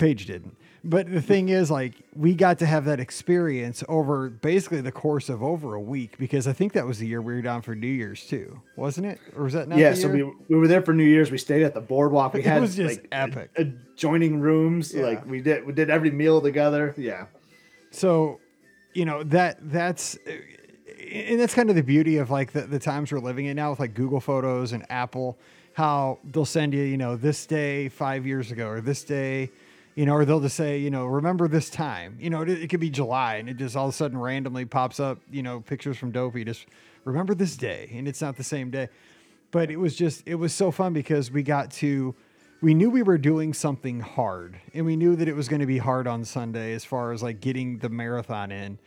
Paige 0.00 0.26
didn't. 0.26 0.56
But 0.84 1.08
the 1.08 1.22
thing 1.22 1.48
is, 1.50 1.70
like, 1.70 1.94
we 2.16 2.34
got 2.34 2.58
to 2.58 2.66
have 2.66 2.86
that 2.86 2.98
experience 2.98 3.84
over 3.88 4.28
basically 4.30 4.80
the 4.80 4.90
course 4.90 5.28
of 5.28 5.40
over 5.40 5.74
a 5.74 5.80
week 5.80 6.18
because 6.18 6.48
I 6.48 6.52
think 6.52 6.72
that 6.72 6.84
was 6.84 6.98
the 6.98 7.06
year 7.06 7.22
we 7.22 7.34
were 7.34 7.42
down 7.42 7.62
for 7.62 7.76
New 7.76 7.86
Year's 7.86 8.26
too, 8.26 8.60
wasn't 8.74 9.06
it? 9.06 9.20
Or 9.36 9.44
was 9.44 9.52
that 9.52 9.68
not? 9.68 9.78
yeah, 9.78 9.94
so 9.94 10.08
we 10.08 10.24
we 10.24 10.56
were 10.56 10.66
there 10.66 10.82
for 10.82 10.92
New 10.92 11.04
Year's. 11.04 11.30
We 11.30 11.38
stayed 11.38 11.62
at 11.62 11.72
the 11.74 11.80
boardwalk. 11.80 12.34
We 12.34 12.40
It 12.40 12.46
had 12.46 12.60
was 12.60 12.74
just 12.74 12.96
like, 12.98 13.08
epic. 13.12 13.50
adjoining 13.54 14.40
rooms. 14.40 14.92
Yeah. 14.92 15.04
Like 15.04 15.24
we 15.24 15.40
did 15.40 15.64
we 15.64 15.72
did 15.72 15.88
every 15.88 16.10
meal 16.10 16.40
together. 16.40 16.92
Yeah. 16.98 17.26
So 17.92 18.40
you 18.92 19.04
know 19.04 19.22
that 19.22 19.58
that's 19.70 20.18
and 20.26 21.38
that's 21.38 21.54
kind 21.54 21.70
of 21.70 21.76
the 21.76 21.82
beauty 21.82 22.16
of 22.16 22.30
like 22.30 22.52
the, 22.52 22.62
the 22.62 22.78
times 22.78 23.12
we're 23.12 23.20
living 23.20 23.46
in 23.46 23.56
now 23.56 23.70
with 23.70 23.80
like 23.80 23.94
google 23.94 24.20
photos 24.20 24.72
and 24.72 24.84
apple 24.90 25.38
how 25.74 26.18
they'll 26.24 26.44
send 26.44 26.74
you 26.74 26.82
you 26.82 26.96
know 26.96 27.16
this 27.16 27.46
day 27.46 27.88
five 27.88 28.26
years 28.26 28.50
ago 28.50 28.68
or 28.68 28.80
this 28.80 29.04
day 29.04 29.50
you 29.94 30.06
know 30.06 30.14
or 30.14 30.24
they'll 30.24 30.40
just 30.40 30.56
say 30.56 30.78
you 30.78 30.90
know 30.90 31.06
remember 31.06 31.48
this 31.48 31.70
time. 31.70 32.16
You 32.20 32.30
know 32.30 32.42
it, 32.42 32.48
it 32.48 32.68
could 32.68 32.80
be 32.80 32.90
july 32.90 33.36
and 33.36 33.48
it 33.48 33.56
just 33.56 33.76
all 33.76 33.88
of 33.88 33.94
a 33.94 33.96
sudden 33.96 34.18
randomly 34.18 34.64
pops 34.64 35.00
up 35.00 35.18
you 35.30 35.42
know 35.42 35.60
pictures 35.60 35.96
from 35.96 36.10
dopey 36.10 36.44
just 36.44 36.66
remember 37.04 37.34
this 37.34 37.56
day 37.56 37.90
and 37.94 38.06
it's 38.08 38.20
not 38.20 38.36
the 38.36 38.44
same 38.44 38.70
day. 38.70 38.88
But 39.50 39.70
it 39.70 39.76
was 39.76 39.94
just 39.94 40.22
it 40.26 40.36
was 40.36 40.54
so 40.54 40.70
fun 40.70 40.92
because 40.92 41.30
we 41.30 41.42
got 41.42 41.70
to 41.72 42.14
we 42.62 42.74
knew 42.74 42.88
we 42.88 43.02
were 43.02 43.18
doing 43.18 43.52
something 43.52 44.00
hard 44.00 44.58
and 44.72 44.86
we 44.86 44.94
knew 44.94 45.16
that 45.16 45.28
it 45.28 45.34
was 45.34 45.48
going 45.48 45.60
to 45.60 45.66
be 45.66 45.78
hard 45.78 46.06
on 46.06 46.24
sunday 46.24 46.72
as 46.72 46.84
far 46.84 47.12
as 47.12 47.22
like 47.22 47.40
getting 47.40 47.78
the 47.78 47.88
marathon 47.88 48.50
in 48.50 48.78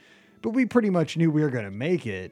but 0.42 0.52
we 0.52 0.66
pretty 0.66 0.90
much 0.90 1.18
knew 1.18 1.30
we 1.30 1.42
were 1.42 1.50
going 1.50 1.66
to 1.66 1.72
make 1.72 2.08
it 2.08 2.32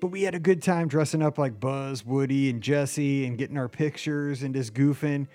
but 0.00 0.08
we 0.08 0.22
had 0.22 0.34
a 0.34 0.38
good 0.38 0.62
time 0.62 0.88
dressing 0.88 1.22
up 1.22 1.38
like 1.38 1.60
buzz 1.60 2.04
woody 2.04 2.50
and 2.50 2.62
jesse 2.62 3.26
and 3.26 3.38
getting 3.38 3.58
our 3.58 3.68
pictures 3.68 4.42
and 4.42 4.54
just 4.54 4.74
goofing 4.74 5.28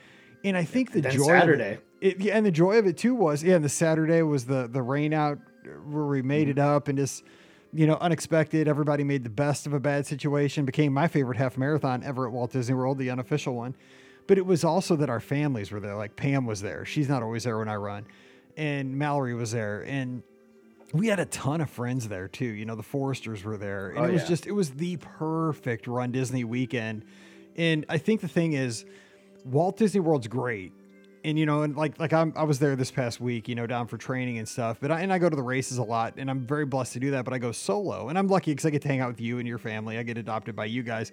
and 0.43 0.57
i 0.57 0.63
think 0.63 0.91
the 0.91 1.01
joy 1.01 1.27
Saturday. 1.27 1.73
of 1.73 1.81
it, 2.01 2.07
it 2.17 2.19
yeah, 2.19 2.35
and 2.35 2.45
the 2.45 2.51
joy 2.51 2.77
of 2.77 2.87
it 2.87 2.97
too 2.97 3.15
was 3.15 3.43
yeah 3.43 3.55
and 3.55 3.63
the 3.63 3.69
saturday 3.69 4.23
was 4.23 4.45
the 4.45 4.67
the 4.67 4.81
rain 4.81 5.13
out 5.13 5.37
where 5.85 6.05
we 6.05 6.21
made 6.21 6.49
it 6.49 6.59
up 6.59 6.87
and 6.87 6.97
just 6.97 7.23
you 7.73 7.87
know, 7.87 7.97
unexpected. 7.99 8.69
Everybody 8.69 9.03
made 9.03 9.25
the 9.25 9.29
best 9.29 9.67
of 9.67 9.73
a 9.73 9.81
bad 9.81 10.07
situation. 10.07 10.63
Became 10.63 10.93
my 10.93 11.09
favorite 11.09 11.37
half 11.37 11.57
marathon 11.57 12.03
ever 12.03 12.25
at 12.25 12.31
Walt 12.31 12.53
Disney 12.53 12.73
World, 12.73 12.97
the 12.97 13.09
unofficial 13.09 13.53
one. 13.53 13.75
But 14.27 14.37
it 14.37 14.45
was 14.45 14.63
also 14.63 14.95
that 14.95 15.09
our 15.09 15.19
families 15.19 15.71
were 15.71 15.79
there. 15.79 15.95
Like 15.95 16.15
Pam 16.15 16.45
was 16.45 16.61
there. 16.61 16.83
She's 16.85 17.07
not 17.07 17.21
always 17.23 17.43
there 17.43 17.57
when 17.59 17.69
I 17.69 17.75
run, 17.75 18.05
and 18.57 18.97
Mallory 18.97 19.35
was 19.35 19.51
there, 19.51 19.81
and 19.87 20.23
we 20.93 21.07
had 21.07 21.19
a 21.19 21.25
ton 21.25 21.61
of 21.61 21.69
friends 21.69 22.07
there 22.07 22.27
too. 22.27 22.45
You 22.45 22.65
know, 22.65 22.75
the 22.75 22.83
Foresters 22.83 23.43
were 23.43 23.57
there, 23.57 23.89
and 23.89 23.99
Oh, 23.99 24.03
it 24.05 24.13
was 24.13 24.21
yeah. 24.23 24.27
just 24.27 24.47
it 24.47 24.51
was 24.53 24.71
the 24.71 24.97
perfect 24.97 25.87
Run 25.87 26.11
Disney 26.11 26.43
weekend. 26.43 27.05
And 27.55 27.85
I 27.87 27.97
think 27.97 28.21
the 28.21 28.27
thing 28.27 28.53
is, 28.53 28.85
Walt 29.45 29.77
Disney 29.77 29.99
World's 30.01 30.27
great. 30.27 30.73
And 31.23 31.39
you 31.39 31.45
know, 31.47 31.63
and 31.63 31.75
like 31.75 31.99
like 31.99 32.13
I'm, 32.13 32.33
I 32.35 32.43
was 32.43 32.59
there 32.59 32.75
this 32.75 32.91
past 32.91 33.19
week, 33.19 33.47
you 33.47 33.55
know, 33.55 33.65
down 33.65 33.87
for 33.87 33.97
training 33.97 34.37
and 34.37 34.47
stuff. 34.47 34.77
But 34.79 34.91
I, 34.91 35.01
and 35.01 35.11
I 35.11 35.17
go 35.17 35.27
to 35.29 35.35
the 35.35 35.41
races 35.43 35.77
a 35.79 35.83
lot, 35.83 36.15
and 36.17 36.29
I'm 36.29 36.45
very 36.45 36.65
blessed 36.65 36.93
to 36.93 36.99
do 36.99 37.11
that. 37.11 37.25
But 37.25 37.33
I 37.33 37.39
go 37.39 37.51
solo, 37.51 38.09
and 38.09 38.17
I'm 38.17 38.27
lucky 38.27 38.51
because 38.51 38.65
I 38.65 38.69
get 38.69 38.81
to 38.83 38.87
hang 38.87 39.01
out 39.01 39.09
with 39.09 39.21
you 39.21 39.39
and 39.39 39.47
your 39.47 39.57
family. 39.57 39.97
I 39.97 40.03
get 40.03 40.17
adopted 40.17 40.55
by 40.55 40.65
you 40.65 40.83
guys. 40.83 41.11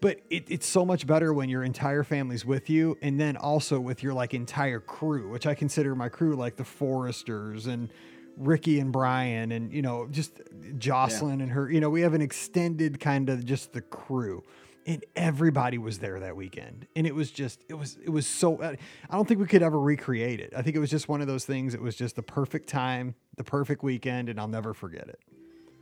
But 0.00 0.20
it, 0.30 0.44
it's 0.48 0.66
so 0.66 0.84
much 0.84 1.06
better 1.06 1.32
when 1.32 1.48
your 1.48 1.62
entire 1.64 2.04
family's 2.04 2.44
with 2.44 2.68
you, 2.68 2.98
and 3.00 3.18
then 3.18 3.36
also 3.36 3.80
with 3.80 4.02
your 4.02 4.12
like 4.14 4.34
entire 4.34 4.80
crew, 4.80 5.30
which 5.30 5.46
I 5.46 5.54
consider 5.54 5.94
my 5.94 6.08
crew 6.08 6.36
like 6.36 6.56
the 6.56 6.64
Foresters 6.64 7.66
and 7.66 7.88
Ricky 8.36 8.78
and 8.78 8.92
Brian, 8.92 9.52
and 9.52 9.72
you 9.72 9.82
know, 9.82 10.06
just 10.10 10.40
Jocelyn 10.78 11.40
and 11.40 11.50
her. 11.52 11.70
You 11.70 11.80
know, 11.80 11.88
we 11.88 12.02
have 12.02 12.14
an 12.14 12.20
extended 12.20 13.00
kind 13.00 13.28
of 13.30 13.44
just 13.44 13.72
the 13.72 13.80
crew. 13.80 14.44
And 14.88 15.04
everybody 15.16 15.78
was 15.78 15.98
there 15.98 16.20
that 16.20 16.36
weekend. 16.36 16.86
And 16.94 17.08
it 17.08 17.14
was 17.14 17.32
just 17.32 17.64
it 17.68 17.74
was 17.74 17.98
it 18.04 18.10
was 18.10 18.24
so 18.24 18.62
i 18.62 18.76
don't 19.10 19.26
think 19.26 19.40
we 19.40 19.46
could 19.46 19.62
ever 19.62 19.80
recreate 19.80 20.38
it. 20.38 20.52
I 20.56 20.62
think 20.62 20.76
it 20.76 20.78
was 20.78 20.90
just 20.90 21.08
one 21.08 21.20
of 21.20 21.26
those 21.26 21.44
things. 21.44 21.74
It 21.74 21.82
was 21.82 21.96
just 21.96 22.14
the 22.14 22.22
perfect 22.22 22.68
time 22.68 23.16
the 23.36 23.42
perfect 23.42 23.82
weekend 23.82 24.28
and 24.28 24.38
i'll 24.38 24.46
never 24.46 24.72
forget 24.74 25.08
it. 25.08 25.18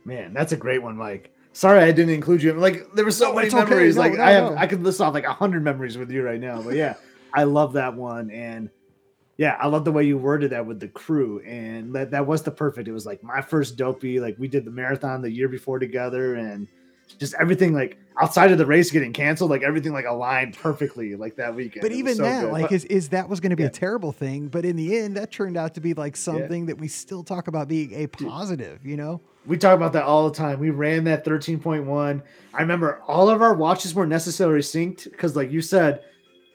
Man, 0.05 0.33
that's 0.33 0.53
a 0.53 0.57
great 0.57 0.81
one, 0.81 0.97
Mike. 0.97 1.34
Sorry 1.55 1.79
I 1.79 1.93
didn't 1.93 2.13
include 2.13 2.43
you. 2.43 2.51
Like 2.51 2.91
there 2.95 3.05
were 3.05 3.11
so 3.11 3.29
No, 3.29 3.35
many 3.35 3.47
it's 3.47 3.55
okay. 3.55 3.63
memories. 3.63 3.95
No, 3.95 4.01
like 4.01 4.13
no, 4.15 4.23
I 4.23 4.31
have. 4.31 4.57
I 4.57 4.67
could 4.67 4.83
list 4.83 4.99
off 4.99 5.13
like 5.13 5.23
a 5.23 5.31
hundred 5.31 5.63
memories 5.63 5.97
with 5.97 6.11
you 6.11 6.21
right 6.21 6.39
now. 6.39 6.61
But 6.61 6.73
yeah, 6.75 6.95
I 7.33 7.45
love 7.45 7.71
that 7.73 7.95
one. 7.95 8.29
And 8.29 8.69
yeah, 9.37 9.55
I 9.61 9.67
love 9.67 9.85
the 9.85 9.91
way 9.93 10.03
you 10.03 10.17
worded 10.17 10.51
that 10.51 10.65
with 10.65 10.81
the 10.81 10.89
crew. 10.89 11.39
And 11.39 11.95
that, 11.95 12.11
that 12.11 12.27
was 12.27 12.43
the 12.43 12.51
perfect. 12.51 12.89
It 12.89 12.91
was 12.91 13.05
like 13.05 13.23
my 13.23 13.39
first 13.41 13.77
dopey. 13.77 14.19
Like 14.19 14.35
we 14.37 14.49
did 14.49 14.65
the 14.65 14.71
marathon 14.71 15.21
the 15.21 15.31
year 15.31 15.47
before 15.47 15.79
together 15.79 16.35
and 16.35 16.67
just 17.19 17.33
everything 17.39 17.73
like 17.73 17.97
outside 18.21 18.51
of 18.51 18.57
the 18.57 18.65
race 18.65 18.91
getting 18.91 19.11
canceled, 19.13 19.49
like 19.51 19.61
everything 19.63 19.91
like 19.93 20.05
aligned 20.05 20.55
perfectly 20.57 21.15
like 21.15 21.35
that 21.35 21.53
weekend. 21.55 21.81
but 21.81 21.91
It 21.91 21.95
even 21.97 22.15
so 22.15 22.23
that 22.23 22.41
good. 22.43 22.51
like 22.51 22.61
But- 22.63 22.71
is, 22.71 22.85
is 22.85 23.09
that 23.09 23.27
was 23.29 23.39
going 23.39 23.49
to 23.51 23.55
be 23.55 23.63
Yeah. 23.63 23.69
a 23.69 23.71
terrible 23.71 24.11
thing 24.11 24.47
but 24.47 24.63
in 24.65 24.75
the 24.75 24.97
end 24.97 25.17
that 25.17 25.31
turned 25.31 25.57
out 25.57 25.73
to 25.75 25.81
be 25.81 25.93
like 25.93 26.15
something 26.15 26.65
that 26.67 26.77
we 26.77 26.87
still 26.87 27.23
talk 27.23 27.47
about 27.47 27.67
being 27.67 27.93
a 27.93 28.07
positive 28.07 28.85
you 28.85 28.95
know 28.97 29.19
We 29.45 29.57
talk 29.57 29.75
about 29.75 29.93
that 29.93 30.03
all 30.03 30.27
the 30.29 30.35
time. 30.35 30.59
We 30.59 30.71
ran 30.71 31.03
that 31.03 31.23
13.1. 31.23 32.21
I 32.53 32.61
remember 32.61 33.01
all 33.07 33.29
of 33.29 33.41
our 33.43 33.53
watches 33.53 33.93
were 33.93 34.07
necessarily 34.07 34.61
synced 34.61 35.03
because, 35.11 35.35
like 35.35 35.51
you 35.51 35.61
said, 35.61 36.01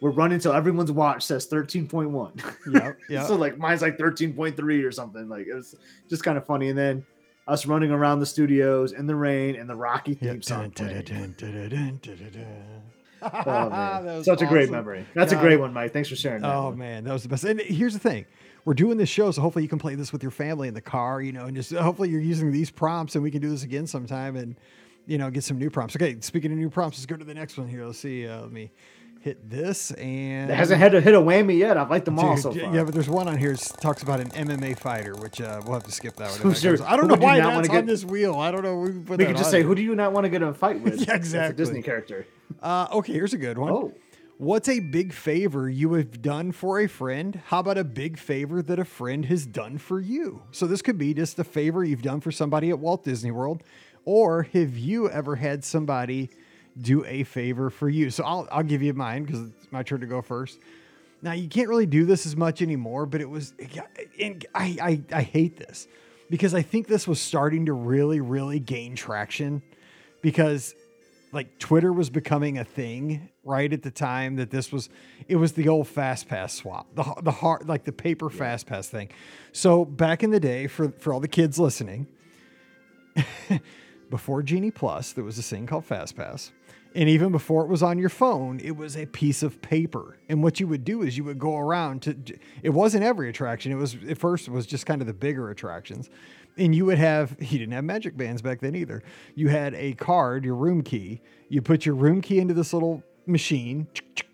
we're 0.00 0.10
running 0.10 0.40
till 0.40 0.52
everyone's 0.52 0.90
watch 0.90 1.22
says 1.24 1.46
13.1. 1.46 2.32
Yeah. 2.74 2.92
yep. 3.08 3.26
so 3.28 3.36
like 3.36 3.58
mine's 3.58 3.82
like 3.82 3.96
13.3 3.98 4.82
or 4.84 4.90
something. 4.90 5.28
Like 5.28 5.46
it 5.46 5.54
was 5.54 5.76
just 6.08 6.24
kind 6.24 6.36
of 6.36 6.44
funny. 6.46 6.70
And 6.70 6.78
then 6.78 7.04
us 7.50 7.66
running 7.66 7.90
around 7.90 8.20
the 8.20 8.26
studios 8.26 8.92
in 8.92 9.06
the 9.06 9.16
rain 9.16 9.56
and 9.56 9.68
the 9.68 9.74
Rocky 9.74 10.14
theme 10.14 10.40
song. 10.40 10.70
Oh, 13.22 13.68
man. 13.68 14.06
That 14.06 14.24
Such 14.24 14.40
a 14.40 14.46
great 14.46 14.70
memory. 14.70 15.04
That's 15.12 15.32
God. 15.32 15.40
a 15.40 15.42
great 15.42 15.60
one, 15.60 15.74
Mike. 15.74 15.92
Thanks 15.92 16.08
for 16.08 16.16
sharing 16.16 16.40
that. 16.40 16.54
Oh 16.54 16.70
one. 16.70 16.78
man, 16.78 17.04
that 17.04 17.12
was 17.12 17.22
the 17.22 17.28
best. 17.28 17.44
And 17.44 17.60
here's 17.60 17.92
the 17.92 17.98
thing: 17.98 18.24
we're 18.64 18.72
doing 18.72 18.96
this 18.96 19.10
show, 19.10 19.30
so 19.30 19.42
hopefully 19.42 19.62
you 19.62 19.68
can 19.68 19.78
play 19.78 19.94
this 19.94 20.10
with 20.10 20.22
your 20.22 20.30
family 20.30 20.68
in 20.68 20.74
the 20.74 20.80
car, 20.80 21.20
you 21.20 21.32
know, 21.32 21.44
and 21.44 21.54
just 21.54 21.70
hopefully 21.70 22.08
you're 22.08 22.22
using 22.22 22.50
these 22.50 22.70
prompts, 22.70 23.16
and 23.16 23.22
we 23.22 23.30
can 23.30 23.42
do 23.42 23.50
this 23.50 23.62
again 23.62 23.86
sometime, 23.86 24.36
and 24.36 24.56
you 25.06 25.18
know, 25.18 25.30
get 25.30 25.44
some 25.44 25.58
new 25.58 25.68
prompts. 25.68 25.94
Okay, 25.96 26.16
speaking 26.20 26.50
of 26.50 26.56
new 26.56 26.70
prompts, 26.70 26.96
let's 26.96 27.04
go 27.04 27.16
to 27.16 27.24
the 27.24 27.34
next 27.34 27.58
one 27.58 27.68
here. 27.68 27.84
Let's 27.84 27.98
see. 27.98 28.26
Uh, 28.26 28.40
let 28.40 28.52
me 28.52 28.70
hit 29.20 29.48
this, 29.50 29.90
and 29.92 30.50
It 30.50 30.54
hasn't 30.54 30.80
had 30.80 30.92
to 30.92 31.00
hit 31.00 31.14
a 31.14 31.18
whammy 31.20 31.59
yet. 31.59 31.76
I've 31.76 31.90
liked 31.90 32.06
them 32.06 32.18
all 32.18 32.37
so 32.38 32.52
far. 32.52 32.74
yeah, 32.74 32.83
but 32.85 32.94
there's 32.94 33.09
one 33.09 33.28
on 33.28 33.37
here 33.37 33.52
that 33.54 33.76
talks 33.80 34.02
about 34.02 34.18
an 34.18 34.30
MMA 34.30 34.78
fighter, 34.78 35.14
which 35.14 35.40
uh, 35.42 35.61
we'll 35.64 35.74
have 35.74 35.85
to 35.85 35.92
skip 35.92 36.16
that 36.16 36.28
one. 36.30 36.37
if 36.37 36.42
Who's 36.42 36.62
that 36.62 36.68
your- 36.68 36.76
goes- 36.78 36.87
I 36.87 36.96
don't 36.96 37.09
who 37.11 37.16
know 37.16 37.22
why 37.22 37.38
not 37.38 37.44
that's 37.54 37.68
wanna 37.68 37.80
on 37.80 37.87
get- 37.87 37.87
this 37.87 38.04
wheel. 38.04 38.37
I 38.37 38.50
don't 38.50 38.62
know. 38.62 38.76
We, 38.78 38.90
we 38.90 39.24
could 39.26 39.37
just 39.37 39.50
say, 39.50 39.59
there. 39.59 39.66
who 39.68 39.74
do 39.74 39.83
you 39.83 39.94
not 39.94 40.12
want 40.12 40.24
to 40.24 40.30
get 40.30 40.40
in 40.42 40.48
a 40.48 40.54
fight 40.54 40.80
with? 40.83 40.94
Yeah, 41.00 41.04
That's 41.04 41.11
a 41.11 41.16
exactly. 41.16 41.56
Disney 41.56 41.83
character. 41.83 42.26
Uh, 42.61 42.88
okay, 42.92 43.12
here's 43.14 43.33
a 43.33 43.38
good 43.38 43.56
one. 43.56 43.72
Oh. 43.72 43.94
What's 44.37 44.68
a 44.68 44.80
big 44.80 45.12
favor 45.12 45.68
you 45.70 45.92
have 45.94 46.20
done 46.20 46.50
for 46.52 46.80
a 46.80 46.88
friend? 46.88 47.40
How 47.46 47.61
about 47.61 47.78
a 47.78 47.85
big 47.85 48.18
favor 48.18 48.61
that 48.61 48.78
a 48.78 48.85
friend 48.85 49.24
has 49.26 49.46
done 49.46 49.78
for 49.78 50.00
you? 50.00 50.42
So 50.50 50.66
this 50.66 50.83
could 50.83 50.98
be 50.98 51.14
just 51.14 51.38
a 51.38 51.44
favor 51.44 51.85
you've 51.85 52.02
done 52.02 52.20
for 52.20 52.33
somebody 52.33 52.68
at 52.70 52.78
Walt 52.78 53.04
Disney 53.04 53.30
World, 53.30 53.62
or 54.04 54.42
have 54.52 54.76
you 54.76 55.09
ever 55.09 55.37
had 55.37 55.64
somebody 55.64 56.28
do 56.80 57.04
a 57.04 57.24
favor 57.24 57.70
for 57.70 57.88
you? 57.88 58.11
So 58.11 58.24
I'll 58.24 58.48
I'll 58.50 58.62
give 58.62 58.83
you 58.83 58.92
mine 58.94 59.24
because 59.24 59.40
it's 59.42 59.72
my 59.72 59.83
turn 59.83 60.00
to 60.00 60.06
go 60.06 60.22
first. 60.22 60.59
Now 61.22 61.33
you 61.33 61.48
can't 61.48 61.68
really 61.68 61.87
do 61.87 62.04
this 62.04 62.26
as 62.26 62.37
much 62.37 62.62
anymore, 62.62 63.06
but 63.06 63.20
it 63.20 63.28
was, 63.28 63.54
and 64.18 64.44
I 64.54 64.76
I, 65.12 65.16
I 65.18 65.22
hate 65.22 65.59
this 65.59 65.87
because 66.28 66.54
I 66.54 66.62
think 66.62 66.87
this 66.87 67.06
was 67.06 67.20
starting 67.20 67.66
to 67.66 67.72
really 67.72 68.20
really 68.20 68.61
gain 68.61 68.94
traction 68.96 69.62
because 70.22 70.74
like 71.33 71.59
Twitter 71.59 71.92
was 71.92 72.11
becoming 72.11 72.59
a 72.59 72.64
thing 72.64 73.28
right 73.44 73.72
at 73.72 73.83
the 73.83 73.90
time 73.90 74.37
that 74.37 74.50
this 74.50 74.72
was 74.72 74.88
it 75.28 75.37
was 75.37 75.52
the 75.52 75.68
old 75.68 75.87
fast 75.88 76.28
pass 76.28 76.54
swap 76.54 76.87
the 76.94 77.04
the 77.22 77.30
hard 77.30 77.68
like 77.68 77.85
the 77.85 77.92
paper 77.92 78.28
fast 78.28 78.66
pass 78.66 78.88
thing 78.88 79.09
so 79.52 79.85
back 79.85 80.22
in 80.22 80.30
the 80.30 80.40
day 80.40 80.66
for 80.66 80.90
for 80.90 81.12
all 81.12 81.20
the 81.20 81.28
kids 81.28 81.59
listening 81.59 82.06
before 84.11 84.42
Genie 84.42 84.70
Plus, 84.70 85.12
there 85.12 85.24
was 85.24 85.37
this 85.37 85.48
thing 85.48 85.66
called 85.66 85.87
FastPass. 85.88 86.50
And 86.94 87.09
even 87.09 87.31
before 87.31 87.62
it 87.62 87.68
was 87.68 87.83
on 87.83 87.98
your 87.98 88.09
phone, 88.09 88.59
it 88.61 88.76
was 88.76 88.96
a 88.96 89.07
piece 89.07 89.42
of 89.42 89.62
paper. 89.62 90.18
And 90.29 90.42
what 90.42 90.59
you 90.59 90.66
would 90.66 90.85
do 90.85 91.03
is 91.03 91.16
you 91.16 91.24
would 91.24 91.38
go 91.38 91.57
around 91.57 92.03
to 92.03 92.16
it 92.62 92.70
wasn't 92.70 93.05
every 93.05 93.29
attraction. 93.29 93.70
It 93.70 93.76
was 93.76 93.96
at 94.09 94.18
first 94.18 94.48
it 94.48 94.50
was 94.50 94.66
just 94.66 94.87
kind 94.87 95.00
of 95.00 95.07
the 95.07 95.14
bigger 95.14 95.50
attractions. 95.50 96.11
And 96.57 96.74
you 96.74 96.85
would 96.87 96.98
have 96.98 97.37
you 97.40 97.59
didn't 97.59 97.72
have 97.72 97.85
magic 97.85 98.16
bands 98.16 98.42
back 98.42 98.61
then 98.61 98.74
either. 98.74 99.03
You 99.35 99.48
had 99.48 99.74
a 99.74 99.94
card, 99.94 100.44
your 100.44 100.57
room 100.57 100.83
key. 100.83 101.20
You 101.48 101.62
put 101.62 101.87
your 101.87 101.94
room 101.94 102.20
key 102.20 102.40
into 102.40 102.55
this 102.55 102.72
little 102.72 103.03
machine 103.26 103.87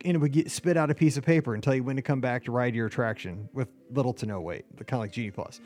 and 0.05 0.15
it 0.15 0.19
would 0.19 0.33
get 0.33 0.51
spit 0.51 0.77
out 0.77 0.91
a 0.91 0.95
piece 0.95 1.17
of 1.17 1.25
paper 1.25 1.55
and 1.55 1.63
tell 1.63 1.75
you 1.75 1.83
when 1.83 1.97
to 1.97 2.03
come 2.03 2.21
back 2.21 2.45
to 2.45 2.53
ride 2.53 2.75
your 2.75 2.87
attraction 2.87 3.49
with 3.53 3.69
little 3.91 4.15
to 4.15 4.25
no 4.25 4.41
wait, 4.41 4.65
kind 4.79 4.95
of 4.95 5.01
like 5.01 5.13
Genie 5.13 5.31
Plus. 5.31 5.61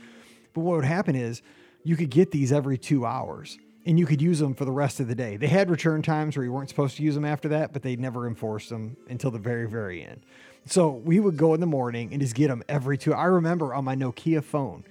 But 0.54 0.62
what 0.62 0.76
would 0.76 0.84
happen 0.84 1.14
is 1.14 1.42
you 1.84 1.96
could 1.96 2.10
get 2.10 2.30
these 2.30 2.50
every 2.52 2.78
two 2.78 3.06
hours 3.06 3.58
and 3.86 3.98
you 3.98 4.06
could 4.06 4.20
use 4.20 4.38
them 4.38 4.54
for 4.54 4.64
the 4.64 4.72
rest 4.72 5.00
of 5.00 5.08
the 5.08 5.14
day. 5.14 5.36
They 5.36 5.46
had 5.46 5.70
return 5.70 6.02
times 6.02 6.36
where 6.36 6.44
you 6.44 6.52
weren't 6.52 6.68
supposed 6.68 6.96
to 6.98 7.02
use 7.02 7.14
them 7.14 7.24
after 7.24 7.48
that, 7.48 7.72
but 7.72 7.82
they 7.82 7.96
never 7.96 8.26
enforced 8.26 8.68
them 8.68 8.96
until 9.08 9.30
the 9.30 9.38
very, 9.38 9.68
very 9.68 10.04
end. 10.04 10.20
So 10.66 10.90
we 10.90 11.20
would 11.20 11.36
go 11.36 11.54
in 11.54 11.60
the 11.60 11.66
morning 11.66 12.10
and 12.12 12.20
just 12.20 12.34
get 12.34 12.48
them 12.48 12.62
every 12.68 12.98
two. 12.98 13.14
I 13.14 13.24
remember 13.24 13.74
on 13.74 13.84
my 13.84 13.96
Nokia 13.96 14.44
phone, 14.44 14.84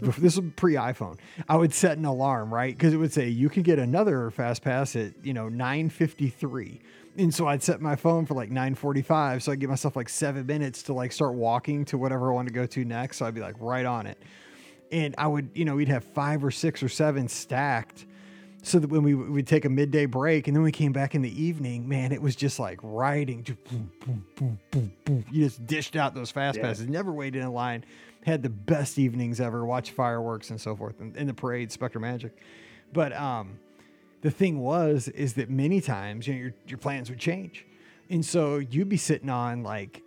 this 0.00 0.36
was 0.36 0.40
pre 0.56 0.74
iPhone. 0.74 1.18
I 1.48 1.56
would 1.56 1.74
set 1.74 1.98
an 1.98 2.04
alarm, 2.04 2.52
right? 2.52 2.74
Because 2.74 2.94
it 2.94 2.96
would 2.96 3.12
say 3.12 3.28
you 3.28 3.48
can 3.48 3.62
get 3.62 3.78
another 3.78 4.30
fast 4.30 4.62
pass 4.62 4.96
at 4.96 5.12
you 5.22 5.32
know 5.32 5.48
9:53, 5.48 6.80
and 7.16 7.34
so 7.34 7.46
I'd 7.46 7.62
set 7.62 7.80
my 7.80 7.96
phone 7.96 8.26
for 8.26 8.34
like 8.34 8.50
9:45, 8.50 9.42
so 9.42 9.52
I'd 9.52 9.60
give 9.60 9.70
myself 9.70 9.96
like 9.96 10.08
seven 10.08 10.46
minutes 10.46 10.82
to 10.84 10.92
like 10.92 11.12
start 11.12 11.34
walking 11.34 11.84
to 11.86 11.98
whatever 11.98 12.30
I 12.30 12.34
want 12.34 12.48
to 12.48 12.54
go 12.54 12.66
to 12.66 12.84
next. 12.84 13.18
So 13.18 13.26
I'd 13.26 13.34
be 13.34 13.40
like 13.40 13.56
right 13.58 13.86
on 13.86 14.06
it 14.06 14.18
and 14.92 15.14
I 15.18 15.26
would, 15.26 15.50
you 15.54 15.64
know, 15.64 15.76
we'd 15.76 15.88
have 15.88 16.04
five 16.04 16.44
or 16.44 16.50
six 16.50 16.82
or 16.82 16.88
seven 16.88 17.28
stacked. 17.28 18.06
So 18.62 18.80
that 18.80 18.90
when 18.90 19.04
we 19.04 19.14
would 19.14 19.46
take 19.46 19.64
a 19.64 19.68
midday 19.68 20.06
break 20.06 20.48
and 20.48 20.56
then 20.56 20.64
we 20.64 20.72
came 20.72 20.92
back 20.92 21.14
in 21.14 21.22
the 21.22 21.40
evening, 21.40 21.88
man, 21.88 22.10
it 22.10 22.20
was 22.20 22.34
just 22.34 22.58
like 22.58 22.80
riding. 22.82 23.44
Just 23.44 23.62
boom, 23.62 23.92
boom, 24.34 24.58
boom. 25.04 25.24
You 25.30 25.44
just 25.44 25.64
dished 25.68 25.94
out 25.94 26.14
those 26.16 26.32
fast 26.32 26.60
passes. 26.60 26.88
Never 26.88 27.12
waited 27.12 27.42
in 27.42 27.52
line. 27.52 27.84
Had 28.24 28.42
the 28.42 28.48
best 28.50 28.98
evenings 28.98 29.40
ever. 29.40 29.64
Watched 29.64 29.92
fireworks 29.92 30.50
and 30.50 30.60
so 30.60 30.74
forth, 30.74 30.98
and 30.98 31.16
in 31.16 31.28
the 31.28 31.34
parade, 31.34 31.70
SpectroMagic. 31.70 32.32
But 32.92 33.12
um, 33.12 33.60
the 34.22 34.32
thing 34.32 34.58
was, 34.58 35.06
is 35.06 35.34
that 35.34 35.48
many 35.48 35.80
times 35.80 36.26
you 36.26 36.34
know 36.34 36.40
your 36.40 36.54
your 36.66 36.78
plans 36.78 37.08
would 37.08 37.20
change, 37.20 37.64
and 38.10 38.24
so 38.24 38.56
you'd 38.56 38.88
be 38.88 38.96
sitting 38.96 39.30
on 39.30 39.62
like 39.62 40.02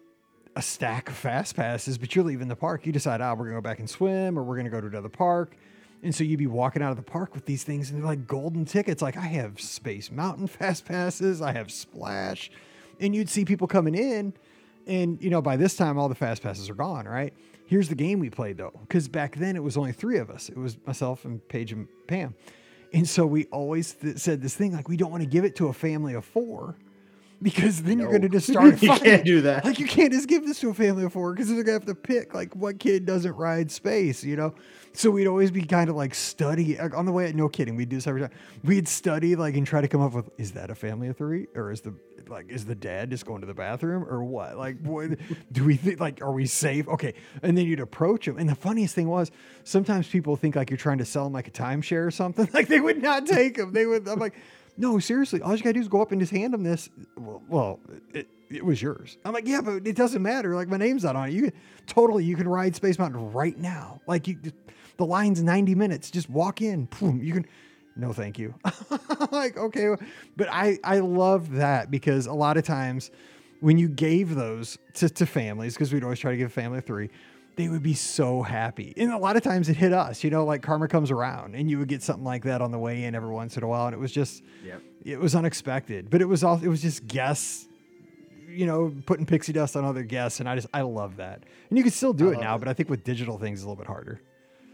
a 0.55 0.61
stack 0.61 1.09
of 1.09 1.15
fast 1.15 1.55
passes, 1.55 1.97
but 1.97 2.15
you're 2.15 2.25
leaving 2.25 2.47
the 2.47 2.55
park. 2.55 2.85
You 2.85 2.91
decide, 2.91 3.21
ah, 3.21 3.31
oh, 3.31 3.35
we're 3.35 3.45
gonna 3.45 3.57
go 3.57 3.61
back 3.61 3.79
and 3.79 3.89
swim, 3.89 4.37
or 4.37 4.43
we're 4.43 4.57
gonna 4.57 4.69
go 4.69 4.81
to 4.81 4.87
another 4.87 5.09
park. 5.09 5.55
And 6.01 6.15
so 6.15 6.23
you'd 6.23 6.39
be 6.39 6.47
walking 6.47 6.81
out 6.81 6.91
of 6.91 6.97
the 6.97 7.03
park 7.03 7.35
with 7.35 7.45
these 7.45 7.63
things, 7.63 7.89
and 7.89 7.99
they're 7.99 8.07
like 8.07 8.25
golden 8.25 8.65
tickets. 8.65 9.01
Like 9.01 9.17
I 9.17 9.25
have 9.25 9.59
Space 9.59 10.11
Mountain 10.11 10.47
fast 10.47 10.85
passes, 10.85 11.41
I 11.41 11.51
have 11.53 11.71
Splash, 11.71 12.51
and 12.99 13.15
you'd 13.15 13.29
see 13.29 13.45
people 13.45 13.67
coming 13.67 13.95
in, 13.95 14.33
and 14.87 15.21
you 15.21 15.29
know 15.29 15.41
by 15.41 15.57
this 15.57 15.75
time 15.75 15.97
all 15.97 16.09
the 16.09 16.15
fast 16.15 16.41
passes 16.41 16.69
are 16.69 16.75
gone. 16.75 17.05
Right? 17.05 17.33
Here's 17.65 17.89
the 17.89 17.95
game 17.95 18.19
we 18.19 18.29
played 18.29 18.57
though, 18.57 18.77
because 18.81 19.07
back 19.07 19.35
then 19.35 19.55
it 19.55 19.63
was 19.63 19.77
only 19.77 19.91
three 19.91 20.17
of 20.17 20.29
us. 20.29 20.49
It 20.49 20.57
was 20.57 20.77
myself 20.85 21.25
and 21.25 21.45
Paige 21.47 21.73
and 21.73 21.87
Pam, 22.07 22.33
and 22.93 23.07
so 23.07 23.25
we 23.25 23.45
always 23.45 23.93
th- 23.93 24.17
said 24.17 24.41
this 24.41 24.55
thing 24.55 24.73
like 24.73 24.87
we 24.87 24.97
don't 24.97 25.11
want 25.11 25.23
to 25.23 25.29
give 25.29 25.45
it 25.45 25.55
to 25.57 25.67
a 25.67 25.73
family 25.73 26.13
of 26.15 26.25
four 26.25 26.75
because 27.41 27.83
then 27.83 27.97
no. 27.97 28.03
you're 28.03 28.11
going 28.11 28.21
to 28.23 28.29
just 28.29 28.47
start. 28.51 28.81
you 28.81 28.89
can't 28.89 29.25
do 29.25 29.41
that. 29.41 29.65
Like 29.65 29.79
you 29.79 29.87
can't 29.87 30.11
just 30.11 30.27
give 30.27 30.45
this 30.45 30.59
to 30.59 30.69
a 30.69 30.73
family 30.73 31.03
of 31.03 31.13
four 31.13 31.33
because 31.33 31.47
they're 31.47 31.63
going 31.63 31.79
to 31.79 31.85
have 31.85 31.85
to 31.85 31.95
pick 31.95 32.33
like 32.33 32.55
what 32.55 32.79
kid 32.79 33.05
doesn't 33.05 33.33
ride 33.33 33.71
space, 33.71 34.23
you 34.23 34.35
know. 34.35 34.53
So 34.93 35.11
we'd 35.11 35.27
always 35.27 35.51
be 35.51 35.63
kind 35.63 35.89
of 35.89 35.95
like 35.95 36.15
study 36.15 36.79
on 36.79 37.05
the 37.05 37.11
way. 37.11 37.31
No 37.31 37.47
kidding, 37.47 37.75
we'd 37.75 37.89
do 37.89 37.97
this 37.97 38.07
every 38.07 38.21
time. 38.21 38.31
We'd 38.63 38.87
study 38.87 39.35
like 39.35 39.55
and 39.55 39.65
try 39.65 39.81
to 39.81 39.87
come 39.87 40.01
up 40.01 40.13
with 40.13 40.29
is 40.37 40.53
that 40.53 40.69
a 40.69 40.75
family 40.75 41.07
of 41.07 41.17
three 41.17 41.47
or 41.55 41.71
is 41.71 41.81
the 41.81 41.93
like 42.27 42.49
is 42.49 42.65
the 42.65 42.75
dad 42.75 43.09
just 43.09 43.25
going 43.25 43.41
to 43.41 43.47
the 43.47 43.53
bathroom 43.53 44.05
or 44.07 44.23
what? 44.23 44.57
Like, 44.57 44.81
boy, 44.81 45.15
do 45.51 45.65
we 45.65 45.75
think 45.75 45.99
like 45.99 46.21
are 46.21 46.31
we 46.31 46.45
safe? 46.45 46.87
Okay, 46.87 47.13
and 47.41 47.57
then 47.57 47.65
you'd 47.65 47.79
approach 47.79 48.25
them. 48.25 48.37
And 48.37 48.49
the 48.49 48.55
funniest 48.55 48.95
thing 48.95 49.07
was 49.07 49.31
sometimes 49.63 50.07
people 50.07 50.35
think 50.35 50.55
like 50.55 50.69
you're 50.69 50.77
trying 50.77 50.97
to 50.99 51.05
sell 51.05 51.25
them 51.25 51.33
like 51.33 51.47
a 51.47 51.51
timeshare 51.51 52.05
or 52.05 52.11
something. 52.11 52.47
Like 52.59 52.67
they 52.67 52.79
would 52.79 53.01
not 53.01 53.25
take 53.25 53.55
them. 53.55 53.71
They 53.73 53.85
would. 53.85 54.07
I'm 54.07 54.19
like 54.19 54.33
no, 54.79 54.97
seriously, 54.97 55.41
all 55.41 55.53
you 55.53 55.61
gotta 55.61 55.73
do 55.73 55.81
is 55.81 55.89
go 55.89 56.01
up 56.01 56.13
and 56.13 56.21
just 56.21 56.31
hand 56.31 56.53
them 56.53 56.63
this. 56.63 56.89
Well, 57.17 57.43
well 57.49 57.79
it, 58.13 58.29
it 58.49 58.63
was 58.63 58.81
yours. 58.81 59.17
I'm 59.25 59.33
like, 59.33 59.45
yeah, 59.45 59.59
but 59.59 59.85
it 59.85 59.95
doesn't 59.95 60.21
matter. 60.21 60.55
Like 60.55 60.69
my 60.69 60.77
name's 60.77 61.03
not 61.03 61.17
on 61.17 61.27
it. 61.27 61.33
You 61.33 61.43
can 61.43 61.53
totally, 61.85 62.23
you 62.23 62.37
can 62.37 62.47
ride 62.47 62.75
Space 62.75 62.97
Mountain 62.97 63.33
right 63.33 63.57
now. 63.57 63.99
Like 64.07 64.29
you, 64.29 64.39
the 64.95 65.05
line's 65.05 65.43
90 65.43 65.75
minutes. 65.75 66.09
Just 66.09 66.29
walk 66.29 66.61
in. 66.61 66.85
Boom, 66.85 67.21
you 67.21 67.33
can. 67.33 67.45
No, 67.97 68.13
thank 68.13 68.39
you. 68.39 68.55
like 69.31 69.57
okay, 69.57 69.95
but 70.37 70.47
I 70.49 70.79
I 70.85 70.99
love 70.99 71.51
that 71.55 71.91
because 71.91 72.27
a 72.27 72.33
lot 72.33 72.55
of 72.55 72.63
times 72.63 73.11
when 73.59 73.77
you 73.77 73.89
gave 73.89 74.35
those 74.35 74.77
to, 74.93 75.09
to 75.09 75.25
families, 75.25 75.73
because 75.73 75.91
we'd 75.91 76.05
always 76.05 76.19
try 76.19 76.31
to 76.31 76.37
give 76.37 76.47
a 76.47 76.53
family 76.53 76.79
three, 76.79 77.09
they 77.59 77.67
would 77.67 77.83
be 77.83 77.93
so 77.93 78.41
happy. 78.41 78.93
And 78.95 79.11
a 79.11 79.17
lot 79.17 79.35
of 79.35 79.43
times 79.43 79.67
it 79.67 79.75
hit 79.75 79.91
us, 79.91 80.23
you 80.23 80.29
know, 80.29 80.45
like 80.45 80.61
karma 80.61 80.87
comes 80.87 81.11
around 81.11 81.55
and 81.55 81.69
you 81.69 81.77
would 81.77 81.89
get 81.89 82.01
something 82.01 82.23
like 82.23 82.45
that 82.45 82.61
on 82.61 82.71
the 82.71 82.79
way 82.79 83.03
in 83.03 83.15
every 83.15 83.31
once 83.31 83.57
in 83.57 83.63
a 83.63 83.67
while. 83.67 83.87
And 83.87 83.93
it 83.93 83.99
was 83.99 84.13
just, 84.13 84.41
yep. 84.63 84.81
it 85.03 85.19
was 85.19 85.35
unexpected, 85.35 86.09
but 86.09 86.21
it 86.21 86.25
was 86.25 86.41
all, 86.41 86.57
it 86.63 86.69
was 86.69 86.81
just 86.81 87.05
guests, 87.05 87.67
you 88.47 88.65
know, 88.65 88.95
putting 89.05 89.25
pixie 89.25 89.51
dust 89.51 89.75
on 89.75 89.83
other 89.83 90.03
guests. 90.03 90.39
And 90.39 90.47
I 90.47 90.55
just, 90.55 90.67
I 90.73 90.83
love 90.83 91.17
that. 91.17 91.43
And 91.69 91.77
you 91.77 91.83
can 91.83 91.91
still 91.91 92.13
do 92.13 92.29
I 92.29 92.35
it 92.35 92.39
now, 92.39 92.55
it. 92.55 92.59
but 92.59 92.69
I 92.69 92.73
think 92.73 92.89
with 92.89 93.03
digital 93.03 93.37
things, 93.37 93.59
it's 93.59 93.65
a 93.65 93.67
little 93.67 93.75
bit 93.75 93.87
harder. 93.87 94.21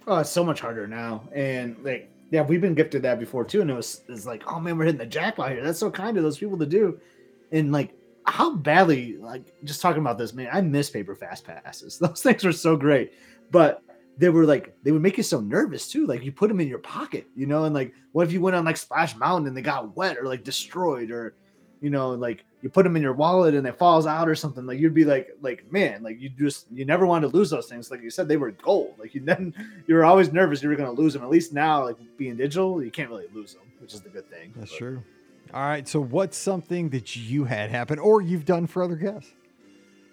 Oh, 0.06 0.18
it's 0.18 0.30
so 0.30 0.44
much 0.44 0.62
harder 0.62 0.86
now. 0.86 1.28
And 1.34 1.84
like, 1.84 2.12
yeah, 2.30 2.44
we've 2.44 2.62
been 2.62 2.76
gifted 2.76 3.02
that 3.02 3.18
before 3.18 3.46
too. 3.46 3.62
And 3.62 3.72
it 3.72 3.76
was, 3.76 4.04
it's 4.08 4.28
like, 4.28 4.44
oh 4.46 4.60
man, 4.60 4.78
we're 4.78 4.86
hitting 4.86 5.00
the 5.00 5.08
jackpot 5.08 5.54
here. 5.54 5.64
That's 5.64 5.80
so 5.80 5.90
kind 5.90 6.18
of 6.18 6.24
those 6.24 6.38
people 6.38 6.60
to 6.60 6.68
do. 6.68 7.00
And 7.52 7.72
like, 7.72 7.96
how 8.28 8.56
badly 8.56 9.18
like 9.18 9.54
just 9.64 9.82
talking 9.82 10.02
about 10.02 10.18
this 10.18 10.34
man 10.34 10.50
i 10.52 10.62
miss 10.62 10.90
paper 10.90 11.16
fast 11.16 11.46
passes. 11.46 11.98
Those 12.00 12.22
things 12.22 12.44
were 12.44 12.52
so 12.52 12.76
great. 12.76 13.14
But 13.52 13.82
they 14.18 14.30
were 14.30 14.46
like 14.46 14.76
they 14.84 14.92
would 14.92 15.02
make 15.02 15.18
you 15.18 15.24
so 15.24 15.42
nervous 15.42 15.88
too. 15.88 16.08
Like 16.08 16.24
you 16.24 16.32
put 16.32 16.48
them 16.48 16.60
in 16.60 16.68
your 16.68 16.80
pocket 16.80 17.28
you 17.36 17.46
know 17.46 17.66
and 17.66 17.76
like 17.76 17.94
what 18.14 18.26
if 18.28 18.34
you 18.34 18.42
went 18.42 18.56
on 18.56 18.66
like 18.66 18.78
splash 18.78 19.16
mountain 19.16 19.48
and 19.48 19.56
they 19.56 19.62
got 19.62 19.96
wet 19.96 20.18
or 20.18 20.26
like 20.26 20.44
destroyed 20.44 21.12
or 21.12 21.36
you 21.82 21.90
know 21.90 22.12
like 22.12 22.46
you 22.62 22.70
put 22.70 22.84
them 22.84 22.96
in 22.96 23.02
your 23.02 23.14
wallet 23.14 23.54
and 23.54 23.68
it 23.68 23.78
falls 23.78 24.08
out 24.08 24.28
or 24.28 24.34
something 24.34 24.66
like 24.66 24.80
you'd 24.80 24.94
be 24.94 25.06
like 25.06 25.30
like 25.42 25.70
man 25.72 26.02
like 26.02 26.20
you 26.20 26.30
just 26.30 26.66
you 26.72 26.86
never 26.86 27.06
want 27.06 27.22
to 27.22 27.28
lose 27.28 27.50
those 27.50 27.68
things. 27.68 27.92
Like 27.92 28.02
you 28.02 28.10
said 28.10 28.28
they 28.28 28.38
were 28.38 28.52
gold. 28.52 28.96
Like 28.98 29.14
you 29.14 29.22
then 29.26 29.54
you 29.88 29.96
were 29.96 30.06
always 30.06 30.32
nervous 30.32 30.64
you 30.64 30.70
were 30.70 30.76
going 30.76 30.94
to 30.94 31.02
lose 31.02 31.14
them 31.14 31.24
at 31.24 31.30
least 31.30 31.54
now 31.54 31.84
like 31.84 31.98
being 32.18 32.38
digital 32.38 32.84
you 32.84 32.92
can't 32.92 33.10
really 33.10 33.28
lose 33.34 33.54
them 33.54 33.64
which 33.80 33.94
is 33.94 34.02
the 34.02 34.10
good 34.10 34.30
thing. 34.30 34.54
That's 34.56 34.72
but, 34.72 34.78
true 34.78 35.04
all 35.54 35.62
right. 35.62 35.88
So, 35.88 36.02
what's 36.02 36.38
something 36.38 36.90
that 36.90 37.16
you 37.16 37.46
had 37.46 37.70
happen 37.70 38.00
or 38.00 38.22
you've 38.22 38.46
done 38.46 38.68
for 38.68 38.84
other 38.84 38.96
guests? 38.96 39.32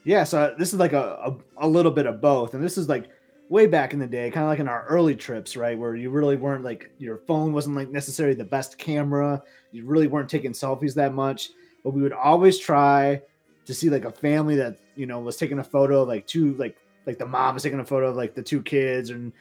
Yeah. 0.05 0.25
So, 0.25 0.41
uh, 0.41 0.55
this 0.57 0.73
is 0.73 0.79
like 0.79 0.93
a, 0.93 1.19
a, 1.59 1.67
a 1.67 1.69
little 1.69 1.93
bit 1.93 2.07
of 2.07 2.21
both. 2.21 2.55
And 2.55 2.63
this 2.63 2.79
is 2.79 2.89
like 2.89 3.09
way 3.49 3.67
back 3.67 3.93
in 3.93 3.99
the 3.99 4.07
day, 4.07 4.31
kind 4.31 4.45
of 4.45 4.49
like 4.49 4.61
in 4.61 4.69
our 4.69 4.85
early 4.87 5.15
trips, 5.15 5.57
right? 5.57 5.79
Where 5.79 5.95
you 5.95 6.11
really 6.11 6.37
weren't 6.37 6.65
like 6.65 6.91
your 6.99 7.19
phone 7.19 7.53
wasn't 7.53 7.77
like 7.77 7.91
necessarily 7.91 8.35
the 8.35 8.45
best 8.45 8.79
camera. 8.79 9.43
You 9.73 9.85
really 9.85 10.07
weren't 10.07 10.29
taking 10.29 10.53
selfies 10.53 10.95
that 10.95 11.15
much. 11.15 11.51
But 11.85 11.91
we 11.91 12.03
would 12.03 12.13
always 12.13 12.59
try 12.59 13.21
to 13.65 13.75
see 13.75 13.91
like 13.91 14.05
a 14.05 14.13
family 14.13 14.57
that, 14.57 14.79
you 14.97 15.07
know, 15.07 15.21
was 15.21 15.37
taking 15.37 15.59
a 15.59 15.65
photo 15.65 16.03
of 16.03 16.09
like 16.09 16.27
two, 16.27 16.55
like, 16.55 16.77
like 17.07 17.19
the 17.19 17.27
mom 17.27 17.55
was 17.55 17.63
taking 17.63 17.81
a 17.81 17.85
photo 17.85 18.09
of 18.09 18.17
like 18.17 18.35
the 18.35 18.43
two 18.43 18.63
kids 18.63 19.11
and 19.11 19.33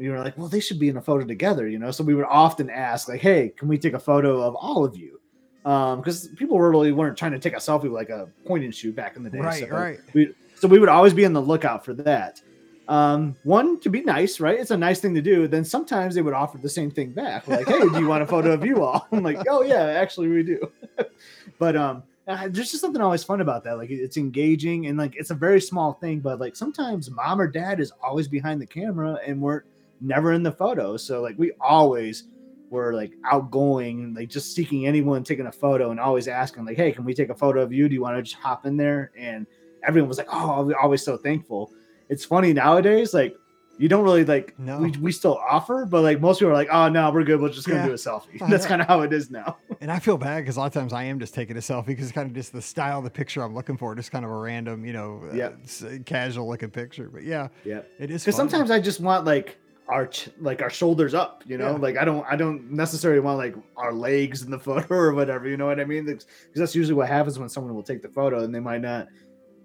we 0.00 0.08
were 0.08 0.18
like, 0.18 0.38
well, 0.38 0.48
they 0.48 0.60
should 0.60 0.78
be 0.78 0.88
in 0.88 0.96
a 0.96 1.02
photo 1.02 1.26
together, 1.26 1.68
you 1.68 1.78
know. 1.78 1.90
So 1.90 2.02
we 2.02 2.14
would 2.14 2.24
often 2.24 2.70
ask, 2.70 3.06
like, 3.06 3.20
hey, 3.20 3.52
can 3.54 3.68
we 3.68 3.76
take 3.76 3.92
a 3.92 3.98
photo 3.98 4.40
of 4.40 4.54
all 4.54 4.82
of 4.82 4.96
you? 4.96 5.19
Because 5.62 6.28
um, 6.28 6.36
people 6.36 6.60
really 6.60 6.92
weren't 6.92 7.16
trying 7.16 7.32
to 7.32 7.38
take 7.38 7.52
a 7.52 7.56
selfie 7.56 7.84
with 7.84 7.92
like 7.92 8.08
a 8.08 8.28
point 8.46 8.64
and 8.64 8.74
shoot 8.74 8.94
back 8.94 9.16
in 9.16 9.22
the 9.22 9.30
day. 9.30 9.38
Right, 9.38 9.68
so 9.68 9.68
right. 9.68 10.00
We, 10.14 10.34
so 10.54 10.68
we 10.68 10.78
would 10.78 10.88
always 10.88 11.14
be 11.14 11.24
on 11.24 11.32
the 11.32 11.42
lookout 11.42 11.84
for 11.84 11.94
that. 11.94 12.40
Um, 12.88 13.36
one 13.44 13.78
to 13.80 13.90
be 13.90 14.02
nice, 14.02 14.40
right? 14.40 14.58
It's 14.58 14.72
a 14.72 14.76
nice 14.76 15.00
thing 15.00 15.14
to 15.14 15.22
do. 15.22 15.46
Then 15.46 15.64
sometimes 15.64 16.14
they 16.14 16.22
would 16.22 16.34
offer 16.34 16.58
the 16.58 16.68
same 16.68 16.90
thing 16.90 17.12
back, 17.12 17.46
like, 17.46 17.68
"Hey, 17.68 17.78
do 17.78 18.00
you 18.00 18.08
want 18.08 18.22
a 18.22 18.26
photo 18.26 18.52
of 18.52 18.64
you 18.64 18.82
all?" 18.82 19.06
I'm 19.12 19.22
like, 19.22 19.38
"Oh 19.48 19.62
yeah, 19.62 19.84
actually 19.84 20.28
we 20.28 20.42
do." 20.42 20.72
but 21.58 21.76
um, 21.76 22.02
uh, 22.26 22.48
there's 22.48 22.70
just 22.70 22.80
something 22.80 23.00
always 23.00 23.24
fun 23.24 23.40
about 23.40 23.64
that. 23.64 23.76
Like 23.76 23.90
it's 23.90 24.16
engaging 24.16 24.86
and 24.86 24.98
like 24.98 25.14
it's 25.16 25.30
a 25.30 25.34
very 25.34 25.60
small 25.60 25.94
thing, 25.94 26.20
but 26.20 26.40
like 26.40 26.56
sometimes 26.56 27.10
mom 27.10 27.40
or 27.40 27.46
dad 27.46 27.80
is 27.80 27.92
always 28.02 28.28
behind 28.28 28.60
the 28.60 28.66
camera 28.66 29.18
and 29.26 29.40
we're 29.40 29.62
never 30.00 30.32
in 30.32 30.42
the 30.42 30.52
photo. 30.52 30.96
So 30.96 31.22
like 31.22 31.38
we 31.38 31.52
always 31.60 32.24
were 32.70 32.94
like 32.94 33.12
outgoing, 33.24 34.14
like 34.14 34.28
just 34.28 34.54
seeking 34.54 34.86
anyone 34.86 35.24
taking 35.24 35.46
a 35.46 35.52
photo 35.52 35.90
and 35.90 36.00
always 36.00 36.28
asking, 36.28 36.64
like, 36.64 36.76
hey, 36.76 36.92
can 36.92 37.04
we 37.04 37.14
take 37.14 37.28
a 37.28 37.34
photo 37.34 37.60
of 37.60 37.72
you? 37.72 37.88
Do 37.88 37.94
you 37.94 38.00
want 38.00 38.16
to 38.16 38.22
just 38.22 38.36
hop 38.36 38.64
in 38.66 38.76
there? 38.76 39.10
And 39.16 39.46
everyone 39.82 40.08
was 40.08 40.18
like, 40.18 40.28
oh, 40.32 40.72
always 40.80 41.04
so 41.04 41.16
thankful. 41.16 41.72
It's 42.08 42.24
funny 42.24 42.52
nowadays, 42.52 43.14
like 43.14 43.36
you 43.80 43.88
don't 43.88 44.04
really 44.04 44.26
like 44.26 44.58
no. 44.58 44.78
we, 44.78 44.90
we 45.00 45.10
still 45.10 45.38
offer, 45.38 45.86
but 45.86 46.02
like 46.02 46.20
most 46.20 46.38
people 46.38 46.50
are 46.50 46.54
like, 46.54 46.68
oh 46.70 46.90
no, 46.90 47.10
we're 47.10 47.24
good. 47.24 47.40
We're 47.40 47.48
just 47.48 47.66
gonna 47.66 47.80
yeah. 47.80 47.86
do 47.86 47.92
a 47.92 47.96
selfie. 47.96 48.46
That's 48.50 48.66
kind 48.66 48.82
of 48.82 48.86
how 48.86 49.00
it 49.00 49.12
is 49.12 49.30
now. 49.30 49.56
and 49.80 49.90
I 49.90 49.98
feel 49.98 50.18
bad 50.18 50.40
because 50.40 50.58
a 50.58 50.60
lot 50.60 50.66
of 50.66 50.74
times 50.74 50.92
I 50.92 51.04
am 51.04 51.18
just 51.18 51.32
taking 51.32 51.56
a 51.56 51.60
selfie 51.60 51.86
because 51.86 52.04
it's 52.04 52.12
kind 52.12 52.28
of 52.28 52.34
just 52.34 52.52
the 52.52 52.60
style 52.60 52.98
of 52.98 53.04
the 53.04 53.10
picture 53.10 53.42
I'm 53.42 53.54
looking 53.54 53.78
for, 53.78 53.94
just 53.94 54.10
kind 54.10 54.22
of 54.22 54.30
a 54.30 54.36
random, 54.36 54.84
you 54.84 54.92
know, 54.92 55.22
yeah, 55.32 55.52
uh, 55.82 55.96
casual 56.04 56.46
looking 56.46 56.68
picture. 56.68 57.08
But 57.08 57.22
yeah, 57.22 57.48
yeah, 57.64 57.80
it 57.98 58.10
is. 58.10 58.22
Because 58.22 58.36
sometimes 58.36 58.70
I 58.70 58.80
just 58.80 59.00
want 59.00 59.24
like 59.24 59.56
our 59.90 60.06
ch- 60.06 60.28
like 60.40 60.62
our 60.62 60.70
shoulders 60.70 61.14
up, 61.14 61.42
you 61.46 61.58
know. 61.58 61.72
Yeah. 61.72 61.76
Like 61.78 61.96
I 61.98 62.04
don't 62.04 62.24
I 62.30 62.36
don't 62.36 62.70
necessarily 62.70 63.20
want 63.20 63.38
like 63.38 63.54
our 63.76 63.92
legs 63.92 64.42
in 64.42 64.50
the 64.50 64.58
photo 64.68 64.94
or 64.94 65.12
whatever. 65.14 65.48
You 65.48 65.56
know 65.56 65.66
what 65.66 65.80
I 65.80 65.84
mean? 65.84 66.04
Because 66.06 66.26
that's 66.54 66.74
usually 66.74 66.94
what 66.94 67.08
happens 67.08 67.38
when 67.38 67.48
someone 67.48 67.74
will 67.74 67.82
take 67.82 68.00
the 68.02 68.08
photo 68.08 68.44
and 68.44 68.54
they 68.54 68.60
might 68.60 68.80
not 68.80 69.08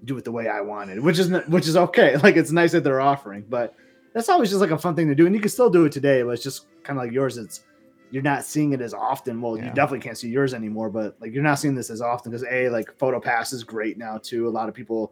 do 0.04 0.18
it 0.18 0.24
the 0.24 0.32
way 0.32 0.48
I 0.50 0.62
wanted, 0.62 1.00
which 1.00 1.20
is 1.20 1.30
not, 1.30 1.48
which 1.50 1.68
is 1.68 1.78
okay. 1.78 2.18
Like 2.24 2.36
it's 2.36 2.52
nice 2.52 2.72
that 2.74 2.84
they're 2.84 3.02
offering, 3.02 3.46
but 3.50 3.76
that's 4.14 4.30
always 4.30 4.50
just 4.50 4.62
like 4.62 4.72
a 4.72 4.78
fun 4.78 4.96
thing 4.96 5.08
to 5.10 5.16
do, 5.16 5.26
and 5.26 5.36
you 5.36 5.42
can 5.42 5.50
still 5.50 5.70
do 5.70 5.86
it 5.86 5.92
today. 5.92 6.22
But 6.24 6.30
it's 6.32 6.44
just 6.44 6.68
kind 6.84 6.98
of 7.00 7.06
like 7.06 7.14
yours. 7.14 7.38
It's 7.38 7.64
you're 8.12 8.24
not 8.24 8.44
seeing 8.46 8.72
it 8.74 8.82
as 8.82 8.94
often. 8.94 9.42
Well, 9.42 9.58
Yeah. 9.58 9.66
you 9.66 9.70
definitely 9.74 10.00
can't 10.00 10.18
see 10.18 10.30
yours 10.30 10.54
anymore, 10.54 10.90
but 10.90 11.18
like 11.20 11.34
you're 11.34 11.44
not 11.44 11.60
seeing 11.60 11.76
this 11.76 11.90
as 11.90 12.02
often 12.02 12.32
because 12.32 12.46
a 12.50 12.70
like 12.70 12.96
photo 12.98 13.20
pass 13.20 13.52
is 13.52 13.64
great 13.64 13.98
now 13.98 14.18
too. 14.18 14.48
A 14.48 14.50
lot 14.50 14.70
of 14.70 14.76
people 14.76 15.12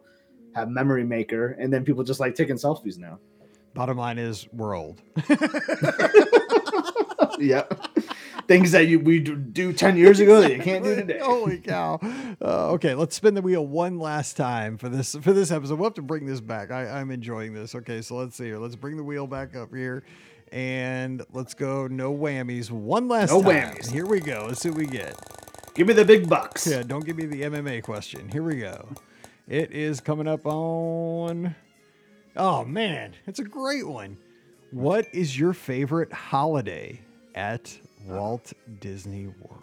have 0.54 0.68
memory 0.68 1.04
maker, 1.04 1.56
and 1.60 1.72
then 1.72 1.84
people 1.84 2.02
just 2.04 2.20
like 2.20 2.34
taking 2.34 2.56
selfies 2.56 2.96
now. 2.98 3.18
Bottom 3.74 3.98
line 3.98 4.18
is 4.18 4.46
we're 4.52 4.76
old. 4.76 5.00
yep. 7.38 7.86
Things 8.46 8.72
that 8.72 8.88
you 8.88 9.00
we 9.00 9.20
do- 9.20 9.72
ten 9.72 9.96
years 9.96 10.20
ago 10.20 10.40
that 10.42 10.52
you 10.52 10.62
can't 10.62 10.84
do 10.84 10.94
today. 10.94 11.18
Holy 11.22 11.58
cow! 11.58 11.98
Uh, 12.42 12.72
okay, 12.72 12.94
let's 12.94 13.16
spin 13.16 13.34
the 13.34 13.42
wheel 13.42 13.66
one 13.66 13.98
last 13.98 14.36
time 14.36 14.76
for 14.76 14.88
this 14.88 15.14
for 15.16 15.32
this 15.32 15.50
episode. 15.50 15.78
We'll 15.78 15.88
have 15.88 15.94
to 15.94 16.02
bring 16.02 16.26
this 16.26 16.40
back. 16.40 16.70
I, 16.70 17.00
I'm 17.00 17.10
enjoying 17.10 17.54
this. 17.54 17.74
Okay, 17.74 18.02
so 18.02 18.16
let's 18.16 18.36
see 18.36 18.44
here. 18.44 18.58
Let's 18.58 18.76
bring 18.76 18.96
the 18.98 19.02
wheel 19.02 19.26
back 19.26 19.56
up 19.56 19.74
here, 19.74 20.04
and 20.52 21.22
let's 21.32 21.54
go 21.54 21.86
no 21.86 22.14
whammies 22.14 22.70
one 22.70 23.08
last 23.08 23.30
No 23.30 23.42
time. 23.42 23.74
whammies. 23.74 23.90
Here 23.90 24.06
we 24.06 24.20
go. 24.20 24.44
Let's 24.48 24.60
see 24.60 24.68
what 24.68 24.78
we 24.78 24.86
get. 24.86 25.16
Give 25.74 25.86
me 25.88 25.94
the 25.94 26.04
big 26.04 26.28
bucks. 26.28 26.66
Yeah, 26.66 26.82
don't 26.82 27.04
give 27.04 27.16
me 27.16 27.24
the 27.24 27.42
MMA 27.42 27.82
question. 27.82 28.28
Here 28.28 28.42
we 28.42 28.56
go. 28.56 28.88
It 29.48 29.72
is 29.72 30.00
coming 30.00 30.28
up 30.28 30.44
on. 30.46 31.54
Oh 32.36 32.64
man, 32.64 33.14
it's 33.26 33.38
a 33.38 33.44
great 33.44 33.86
one. 33.86 34.16
What 34.70 35.06
is 35.12 35.38
your 35.38 35.52
favorite 35.52 36.12
holiday 36.12 37.00
at 37.34 37.76
Walt 38.06 38.52
Disney 38.80 39.26
World? 39.26 39.60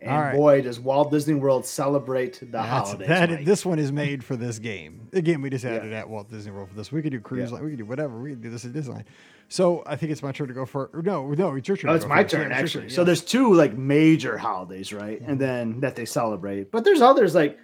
And 0.00 0.10
right. 0.10 0.34
boy, 0.34 0.62
does 0.62 0.80
Walt 0.80 1.12
Disney 1.12 1.34
World 1.34 1.64
celebrate 1.64 2.40
the 2.40 2.46
That's, 2.46 2.90
holidays. 2.90 3.06
that 3.06 3.44
this 3.44 3.64
one 3.64 3.78
is 3.78 3.92
made 3.92 4.24
for 4.24 4.34
this 4.34 4.58
game. 4.58 5.08
Again, 5.12 5.40
we 5.42 5.50
just 5.50 5.64
had 5.64 5.84
Yeah. 5.84 5.90
it 5.90 5.92
at 5.92 6.08
Walt 6.08 6.28
Disney 6.28 6.50
World 6.50 6.70
for 6.70 6.74
this. 6.74 6.90
We 6.90 7.02
could 7.02 7.12
do 7.12 7.20
cruise 7.20 7.50
Yeah. 7.50 7.54
line. 7.56 7.64
We 7.64 7.70
could 7.70 7.78
do 7.78 7.84
whatever. 7.86 8.20
We 8.20 8.30
could 8.30 8.42
do 8.42 8.50
this 8.50 8.64
at 8.64 8.72
Disneyland. 8.72 9.04
So 9.48 9.84
I 9.86 9.94
think 9.94 10.10
it's 10.10 10.22
my 10.22 10.32
turn 10.32 10.48
to 10.48 10.54
go 10.54 10.66
for. 10.66 10.90
or 10.92 11.02
No, 11.02 11.28
no, 11.30 11.54
it's 11.54 11.68
your 11.68 11.76
turn. 11.76 11.90
Oh, 11.90 11.94
it's 11.94 12.06
my 12.06 12.24
turn 12.24 12.50
actually. 12.50 12.84
turn, 12.84 12.90
So 12.90 13.04
there's 13.04 13.22
two 13.22 13.54
like 13.54 13.78
major 13.78 14.36
holidays, 14.36 14.92
right? 14.92 15.20
And 15.20 15.28
mm-hmm. 15.28 15.38
then 15.38 15.80
that 15.80 15.94
they 15.94 16.06
celebrate. 16.06 16.72
But 16.72 16.82
there's 16.82 17.00
others 17.00 17.36
like 17.36 17.56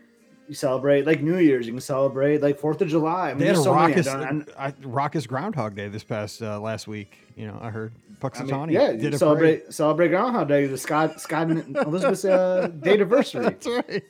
you 0.48 0.54
celebrate 0.54 1.06
like 1.06 1.22
New 1.22 1.38
Year's. 1.38 1.66
You 1.66 1.72
can 1.74 1.80
celebrate 1.80 2.40
like 2.42 2.58
Fourth 2.58 2.80
of 2.80 2.88
July. 2.88 3.30
I 3.30 3.34
mean, 3.34 3.40
They 3.40 3.46
had 3.46 3.56
a 3.56 3.62
so 3.62 3.72
raucous, 3.74 4.06
I'm- 4.08 4.46
I, 4.58 4.72
raucous 4.82 5.26
Groundhog 5.26 5.74
Day 5.76 5.88
this 5.88 6.04
past 6.04 6.42
uh, 6.42 6.58
last 6.60 6.88
week. 6.88 7.18
You 7.36 7.46
know, 7.46 7.58
I 7.60 7.70
heard 7.70 7.92
I 8.10 8.14
Punxsutawney 8.28 8.66
mean, 8.68 8.70
yeah, 8.74 8.92
did 8.92 9.00
you 9.02 9.08
a 9.08 9.10
parade. 9.10 9.18
celebrate 9.18 9.72
celebrate 9.74 10.08
Groundhog 10.08 10.48
Day, 10.48 10.66
the 10.66 10.78
Scott 10.78 11.20
Scott 11.20 11.48
and 11.48 11.76
Elizabeth's 11.86 12.24
uh, 12.24 12.68
date 12.80 12.94
anniversary. 12.94 13.42
That's 13.44 13.66
right. 13.66 14.02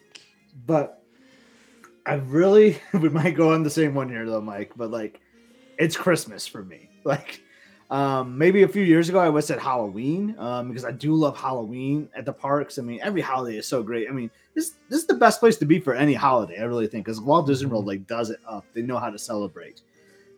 But 0.66 1.02
I 2.06 2.14
really 2.14 2.80
we 2.94 3.08
might 3.08 3.34
go 3.36 3.52
on 3.52 3.62
the 3.64 3.70
same 3.70 3.94
one 3.94 4.08
here 4.08 4.24
though, 4.26 4.40
Mike. 4.40 4.72
But 4.76 4.90
like, 4.90 5.20
it's 5.78 5.96
Christmas 5.96 6.46
for 6.46 6.62
me. 6.64 6.88
Like, 7.04 7.42
um, 7.90 8.36
maybe 8.36 8.62
a 8.62 8.68
few 8.68 8.82
years 8.82 9.08
ago 9.08 9.18
I 9.18 9.28
was 9.28 9.50
at 9.50 9.58
Halloween 9.58 10.34
um, 10.38 10.68
because 10.68 10.84
I 10.84 10.92
do 10.92 11.14
love 11.14 11.38
Halloween 11.38 12.08
at 12.14 12.24
the 12.24 12.32
parks. 12.32 12.78
I 12.78 12.82
mean, 12.82 13.00
every 13.02 13.20
holiday 13.20 13.56
is 13.56 13.66
so 13.66 13.82
great. 13.82 14.08
I 14.08 14.12
mean, 14.12 14.30
this 14.54 14.74
this 14.88 15.00
is 15.00 15.06
the 15.06 15.14
best 15.14 15.40
place 15.40 15.56
to 15.58 15.64
be 15.64 15.80
for 15.80 15.94
any 15.94 16.14
holiday. 16.14 16.58
I 16.58 16.64
really 16.64 16.86
think 16.86 17.06
because 17.06 17.20
Walt 17.20 17.46
Disney 17.46 17.68
World 17.68 17.86
like 17.86 18.06
does 18.06 18.30
it 18.30 18.40
up. 18.46 18.66
They 18.74 18.82
know 18.82 18.98
how 18.98 19.10
to 19.10 19.18
celebrate. 19.18 19.82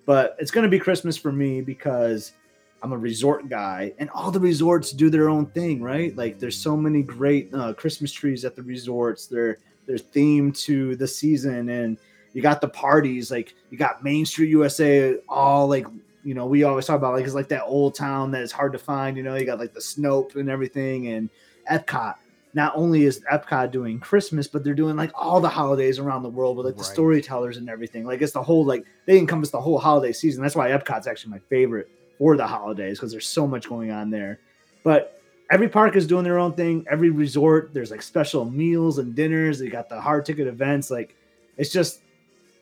But 0.07 0.36
it's 0.38 0.51
gonna 0.51 0.68
be 0.68 0.78
Christmas 0.78 1.16
for 1.16 1.32
me 1.32 1.61
because 1.61 2.32
I'm 2.82 2.92
a 2.92 2.98
resort 2.98 3.48
guy, 3.48 3.92
and 3.98 4.09
all 4.11 4.30
the 4.30 4.40
resorts 4.40 4.92
do 4.92 5.11
their 5.11 5.28
own 5.28 5.46
thing, 5.46 5.82
right? 5.82 6.16
Like, 6.16 6.38
there's 6.38 6.57
so 6.57 6.76
many 6.76 7.03
great 7.03 7.53
uh, 7.53 7.74
Christmas 7.74 8.12
trees 8.12 8.44
at 8.44 8.57
the 8.57 8.62
resorts. 8.62 9.26
They're 9.26 9.59
they're 9.86 9.96
themed 9.96 10.57
to 10.62 10.96
the 10.96 11.07
season, 11.07 11.68
and 11.68 11.98
you 12.32 12.42
got 12.42 12.61
the 12.61 12.68
parties. 12.68 13.30
Like, 13.30 13.55
you 13.70 13.78
got 13.78 14.03
Main 14.03 14.24
Street 14.24 14.51
USA, 14.51 15.16
all 15.28 15.68
like 15.68 15.86
you 16.25 16.35
know 16.35 16.47
we 16.47 16.64
always 16.64 16.87
talk 16.87 16.97
about 16.97 17.14
like 17.14 17.25
it's 17.25 17.35
like 17.35 17.49
that 17.49 17.64
old 17.64 17.95
town 17.95 18.31
that 18.33 18.43
is 18.43 18.53
hard 18.53 18.73
to 18.73 18.79
find. 18.79 19.16
You 19.16 19.23
know, 19.23 19.37
you 19.37 19.45
got 19.47 19.59
like 19.59 19.73
the 19.75 19.81
Snope 19.81 20.37
and 20.37 20.49
everything, 20.51 21.09
and 21.09 21.31
Epcot. 21.71 22.14
Not 22.53 22.73
only 22.75 23.05
is 23.05 23.23
Epcot 23.33 23.71
doing 23.71 24.01
Christmas, 24.01 24.49
but 24.49 24.64
they're 24.64 24.75
doing 24.75 24.97
like 24.97 25.12
all 25.14 25.41
the 25.41 25.49
holidays 25.49 26.01
around 26.01 26.25
the 26.25 26.29
world 26.31 26.57
with 26.57 26.66
like 26.66 26.75
the 26.75 26.81
Right. 26.83 26.93
storytellers 26.93 27.59
and 27.59 27.71
everything. 27.71 28.05
Like 28.05 28.23
it's 28.23 28.33
the 28.33 28.43
whole 28.43 28.64
like 28.64 28.85
they 29.07 29.18
encompass 29.18 29.51
the 29.51 29.61
whole 29.61 29.79
holiday 29.79 30.12
season. 30.12 30.43
That's 30.43 30.57
why 30.57 30.71
Epcot's 30.71 31.07
actually 31.07 31.31
my 31.31 31.39
favorite 31.49 31.89
for 32.18 32.37
the 32.37 32.47
holidays 32.47 32.99
because 32.99 33.12
there's 33.12 33.29
so 33.29 33.47
much 33.47 33.68
going 33.68 33.93
on 33.93 34.11
there. 34.11 34.41
But 34.83 35.23
every 35.51 35.68
park 35.68 35.95
is 35.95 36.09
doing 36.09 36.25
their 36.25 36.39
own 36.39 36.55
thing. 36.55 36.85
Every 36.91 37.11
resort, 37.11 37.73
there's 37.73 37.93
like 37.93 38.03
special 38.03 38.45
meals 38.45 38.99
and 38.99 39.14
dinners. 39.14 39.61
They 39.61 39.68
got 39.68 39.89
the 39.89 40.01
hard 40.01 40.27
ticket 40.27 40.49
events. 40.49 40.91
Like 40.91 41.14
it's 41.57 41.71
just 41.71 42.01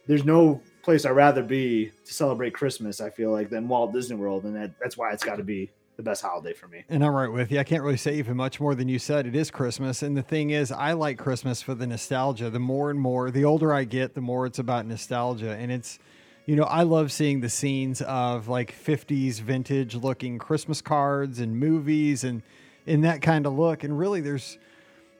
there's 0.06 0.24
no 0.24 0.60
place 0.88 1.04
I'd 1.04 1.10
rather 1.10 1.42
be 1.42 1.92
to 2.06 2.14
celebrate 2.14 2.54
Christmas. 2.54 3.02
I 3.02 3.10
feel 3.10 3.30
like 3.30 3.50
than 3.50 3.68
Walt 3.68 3.92
Disney 3.92 4.16
World, 4.16 4.44
and 4.44 4.56
that, 4.56 4.70
that's 4.80 4.96
why 4.96 5.12
it's 5.12 5.22
got 5.22 5.36
to 5.36 5.44
be 5.44 5.70
the 5.98 6.02
best 6.02 6.22
holiday 6.22 6.54
for 6.54 6.66
me. 6.66 6.82
And 6.88 7.04
I'm 7.04 7.12
right 7.12 7.30
with 7.30 7.52
you. 7.52 7.58
I 7.58 7.64
can't 7.64 7.82
really 7.82 7.98
say 7.98 8.14
even 8.14 8.38
much 8.38 8.58
more 8.58 8.74
than 8.74 8.88
you 8.88 8.98
said. 8.98 9.26
It 9.26 9.36
is 9.36 9.50
Christmas. 9.50 10.02
And 10.02 10.16
the 10.16 10.22
thing 10.22 10.48
is, 10.48 10.72
I 10.72 10.94
like 10.94 11.18
Christmas 11.18 11.60
for 11.60 11.74
the 11.74 11.86
nostalgia. 11.86 12.48
The 12.48 12.58
more 12.58 12.90
and 12.90 12.98
more, 12.98 13.30
the 13.30 13.44
older 13.44 13.70
I 13.70 13.84
get, 13.84 14.14
the 14.14 14.22
more 14.22 14.46
it's 14.46 14.58
about 14.58 14.86
nostalgia. 14.86 15.50
And 15.50 15.70
it's, 15.70 15.98
you 16.46 16.56
know, 16.56 16.64
I 16.64 16.84
love 16.84 17.12
seeing 17.12 17.42
the 17.42 17.50
scenes 17.50 18.00
of 18.00 18.48
like 18.48 18.74
50s 18.74 19.42
vintage 19.42 19.94
looking 19.94 20.38
Christmas 20.38 20.80
cards 20.80 21.38
and 21.38 21.60
movies 21.60 22.24
and 22.24 22.40
in 22.86 23.02
that 23.02 23.20
kind 23.20 23.44
of 23.44 23.52
look. 23.52 23.84
And 23.84 23.98
really, 23.98 24.22
there's, 24.22 24.56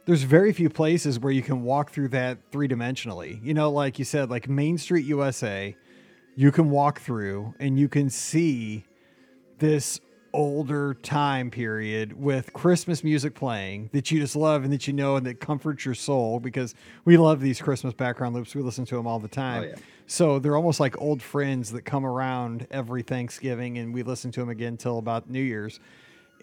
there's 0.08 0.22
very 0.22 0.54
few 0.54 0.70
places 0.70 1.20
where 1.20 1.30
you 1.30 1.42
can 1.42 1.62
walk 1.62 1.90
through 1.90 2.08
that 2.08 2.38
three 2.50 2.66
dimensionally. 2.66 3.44
You 3.44 3.52
know, 3.52 3.70
like 3.70 3.98
you 3.98 4.06
said, 4.06 4.30
like 4.30 4.48
Main 4.48 4.78
Street 4.78 5.04
USA, 5.04 5.76
you 6.34 6.50
can 6.50 6.70
walk 6.70 6.98
through 6.98 7.52
and 7.60 7.78
you 7.78 7.90
can 7.90 8.08
see 8.08 8.86
this 9.58 10.00
older 10.32 10.94
time 10.94 11.50
period 11.50 12.18
with 12.18 12.54
Christmas 12.54 13.04
music 13.04 13.34
playing 13.34 13.90
that 13.92 14.10
you 14.10 14.18
just 14.18 14.34
love 14.34 14.64
and 14.64 14.72
that 14.72 14.86
you 14.86 14.94
know 14.94 15.16
and 15.16 15.26
that 15.26 15.40
comforts 15.40 15.84
your 15.84 15.94
soul 15.94 16.40
because 16.40 16.74
we 17.04 17.18
love 17.18 17.42
these 17.42 17.60
Christmas 17.60 17.92
background 17.92 18.34
loops. 18.34 18.54
We 18.54 18.62
listen 18.62 18.86
to 18.86 18.96
them 18.96 19.06
all 19.06 19.18
the 19.18 19.26
oh, 19.26 19.28
time. 19.28 19.64
yeah. 19.64 19.74
So 20.06 20.38
they're 20.38 20.56
almost 20.56 20.80
like 20.80 20.98
old 21.02 21.20
friends 21.20 21.70
that 21.72 21.82
come 21.82 22.06
around 22.06 22.66
every 22.70 23.02
Thanksgiving 23.02 23.76
and 23.76 23.92
we 23.92 24.02
listen 24.02 24.30
to 24.30 24.40
them 24.40 24.48
again 24.48 24.78
till 24.78 24.96
about 24.96 25.28
New 25.28 25.42
Year's. 25.42 25.80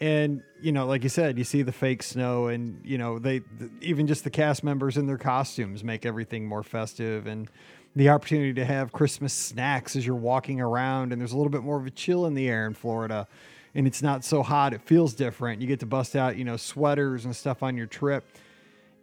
And 0.01 0.43
you 0.61 0.73
know, 0.73 0.85
like 0.85 1.03
you 1.03 1.09
said, 1.09 1.37
you 1.37 1.45
see 1.45 1.61
the 1.61 1.71
fake 1.71 2.03
snow, 2.03 2.47
and 2.47 2.81
you 2.83 2.97
know 2.97 3.17
they 3.17 3.39
th- 3.39 3.71
even 3.81 4.07
just 4.07 4.25
the 4.25 4.29
cast 4.29 4.63
members 4.63 4.97
in 4.97 5.07
their 5.07 5.17
costumes 5.17 5.83
make 5.83 6.05
everything 6.05 6.47
more 6.47 6.63
festive, 6.63 7.27
and 7.27 7.49
the 7.95 8.09
opportunity 8.09 8.53
to 8.55 8.65
have 8.65 8.91
Christmas 8.91 9.33
snacks 9.33 9.95
as 9.95 10.05
you're 10.05 10.15
walking 10.17 10.59
around, 10.59 11.13
and 11.13 11.21
there's 11.21 11.31
a 11.31 11.37
little 11.37 11.51
bit 11.51 11.63
more 11.63 11.77
of 11.77 11.85
a 11.85 11.91
chill 11.91 12.25
in 12.25 12.33
the 12.33 12.49
air 12.49 12.67
in 12.67 12.73
Florida, 12.73 13.25
and 13.73 13.87
it's 13.87 14.01
not 14.01 14.25
so 14.25 14.43
hot. 14.43 14.73
It 14.73 14.81
feels 14.81 15.13
different. 15.13 15.61
You 15.61 15.67
get 15.67 15.79
to 15.79 15.85
bust 15.85 16.13
out, 16.13 16.35
you 16.35 16.43
know, 16.43 16.57
sweaters 16.57 17.23
and 17.23 17.33
stuff 17.33 17.63
on 17.63 17.77
your 17.77 17.87
trip, 17.87 18.25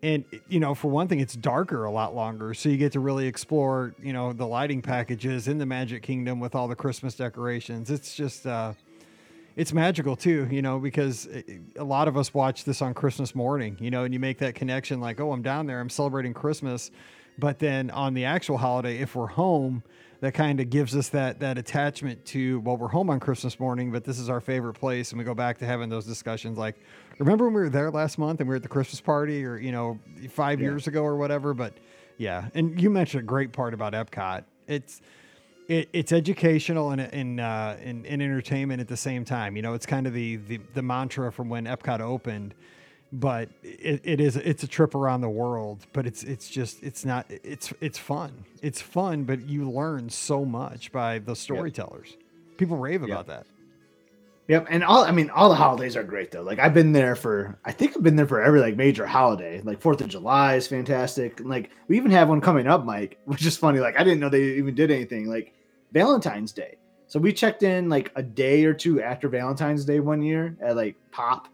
and 0.02 0.26
you 0.46 0.60
know, 0.60 0.74
for 0.74 0.88
one 0.88 1.08
thing, 1.08 1.20
it's 1.20 1.34
darker 1.34 1.84
a 1.84 1.90
lot 1.90 2.14
longer, 2.14 2.52
so 2.52 2.68
you 2.68 2.76
get 2.76 2.92
to 2.92 3.00
really 3.00 3.26
explore, 3.26 3.94
you 4.02 4.12
know, 4.12 4.34
the 4.34 4.46
lighting 4.46 4.82
packages 4.82 5.48
in 5.48 5.56
the 5.56 5.66
Magic 5.66 6.02
Kingdom 6.02 6.38
with 6.38 6.54
all 6.54 6.68
the 6.68 6.76
Christmas 6.76 7.14
decorations. 7.14 7.90
It's 7.90 8.14
just. 8.14 8.46
uh 8.46 8.74
it's 9.56 9.72
magical 9.72 10.16
too, 10.16 10.48
you 10.50 10.62
know, 10.62 10.78
because 10.78 11.26
eh, 11.32 11.42
eh, 11.48 11.58
a 11.76 11.84
lot 11.84 12.08
of 12.08 12.16
us 12.16 12.32
watch 12.32 12.64
this 12.64 12.80
on 12.82 12.94
Christmas 12.94 13.34
morning, 13.34 13.76
you 13.80 13.90
know, 13.90 14.04
and 14.04 14.12
you 14.14 14.20
make 14.20 14.38
that 14.38 14.54
connection 14.54 15.00
like, 15.00 15.20
oh, 15.20 15.32
I'm 15.32 15.42
down 15.42 15.66
there, 15.66 15.80
I'm 15.80 15.90
celebrating 15.90 16.34
Christmas. 16.34 16.90
But 17.38 17.58
then 17.58 17.90
on 17.90 18.14
the 18.14 18.24
actual 18.26 18.58
holiday, 18.58 18.98
if 18.98 19.14
we're 19.16 19.26
home, 19.26 19.82
that 20.20 20.34
kind 20.34 20.60
of 20.60 20.70
gives 20.70 20.94
us 20.94 21.08
that 21.10 21.40
that 21.40 21.58
attachment 21.58 22.24
to 22.26 22.60
well, 22.60 22.76
we're 22.76 22.88
home 22.88 23.10
on 23.10 23.18
Christmas 23.20 23.58
morning, 23.58 23.90
but 23.90 24.04
this 24.04 24.18
is 24.18 24.28
our 24.28 24.40
favorite 24.40 24.74
place, 24.74 25.10
and 25.10 25.18
we 25.18 25.24
go 25.24 25.34
back 25.34 25.58
to 25.58 25.66
having 25.66 25.88
those 25.88 26.04
discussions 26.06 26.56
like, 26.58 26.76
remember 27.18 27.44
when 27.46 27.54
we 27.54 27.60
were 27.62 27.68
there 27.70 27.90
last 27.90 28.18
month 28.18 28.38
and 28.40 28.48
we 28.48 28.52
were 28.52 28.56
at 28.56 28.62
the 28.62 28.68
Christmas 28.68 29.00
party, 29.00 29.44
or 29.44 29.56
you 29.56 29.72
know, 29.72 29.98
five 30.30 30.60
Yeah. 30.60 30.68
years 30.68 30.86
ago 30.86 31.02
or 31.02 31.16
whatever. 31.16 31.54
But 31.54 31.74
yeah, 32.18 32.48
and 32.54 32.80
you 32.80 32.88
mentioned 32.90 33.22
a 33.22 33.26
great 33.26 33.52
part 33.52 33.74
about 33.74 33.94
Epcot. 33.94 34.44
It's 34.68 35.00
it, 35.72 35.88
it's 35.92 36.12
educational 36.12 36.90
and 36.90 37.00
and, 37.00 37.40
uh, 37.40 37.76
and 37.82 38.06
and 38.06 38.22
entertainment 38.22 38.80
at 38.80 38.88
the 38.88 38.96
same 38.96 39.24
time. 39.24 39.56
You 39.56 39.62
know, 39.62 39.72
it's 39.74 39.86
kind 39.86 40.06
of 40.06 40.12
the 40.12 40.36
the, 40.36 40.60
the 40.74 40.82
mantra 40.82 41.32
from 41.32 41.48
when 41.48 41.64
Epcot 41.64 42.00
opened, 42.00 42.54
but 43.12 43.48
it, 43.62 44.02
it 44.04 44.20
is 44.20 44.36
it's 44.36 44.62
a 44.62 44.68
trip 44.68 44.94
around 44.94 45.22
the 45.22 45.30
world. 45.30 45.86
But 45.92 46.06
it's 46.06 46.22
it's 46.24 46.48
just 46.48 46.82
it's 46.82 47.04
not 47.04 47.26
it's 47.28 47.72
it's 47.80 47.98
fun. 47.98 48.44
It's 48.60 48.82
fun, 48.82 49.24
but 49.24 49.48
you 49.48 49.70
learn 49.70 50.10
so 50.10 50.44
much 50.44 50.92
by 50.92 51.18
the 51.18 51.34
storytellers. 51.34 52.16
People 52.58 52.76
rave 52.76 53.02
about 53.02 53.26
that. 53.28 53.46
Yep, 54.48 54.66
and 54.68 54.84
all 54.84 55.04
I 55.04 55.12
mean, 55.12 55.30
all 55.30 55.48
the 55.48 55.54
holidays 55.54 55.96
are 55.96 56.02
great 56.02 56.32
though. 56.32 56.42
Like 56.42 56.58
I've 56.58 56.74
been 56.74 56.92
there 56.92 57.16
for, 57.16 57.58
I 57.64 57.72
think 57.72 57.96
I've 57.96 58.02
been 58.02 58.16
there 58.16 58.26
for 58.26 58.42
every 58.42 58.60
like 58.60 58.76
major 58.76 59.06
holiday. 59.06 59.62
Like 59.62 59.80
Fourth 59.80 60.02
of 60.02 60.08
July 60.08 60.56
is 60.56 60.66
fantastic. 60.66 61.40
And, 61.40 61.48
like 61.48 61.70
we 61.88 61.96
even 61.96 62.10
have 62.10 62.28
one 62.28 62.42
coming 62.42 62.66
up, 62.66 62.84
Mike, 62.84 63.18
which 63.24 63.46
is 63.46 63.56
funny. 63.56 63.78
Like 63.80 63.98
I 63.98 64.04
didn't 64.04 64.20
know 64.20 64.28
they 64.28 64.42
even 64.42 64.74
did 64.74 64.90
anything. 64.90 65.26
Like 65.26 65.54
Valentine's 65.92 66.52
Day. 66.52 66.76
So 67.06 67.20
we 67.20 67.32
checked 67.32 67.62
in 67.62 67.88
like 67.88 68.10
a 68.16 68.22
day 68.22 68.64
or 68.64 68.72
two 68.72 69.02
after 69.02 69.28
Valentine's 69.28 69.84
Day 69.84 70.00
one 70.00 70.22
year 70.22 70.56
at 70.62 70.76
like 70.76 70.96
Pop, 71.10 71.48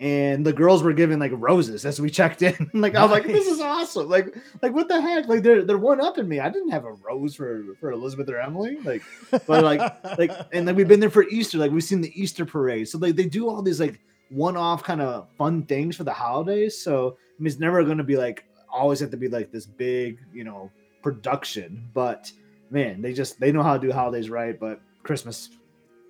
and 0.00 0.44
the 0.44 0.52
girls 0.52 0.82
were 0.82 0.92
giving 0.92 1.18
like 1.18 1.32
roses 1.34 1.86
as 1.86 2.00
we 2.00 2.10
checked 2.10 2.42
in. 2.42 2.70
like 2.74 2.94
I 2.94 3.02
was 3.02 3.10
like, 3.10 3.26
this 3.26 3.46
is 3.46 3.60
awesome. 3.60 4.08
Like 4.08 4.36
like 4.60 4.72
what 4.72 4.88
the 4.88 5.00
heck? 5.00 5.26
Like 5.26 5.42
they're 5.42 5.64
they're 5.64 5.78
one 5.78 6.00
up 6.00 6.18
in 6.18 6.28
me. 6.28 6.40
I 6.40 6.50
didn't 6.50 6.70
have 6.70 6.84
a 6.84 6.92
rose 6.92 7.34
for 7.34 7.64
for 7.80 7.90
Elizabeth 7.90 8.28
or 8.28 8.38
Emily. 8.38 8.76
Like 8.84 9.02
but 9.30 9.64
like 9.64 9.80
like 10.18 10.30
and 10.52 10.66
like 10.66 10.76
we've 10.76 10.86
been 10.86 11.00
there 11.00 11.10
for 11.10 11.24
Easter. 11.28 11.56
Like 11.56 11.70
we've 11.70 11.82
seen 11.82 12.02
the 12.02 12.20
Easter 12.20 12.44
parade. 12.44 12.88
So 12.88 12.98
like 12.98 13.16
they 13.16 13.26
do 13.26 13.48
all 13.48 13.62
these 13.62 13.80
like 13.80 13.98
one 14.28 14.58
off 14.58 14.84
kind 14.84 15.00
of 15.00 15.26
fun 15.38 15.64
things 15.64 15.96
for 15.96 16.04
the 16.04 16.12
holidays. 16.12 16.78
So 16.78 17.16
I 17.16 17.42
mean, 17.42 17.46
it's 17.46 17.58
never 17.58 17.82
going 17.82 17.98
to 17.98 18.04
be 18.04 18.16
like 18.16 18.44
always 18.70 19.00
have 19.00 19.10
to 19.10 19.16
be 19.16 19.28
like 19.28 19.50
this 19.50 19.64
big 19.64 20.20
you 20.34 20.44
know 20.44 20.70
production, 21.02 21.88
but 21.94 22.30
man, 22.70 23.02
they 23.02 23.12
just 23.12 23.40
they 23.40 23.52
know 23.52 23.62
how 23.62 23.76
to 23.76 23.86
do 23.86 23.92
holidays 23.92 24.30
right. 24.30 24.58
But 24.58 24.80
Christmas. 25.02 25.50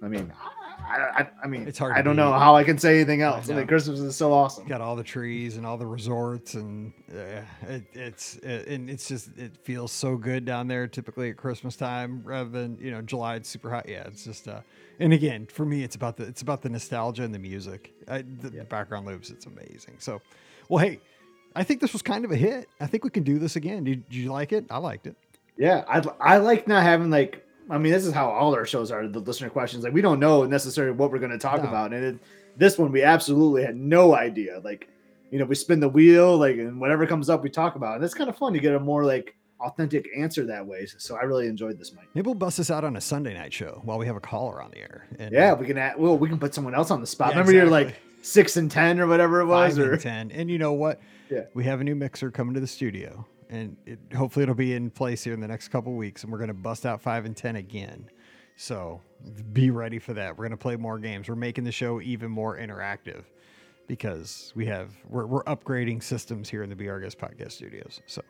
I 0.00 0.06
mean, 0.06 0.32
I, 0.88 0.98
I, 0.98 1.28
I 1.44 1.46
mean, 1.46 1.66
It's 1.66 1.78
hard 1.78 1.96
I 1.96 2.02
don't 2.02 2.16
know 2.16 2.32
how 2.32 2.56
I 2.56 2.64
can 2.64 2.78
say 2.78 2.96
anything 2.96 3.20
else. 3.20 3.48
I, 3.48 3.52
know. 3.52 3.58
mean, 3.58 3.66
Christmas 3.66 4.00
is 4.00 4.16
so 4.16 4.32
awesome. 4.32 4.66
got 4.66 4.80
all 4.80 4.96
the 4.96 5.02
trees 5.02 5.56
and 5.56 5.66
all 5.66 5.76
the 5.76 5.86
resorts 5.86 6.54
and 6.54 6.92
uh, 7.12 7.42
it, 7.68 7.84
it's 7.92 8.36
it, 8.36 8.68
and 8.68 8.88
it's 8.88 9.08
just 9.08 9.36
it 9.36 9.56
feels 9.64 9.92
so 9.92 10.16
good 10.16 10.44
down 10.44 10.66
there 10.68 10.86
typically 10.86 11.30
at 11.30 11.36
christmas 11.36 11.76
time 11.76 12.22
rather 12.24 12.48
than 12.48 12.78
you 12.80 12.90
know 12.90 13.02
july 13.02 13.34
it's 13.34 13.48
super 13.48 13.70
hot 13.70 13.88
yeah 13.88 14.04
it's 14.06 14.24
just 14.24 14.48
uh 14.48 14.60
and 14.98 15.12
again 15.12 15.46
for 15.46 15.64
me 15.64 15.82
it's 15.82 15.96
about 15.96 16.16
the 16.16 16.24
it's 16.24 16.42
about 16.42 16.62
the 16.62 16.68
nostalgia 16.68 17.22
and 17.22 17.34
the 17.34 17.38
music 17.38 17.92
I, 18.06 18.22
the, 18.22 18.50
the 18.50 18.64
background 18.64 19.06
loops 19.06 19.30
it's 19.30 19.46
amazing 19.46 19.96
so 19.98 20.20
well 20.68 20.84
hey 20.84 21.00
i 21.54 21.64
think 21.64 21.80
this 21.80 21.92
was 21.92 22.02
kind 22.02 22.24
of 22.24 22.30
a 22.30 22.36
hit 22.36 22.68
i 22.80 22.86
think 22.86 23.04
we 23.04 23.10
can 23.10 23.24
do 23.24 23.38
this 23.38 23.56
again 23.56 23.84
did, 23.84 24.08
did 24.08 24.16
you 24.16 24.32
like 24.32 24.52
it 24.52 24.64
i 24.70 24.78
liked 24.78 25.06
it 25.06 25.16
Yeah, 25.58 25.84
I 25.88 26.02
I 26.20 26.36
like 26.38 26.66
not 26.68 26.82
having 26.82 27.10
like. 27.10 27.44
I 27.70 27.76
mean, 27.76 27.92
this 27.92 28.06
is 28.06 28.14
how 28.14 28.30
all 28.30 28.54
our 28.54 28.64
shows 28.64 28.90
are. 28.90 29.06
The 29.06 29.18
listener 29.18 29.50
questions, 29.50 29.84
like 29.84 29.92
we 29.92 30.00
don't 30.00 30.18
know 30.20 30.44
necessarily 30.44 30.92
what 30.96 31.10
we're 31.12 31.18
going 31.18 31.32
to 31.32 31.38
talk 31.38 31.62
No. 31.62 31.68
about, 31.68 31.92
and 31.92 32.02
it, 32.04 32.18
this 32.56 32.78
one 32.78 32.90
we 32.92 33.02
absolutely 33.02 33.62
had 33.62 33.76
no 33.76 34.14
idea. 34.14 34.60
Like, 34.64 34.88
you 35.30 35.38
know, 35.38 35.44
we 35.44 35.54
spin 35.54 35.78
the 35.80 35.88
wheel, 35.88 36.38
like, 36.38 36.56
and 36.56 36.80
whatever 36.80 37.06
comes 37.06 37.28
up, 37.28 37.42
we 37.42 37.50
talk 37.50 37.74
about, 37.76 37.96
and 37.96 38.04
it's 38.04 38.14
kind 38.14 38.30
of 38.30 38.38
fun 38.38 38.54
to 38.54 38.58
get 38.58 38.74
a 38.74 38.80
more 38.80 39.04
like 39.04 39.34
authentic 39.60 40.08
answer 40.16 40.46
that 40.46 40.64
way. 40.64 40.86
So 40.96 41.16
I 41.16 41.22
really 41.24 41.46
enjoyed 41.46 41.78
this, 41.78 41.92
Mike. 41.92 42.06
maybe 42.14 42.24
we'll 42.26 42.34
bust 42.36 42.56
this 42.56 42.70
out 42.70 42.84
on 42.84 42.96
a 42.96 43.00
sunday 43.00 43.34
night 43.34 43.52
show 43.52 43.80
while 43.84 43.98
we 43.98 44.06
have 44.06 44.16
a 44.16 44.20
caller 44.20 44.62
on 44.62 44.70
the 44.70 44.78
air 44.78 45.06
and 45.18 45.32
Yeah, 45.32 45.52
we 45.52 45.66
can. 45.66 45.76
Add, 45.76 45.98
well, 45.98 46.16
we 46.16 46.28
can 46.28 46.38
put 46.38 46.54
someone 46.54 46.74
else 46.74 46.90
on 46.90 47.00
the 47.02 47.06
spot. 47.06 47.30
Yeah, 47.32 47.40
Remember, 47.40 47.52
you're 47.52 47.66
like 47.66 47.96
six 48.22 48.56
and 48.56 48.70
ten 48.70 48.98
or 48.98 49.06
whatever 49.06 49.40
it 49.40 49.46
was, 49.46 49.76
five 49.76 49.86
or 49.86 49.92
and 49.92 50.00
ten. 50.00 50.30
And 50.30 50.48
you 50.50 50.56
know 50.58 50.72
what? 50.72 51.00
Yeah. 51.28 51.42
We 51.52 51.64
have 51.64 51.82
a 51.82 51.84
new 51.84 51.94
mixer 51.96 52.30
coming 52.30 52.54
to 52.54 52.60
the 52.60 52.66
studio, 52.66 53.26
and 53.48 53.76
it, 53.86 53.98
hopefully 54.14 54.42
it'll 54.42 54.54
be 54.54 54.74
in 54.74 54.90
place 54.90 55.24
here 55.24 55.34
in 55.34 55.40
the 55.40 55.48
next 55.48 55.68
couple 55.68 55.94
weeks, 55.94 56.22
and 56.22 56.32
we're 56.32 56.38
going 56.38 56.48
to 56.48 56.54
bust 56.54 56.86
out 56.86 57.00
five 57.00 57.24
and 57.24 57.36
ten 57.36 57.56
again. 57.56 58.08
So 58.56 59.00
be 59.52 59.70
ready 59.70 59.98
for 59.98 60.14
that. 60.14 60.36
We're 60.36 60.44
going 60.44 60.50
to 60.50 60.56
play 60.56 60.76
more 60.76 60.98
games. 60.98 61.28
We're 61.28 61.36
making 61.36 61.64
the 61.64 61.72
show 61.72 62.00
even 62.00 62.30
more 62.30 62.58
interactive 62.58 63.24
because 63.86 64.52
we 64.56 64.66
have 64.66 64.90
we're, 65.08 65.26
we're 65.26 65.44
upgrading 65.44 66.02
systems 66.02 66.48
here 66.48 66.62
in 66.62 66.70
the 66.70 66.76
Be 66.76 66.88
Our 66.88 67.00
Guest 67.00 67.18
Podcast 67.18 67.52
Studios. 67.52 68.00
So. 68.06 68.22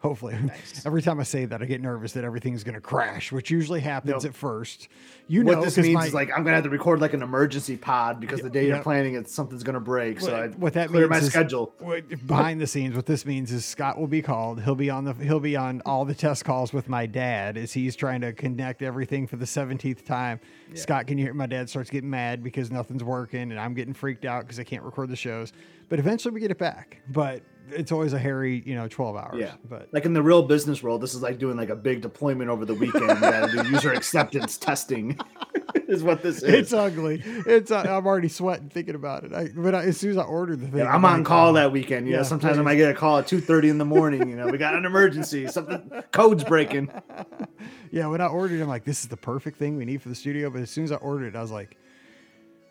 Hopefully, 0.00 0.36
every 0.84 1.00
time 1.00 1.18
I 1.18 1.22
say 1.22 1.46
that, 1.46 1.62
I 1.62 1.64
get 1.64 1.80
nervous 1.80 2.12
that 2.12 2.24
everything's 2.24 2.62
going 2.62 2.74
to 2.74 2.80
crash, 2.82 3.32
which 3.32 3.50
usually 3.50 3.80
happens 3.80 4.12
Nope. 4.22 4.24
at 4.26 4.34
first. 4.34 4.88
You 5.28 5.42
know, 5.42 5.56
what 5.56 5.64
this 5.64 5.76
'cause 5.76 5.84
means 5.84 5.94
my- 5.94 6.04
is 6.06 6.12
like 6.12 6.28
I'm 6.28 6.44
gonna 6.44 6.56
have 6.56 6.64
to 6.64 6.68
record 6.70 7.00
like 7.00 7.14
an 7.14 7.22
emergency 7.22 7.78
pod 7.78 8.20
because 8.20 8.40
the 8.42 8.50
day 8.50 8.66
yeah. 8.68 8.74
you're 8.74 8.82
planning 8.82 9.14
it, 9.14 9.30
something's 9.30 9.62
gonna 9.62 9.80
break. 9.80 10.20
so 10.20 10.30
What- 10.30 10.42
I 10.42 10.46
what 10.48 10.72
that 10.74 10.88
clear 10.90 11.08
means 11.08 11.10
my 11.10 11.18
is- 11.26 11.30
schedule. 11.32 11.72
What- 11.78 12.26
behind 12.26 12.60
the 12.60 12.66
scenes 12.66 12.94
what 12.94 13.06
this 13.06 13.24
means 13.24 13.50
is 13.50 13.64
scott 13.64 13.98
will 13.98 14.06
be 14.06 14.20
called 14.20 14.60
he'll 14.60 14.74
be 14.74 14.90
on 14.90 15.04
the 15.04 15.14
he'll 15.14 15.40
be 15.40 15.56
on 15.56 15.80
all 15.86 16.04
the 16.04 16.14
test 16.14 16.44
calls 16.44 16.74
with 16.74 16.86
my 16.86 17.06
dad 17.06 17.56
as 17.56 17.72
he's 17.72 17.96
trying 17.96 18.20
to 18.20 18.34
connect 18.34 18.82
everything 18.82 19.26
for 19.26 19.36
the 19.36 19.46
17th 19.46 20.04
time 20.04 20.38
scott 20.74 21.06
can 21.06 21.16
you 21.16 21.24
hear 21.24 21.32
my 21.34 21.46
dad 21.46 21.70
starts 21.70 21.88
getting 21.88 22.10
mad 22.10 22.42
because 22.42 22.70
nothing's 22.70 23.02
working 23.02 23.50
and 23.50 23.58
i'm 23.58 23.72
getting 23.72 23.94
freaked 23.94 24.26
out 24.26 24.42
because 24.42 24.60
i 24.60 24.64
can't 24.64 24.82
record 24.82 25.08
the 25.08 25.16
shows 25.16 25.52
but 25.88 25.98
eventually 25.98 26.34
we 26.34 26.40
get 26.40 26.50
it 26.50 26.58
back 26.58 27.00
but 27.10 27.42
it's 27.70 27.92
always 27.92 28.12
a 28.12 28.18
hairy 28.18 28.62
you 28.66 28.74
know 28.74 28.88
12 28.88 29.16
hours 29.16 29.36
Yeah. 29.38 29.52
but 29.68 29.88
Like 29.92 30.04
in 30.04 30.12
the 30.12 30.22
real 30.22 30.42
business 30.42 30.82
world, 30.82 31.00
this 31.00 31.14
is 31.14 31.22
like 31.22 31.38
doing 31.38 31.56
like 31.56 31.70
a 31.70 31.76
big 31.76 32.00
deployment 32.02 32.50
over 32.50 32.64
the 32.64 32.74
weekend. 32.74 33.08
You 33.08 33.14
gotta 33.20 33.62
do 33.62 33.68
user 33.70 33.92
acceptance 33.92 34.56
testing, 34.58 35.18
is 35.88 36.02
what 36.02 36.22
this 36.22 36.38
is. 36.42 36.52
it's 36.54 36.72
ugly 36.72 37.22
it's 37.24 37.70
uh, 37.70 37.80
i'm 37.88 38.06
already 38.06 38.28
sweating 38.28 38.68
thinking 38.70 38.94
about 38.94 39.22
it 39.24 39.32
I, 39.34 39.48
but 39.54 39.74
I, 39.74 39.82
as 39.84 39.96
soon 39.98 40.12
as 40.12 40.16
i 40.16 40.22
ordered 40.22 40.60
the 40.60 40.68
thing 40.68 40.78
Yeah, 40.80 40.94
I'm 40.94 41.04
on 41.04 41.18
like, 41.18 41.26
call 41.26 41.50
oh, 41.50 41.52
that 41.54 41.72
weekend. 41.72 42.06
You 42.06 42.12
know, 42.12 42.18
yeah, 42.20 42.24
sometimes 42.24 42.58
I 42.58 42.62
might 42.62 42.76
get 42.76 42.90
a 42.90 42.94
call 42.94 43.18
at 43.18 43.26
two 43.26 43.40
thirty 43.40 43.68
in 43.68 43.78
the 43.78 43.84
morning. 43.84 44.28
You 44.28 44.36
know, 44.36 44.46
we 44.48 44.58
got 44.58 44.74
an 44.74 44.84
emergency, 44.84 45.46
something 45.48 45.90
code's 46.12 46.44
breaking. 46.44 46.90
Yeah, 47.90 48.08
when 48.08 48.20
I 48.20 48.26
ordered, 48.26 48.58
it, 48.58 48.62
I'm 48.62 48.68
like, 48.68 48.82
this 48.84 49.02
is 49.02 49.08
the 49.08 49.16
perfect 49.16 49.56
thing 49.56 49.76
we 49.76 49.84
need 49.84 50.02
for 50.02 50.08
the 50.08 50.16
studio. 50.16 50.50
But 50.50 50.62
as 50.62 50.70
soon 50.70 50.82
as 50.82 50.90
I 50.90 50.96
ordered 50.96 51.28
it, 51.28 51.36
I 51.36 51.40
was 51.42 51.52
like, 51.52 51.76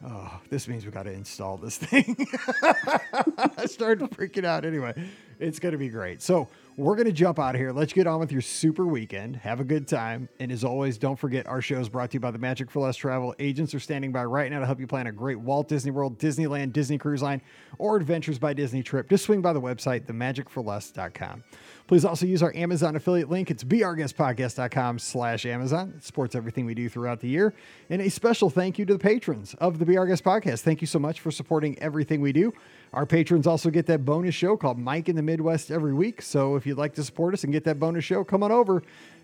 oh, 0.06 0.42
this 0.50 0.68
means 0.68 0.86
we 0.86 0.92
got 0.92 1.04
to 1.04 1.12
install 1.12 1.58
this 1.58 1.78
thing. 1.78 2.16
I 2.64 3.66
started 3.66 4.10
freaking 4.12 4.46
out 4.46 4.66
anyway. 4.66 4.94
It's 5.40 5.60
going 5.60 5.72
to 5.72 5.78
be 5.78 5.90
great. 5.90 6.22
So 6.22 6.48
we're 6.78 6.96
going 6.96 7.08
to 7.08 7.12
jump 7.14 7.40
out 7.40 7.56
of 7.56 7.62
here. 7.62 7.72
Let's 7.72 7.94
get 7.94 8.08
on 8.08 8.20
with 8.20 8.32
your 8.32 8.42
super 8.42 8.86
weekend. 8.86 9.36
Have 9.38 9.60
a 9.60 9.64
good 9.64 9.88
time. 9.88 10.30
And 10.40 10.52
as 10.52 10.64
always, 10.64 10.98
don't 10.98 11.18
forget 11.18 11.48
our 11.48 11.62
show 11.62 11.80
is 11.80 11.90
brought 11.90 12.12
to 12.12 12.16
you 12.16 12.20
by 12.20 12.32
the 12.32 12.38
Magic 12.38 12.72
for 12.72 12.80
Less 12.80 12.96
Travel. 12.96 13.36
Agents 13.40 13.74
are 13.74 13.80
standing 13.80 14.12
by 14.12 14.24
right 14.26 14.52
now 14.52 14.60
to 14.60 14.66
help 14.66 14.80
you 14.80 14.88
plan 14.88 15.08
a 15.08 15.12
great 15.12 15.40
Walt 15.40 15.68
Disney 15.68 15.92
World, 15.92 16.20
Disneyland, 16.20 16.74
Disney 16.74 16.98
Cruise 16.98 17.22
Line, 17.22 17.42
or 17.78 17.98
Adventures 17.98 18.40
by 18.40 18.54
Disney 18.54 18.84
trip. 18.84 19.10
Just 19.10 19.26
swing 19.26 19.42
by 19.42 19.54
the 19.54 19.62
website, 19.62 20.06
themagicforless.com. 20.06 21.44
Please 21.88 22.06
also 22.06 22.26
use 22.26 22.42
our 22.42 22.56
Amazon 22.56 22.96
affiliate 22.96 23.30
link. 23.30 23.52
It's 23.52 23.64
beourguestpodcast.com 23.64 25.00
slash 25.00 25.46
Amazon. 25.46 25.94
It 25.98 26.04
supports 26.04 26.34
everything 26.34 26.66
we 26.66 26.74
do 26.74 26.88
throughout 26.88 27.20
the 27.20 27.28
year. 27.28 27.54
And 27.90 28.02
a 28.02 28.10
special 28.10 28.50
thank 28.50 28.80
you 28.80 28.86
to 28.86 28.94
the 28.94 29.00
patrons 29.00 29.54
of 29.56 29.80
the 29.80 29.86
Be 29.86 29.98
Our 29.98 30.08
Guest 30.08 30.24
Podcast. 30.24 30.62
Thank 30.62 30.80
you 30.80 30.88
so 30.88 30.98
much 30.98 31.20
for 31.20 31.30
supporting 31.30 31.78
everything 31.80 32.22
we 32.22 32.32
do. 32.32 32.54
Our 32.94 33.06
patrons 33.06 33.48
also 33.48 33.70
get 33.70 33.86
that 33.88 34.06
bonus 34.06 34.34
show 34.34 34.56
called 34.56 34.80
Mike 34.80 35.10
in 35.10 35.16
the 35.16 35.22
Midwest 35.22 35.72
every 35.72 35.94
week. 35.94 36.22
So 36.22 36.56
if 36.56 36.66
you'd 36.66 36.78
like 36.78 36.94
to 36.96 37.04
support 37.04 37.34
us 37.34 37.44
and 37.44 37.52
get 37.52 37.66
that 37.66 37.80
bonus 37.80 38.06
show, 38.06 38.24
come 38.24 38.44
on 38.44 38.52
over. 38.52 38.82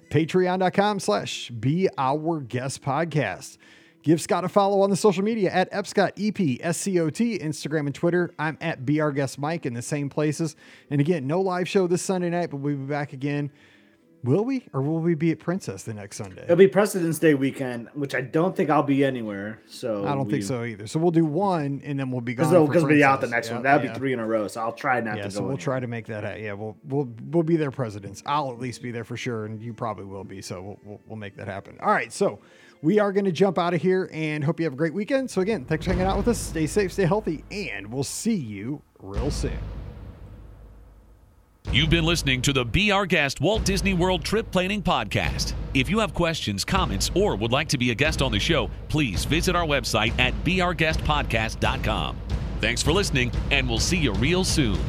Patreon.com 0.09 0.99
slash 0.99 1.49
Be 1.51 1.87
Our 1.97 2.41
Guest 2.41 2.81
Podcast. 2.81 3.57
Give 4.01 4.21
Scott 4.21 4.45
a 4.45 4.49
follow 4.49 4.81
on 4.81 4.89
the 4.89 4.95
social 4.95 5.23
media 5.23 5.51
at 5.51 5.69
Epscot, 5.73 6.11
E-P-S-C-O-T, 6.15 7.39
Instagram 7.39 7.85
and 7.85 7.93
Twitter. 7.93 8.33
I'm 8.39 8.57
at 8.61 8.85
Be 8.85 9.01
Our 9.01 9.11
Guest 9.11 9.37
Mike 9.37 9.65
in 9.65 9.73
the 9.73 9.81
same 9.81 10.09
places. 10.09 10.55
And 10.89 11.01
again, 11.01 11.27
no 11.27 11.41
live 11.41 11.67
show 11.67 11.85
this 11.85 12.01
Sunday 12.01 12.29
night, 12.29 12.49
but 12.49 12.57
we'll 12.57 12.77
be 12.77 12.85
back 12.85 13.11
again. 13.11 13.51
Will 14.23 14.43
we? 14.43 14.65
Or 14.73 14.81
will 14.81 14.99
we 14.99 15.15
be 15.15 15.31
at 15.31 15.39
Princess 15.39 15.83
the 15.83 15.93
next 15.93 16.17
Sunday? 16.17 16.43
It'll 16.43 16.57
be 16.57 16.67
President's 16.67 17.19
Day 17.19 17.35
weekend, 17.35 17.87
which 17.93 18.13
I 18.15 18.19
don't 18.19 18.53
think 18.55 18.69
I'll 18.69 18.83
be 18.83 19.03
anywhere. 19.05 19.61
So 19.65 20.05
I 20.05 20.13
don't 20.13 20.29
think 20.29 20.43
so 20.43 20.63
either. 20.65 20.87
So 20.87 20.99
we'll 20.99 21.11
do 21.11 21.23
one 21.23 21.81
and 21.85 21.97
then 21.97 22.11
we'll 22.11 22.19
be 22.19 22.33
gone. 22.33 22.43
Because 22.47 22.51
they'll, 22.51 22.65
for 22.65 22.71
because 22.71 22.83
we'll 22.83 22.93
be 22.95 23.03
out 23.03 23.21
the 23.21 23.27
next 23.27 23.47
Yeah, 23.47 23.53
one. 23.55 23.63
That'll 23.63 23.85
yeah. 23.85 23.93
be 23.93 23.97
three 23.99 24.11
in 24.13 24.19
a 24.19 24.27
row. 24.27 24.47
So 24.49 24.59
I'll 24.61 24.73
try 24.73 24.99
not 24.99 25.15
Yeah, 25.17 25.23
to 25.23 25.31
so 25.31 25.39
go. 25.39 25.43
we'll 25.43 25.51
anywhere. 25.51 25.63
try 25.63 25.79
to 25.79 25.87
make 25.87 26.07
that. 26.07 26.23
happen. 26.25 26.43
Yeah, 26.43 26.53
we'll 26.53 26.75
we'll 26.85 27.09
we'll 27.31 27.43
be 27.43 27.55
there, 27.55 27.71
presidents. 27.71 28.21
I'll 28.25 28.51
at 28.51 28.59
least 28.59 28.81
be 28.81 28.91
there 28.91 29.05
for 29.05 29.15
sure, 29.15 29.45
and 29.45 29.61
you 29.61 29.73
probably 29.73 30.05
will 30.05 30.25
be. 30.25 30.41
So 30.41 30.61
we'll 30.61 30.79
we'll, 30.83 31.01
we'll 31.07 31.17
make 31.17 31.37
that 31.37 31.47
happen. 31.47 31.77
All 31.81 31.91
right, 31.91 32.11
so 32.11 32.39
we 32.81 32.99
are 32.99 33.11
going 33.11 33.25
to 33.25 33.31
jump 33.31 33.57
out 33.57 33.73
of 33.73 33.81
here 33.81 34.09
and 34.13 34.43
hope 34.43 34.59
you 34.59 34.65
have 34.65 34.73
a 34.73 34.77
great 34.77 34.93
weekend. 34.93 35.29
So 35.29 35.41
again, 35.41 35.65
thanks 35.65 35.85
for 35.85 35.91
hanging 35.91 36.07
out 36.07 36.17
with 36.17 36.27
us. 36.27 36.37
Stay 36.37 36.67
safe, 36.67 36.93
stay 36.93 37.05
healthy, 37.05 37.43
and 37.51 37.91
we'll 37.91 38.03
see 38.03 38.35
you 38.35 38.81
real 38.99 39.31
soon. 39.31 39.59
You've 41.71 41.89
been 41.89 42.05
listening 42.05 42.41
to 42.43 42.53
the 42.53 42.65
Be 42.65 42.89
Our 42.89 43.05
Guest 43.05 43.41
Walt 43.41 43.63
Disney 43.63 43.93
World 43.93 44.23
Trip 44.23 44.49
Planning 44.49 44.81
Podcast. 44.81 45.53
If 45.75 45.87
you 45.87 45.99
have 45.99 46.15
questions, 46.15 46.65
comments, 46.65 47.11
or 47.13 47.35
would 47.35 47.51
like 47.51 47.67
to 47.69 47.77
be 47.77 47.91
a 47.91 47.95
guest 47.95 48.23
on 48.23 48.31
the 48.31 48.39
show, 48.39 48.71
please 48.87 49.25
visit 49.25 49.55
our 49.55 49.65
website 49.65 50.17
at 50.19 50.33
beourguestpodcast.com. 50.43 52.17
Thanks 52.59 52.81
for 52.81 52.91
listening, 52.91 53.31
and 53.51 53.69
we'll 53.69 53.79
see 53.79 53.97
you 53.97 54.13
real 54.13 54.43
soon. 54.43 54.79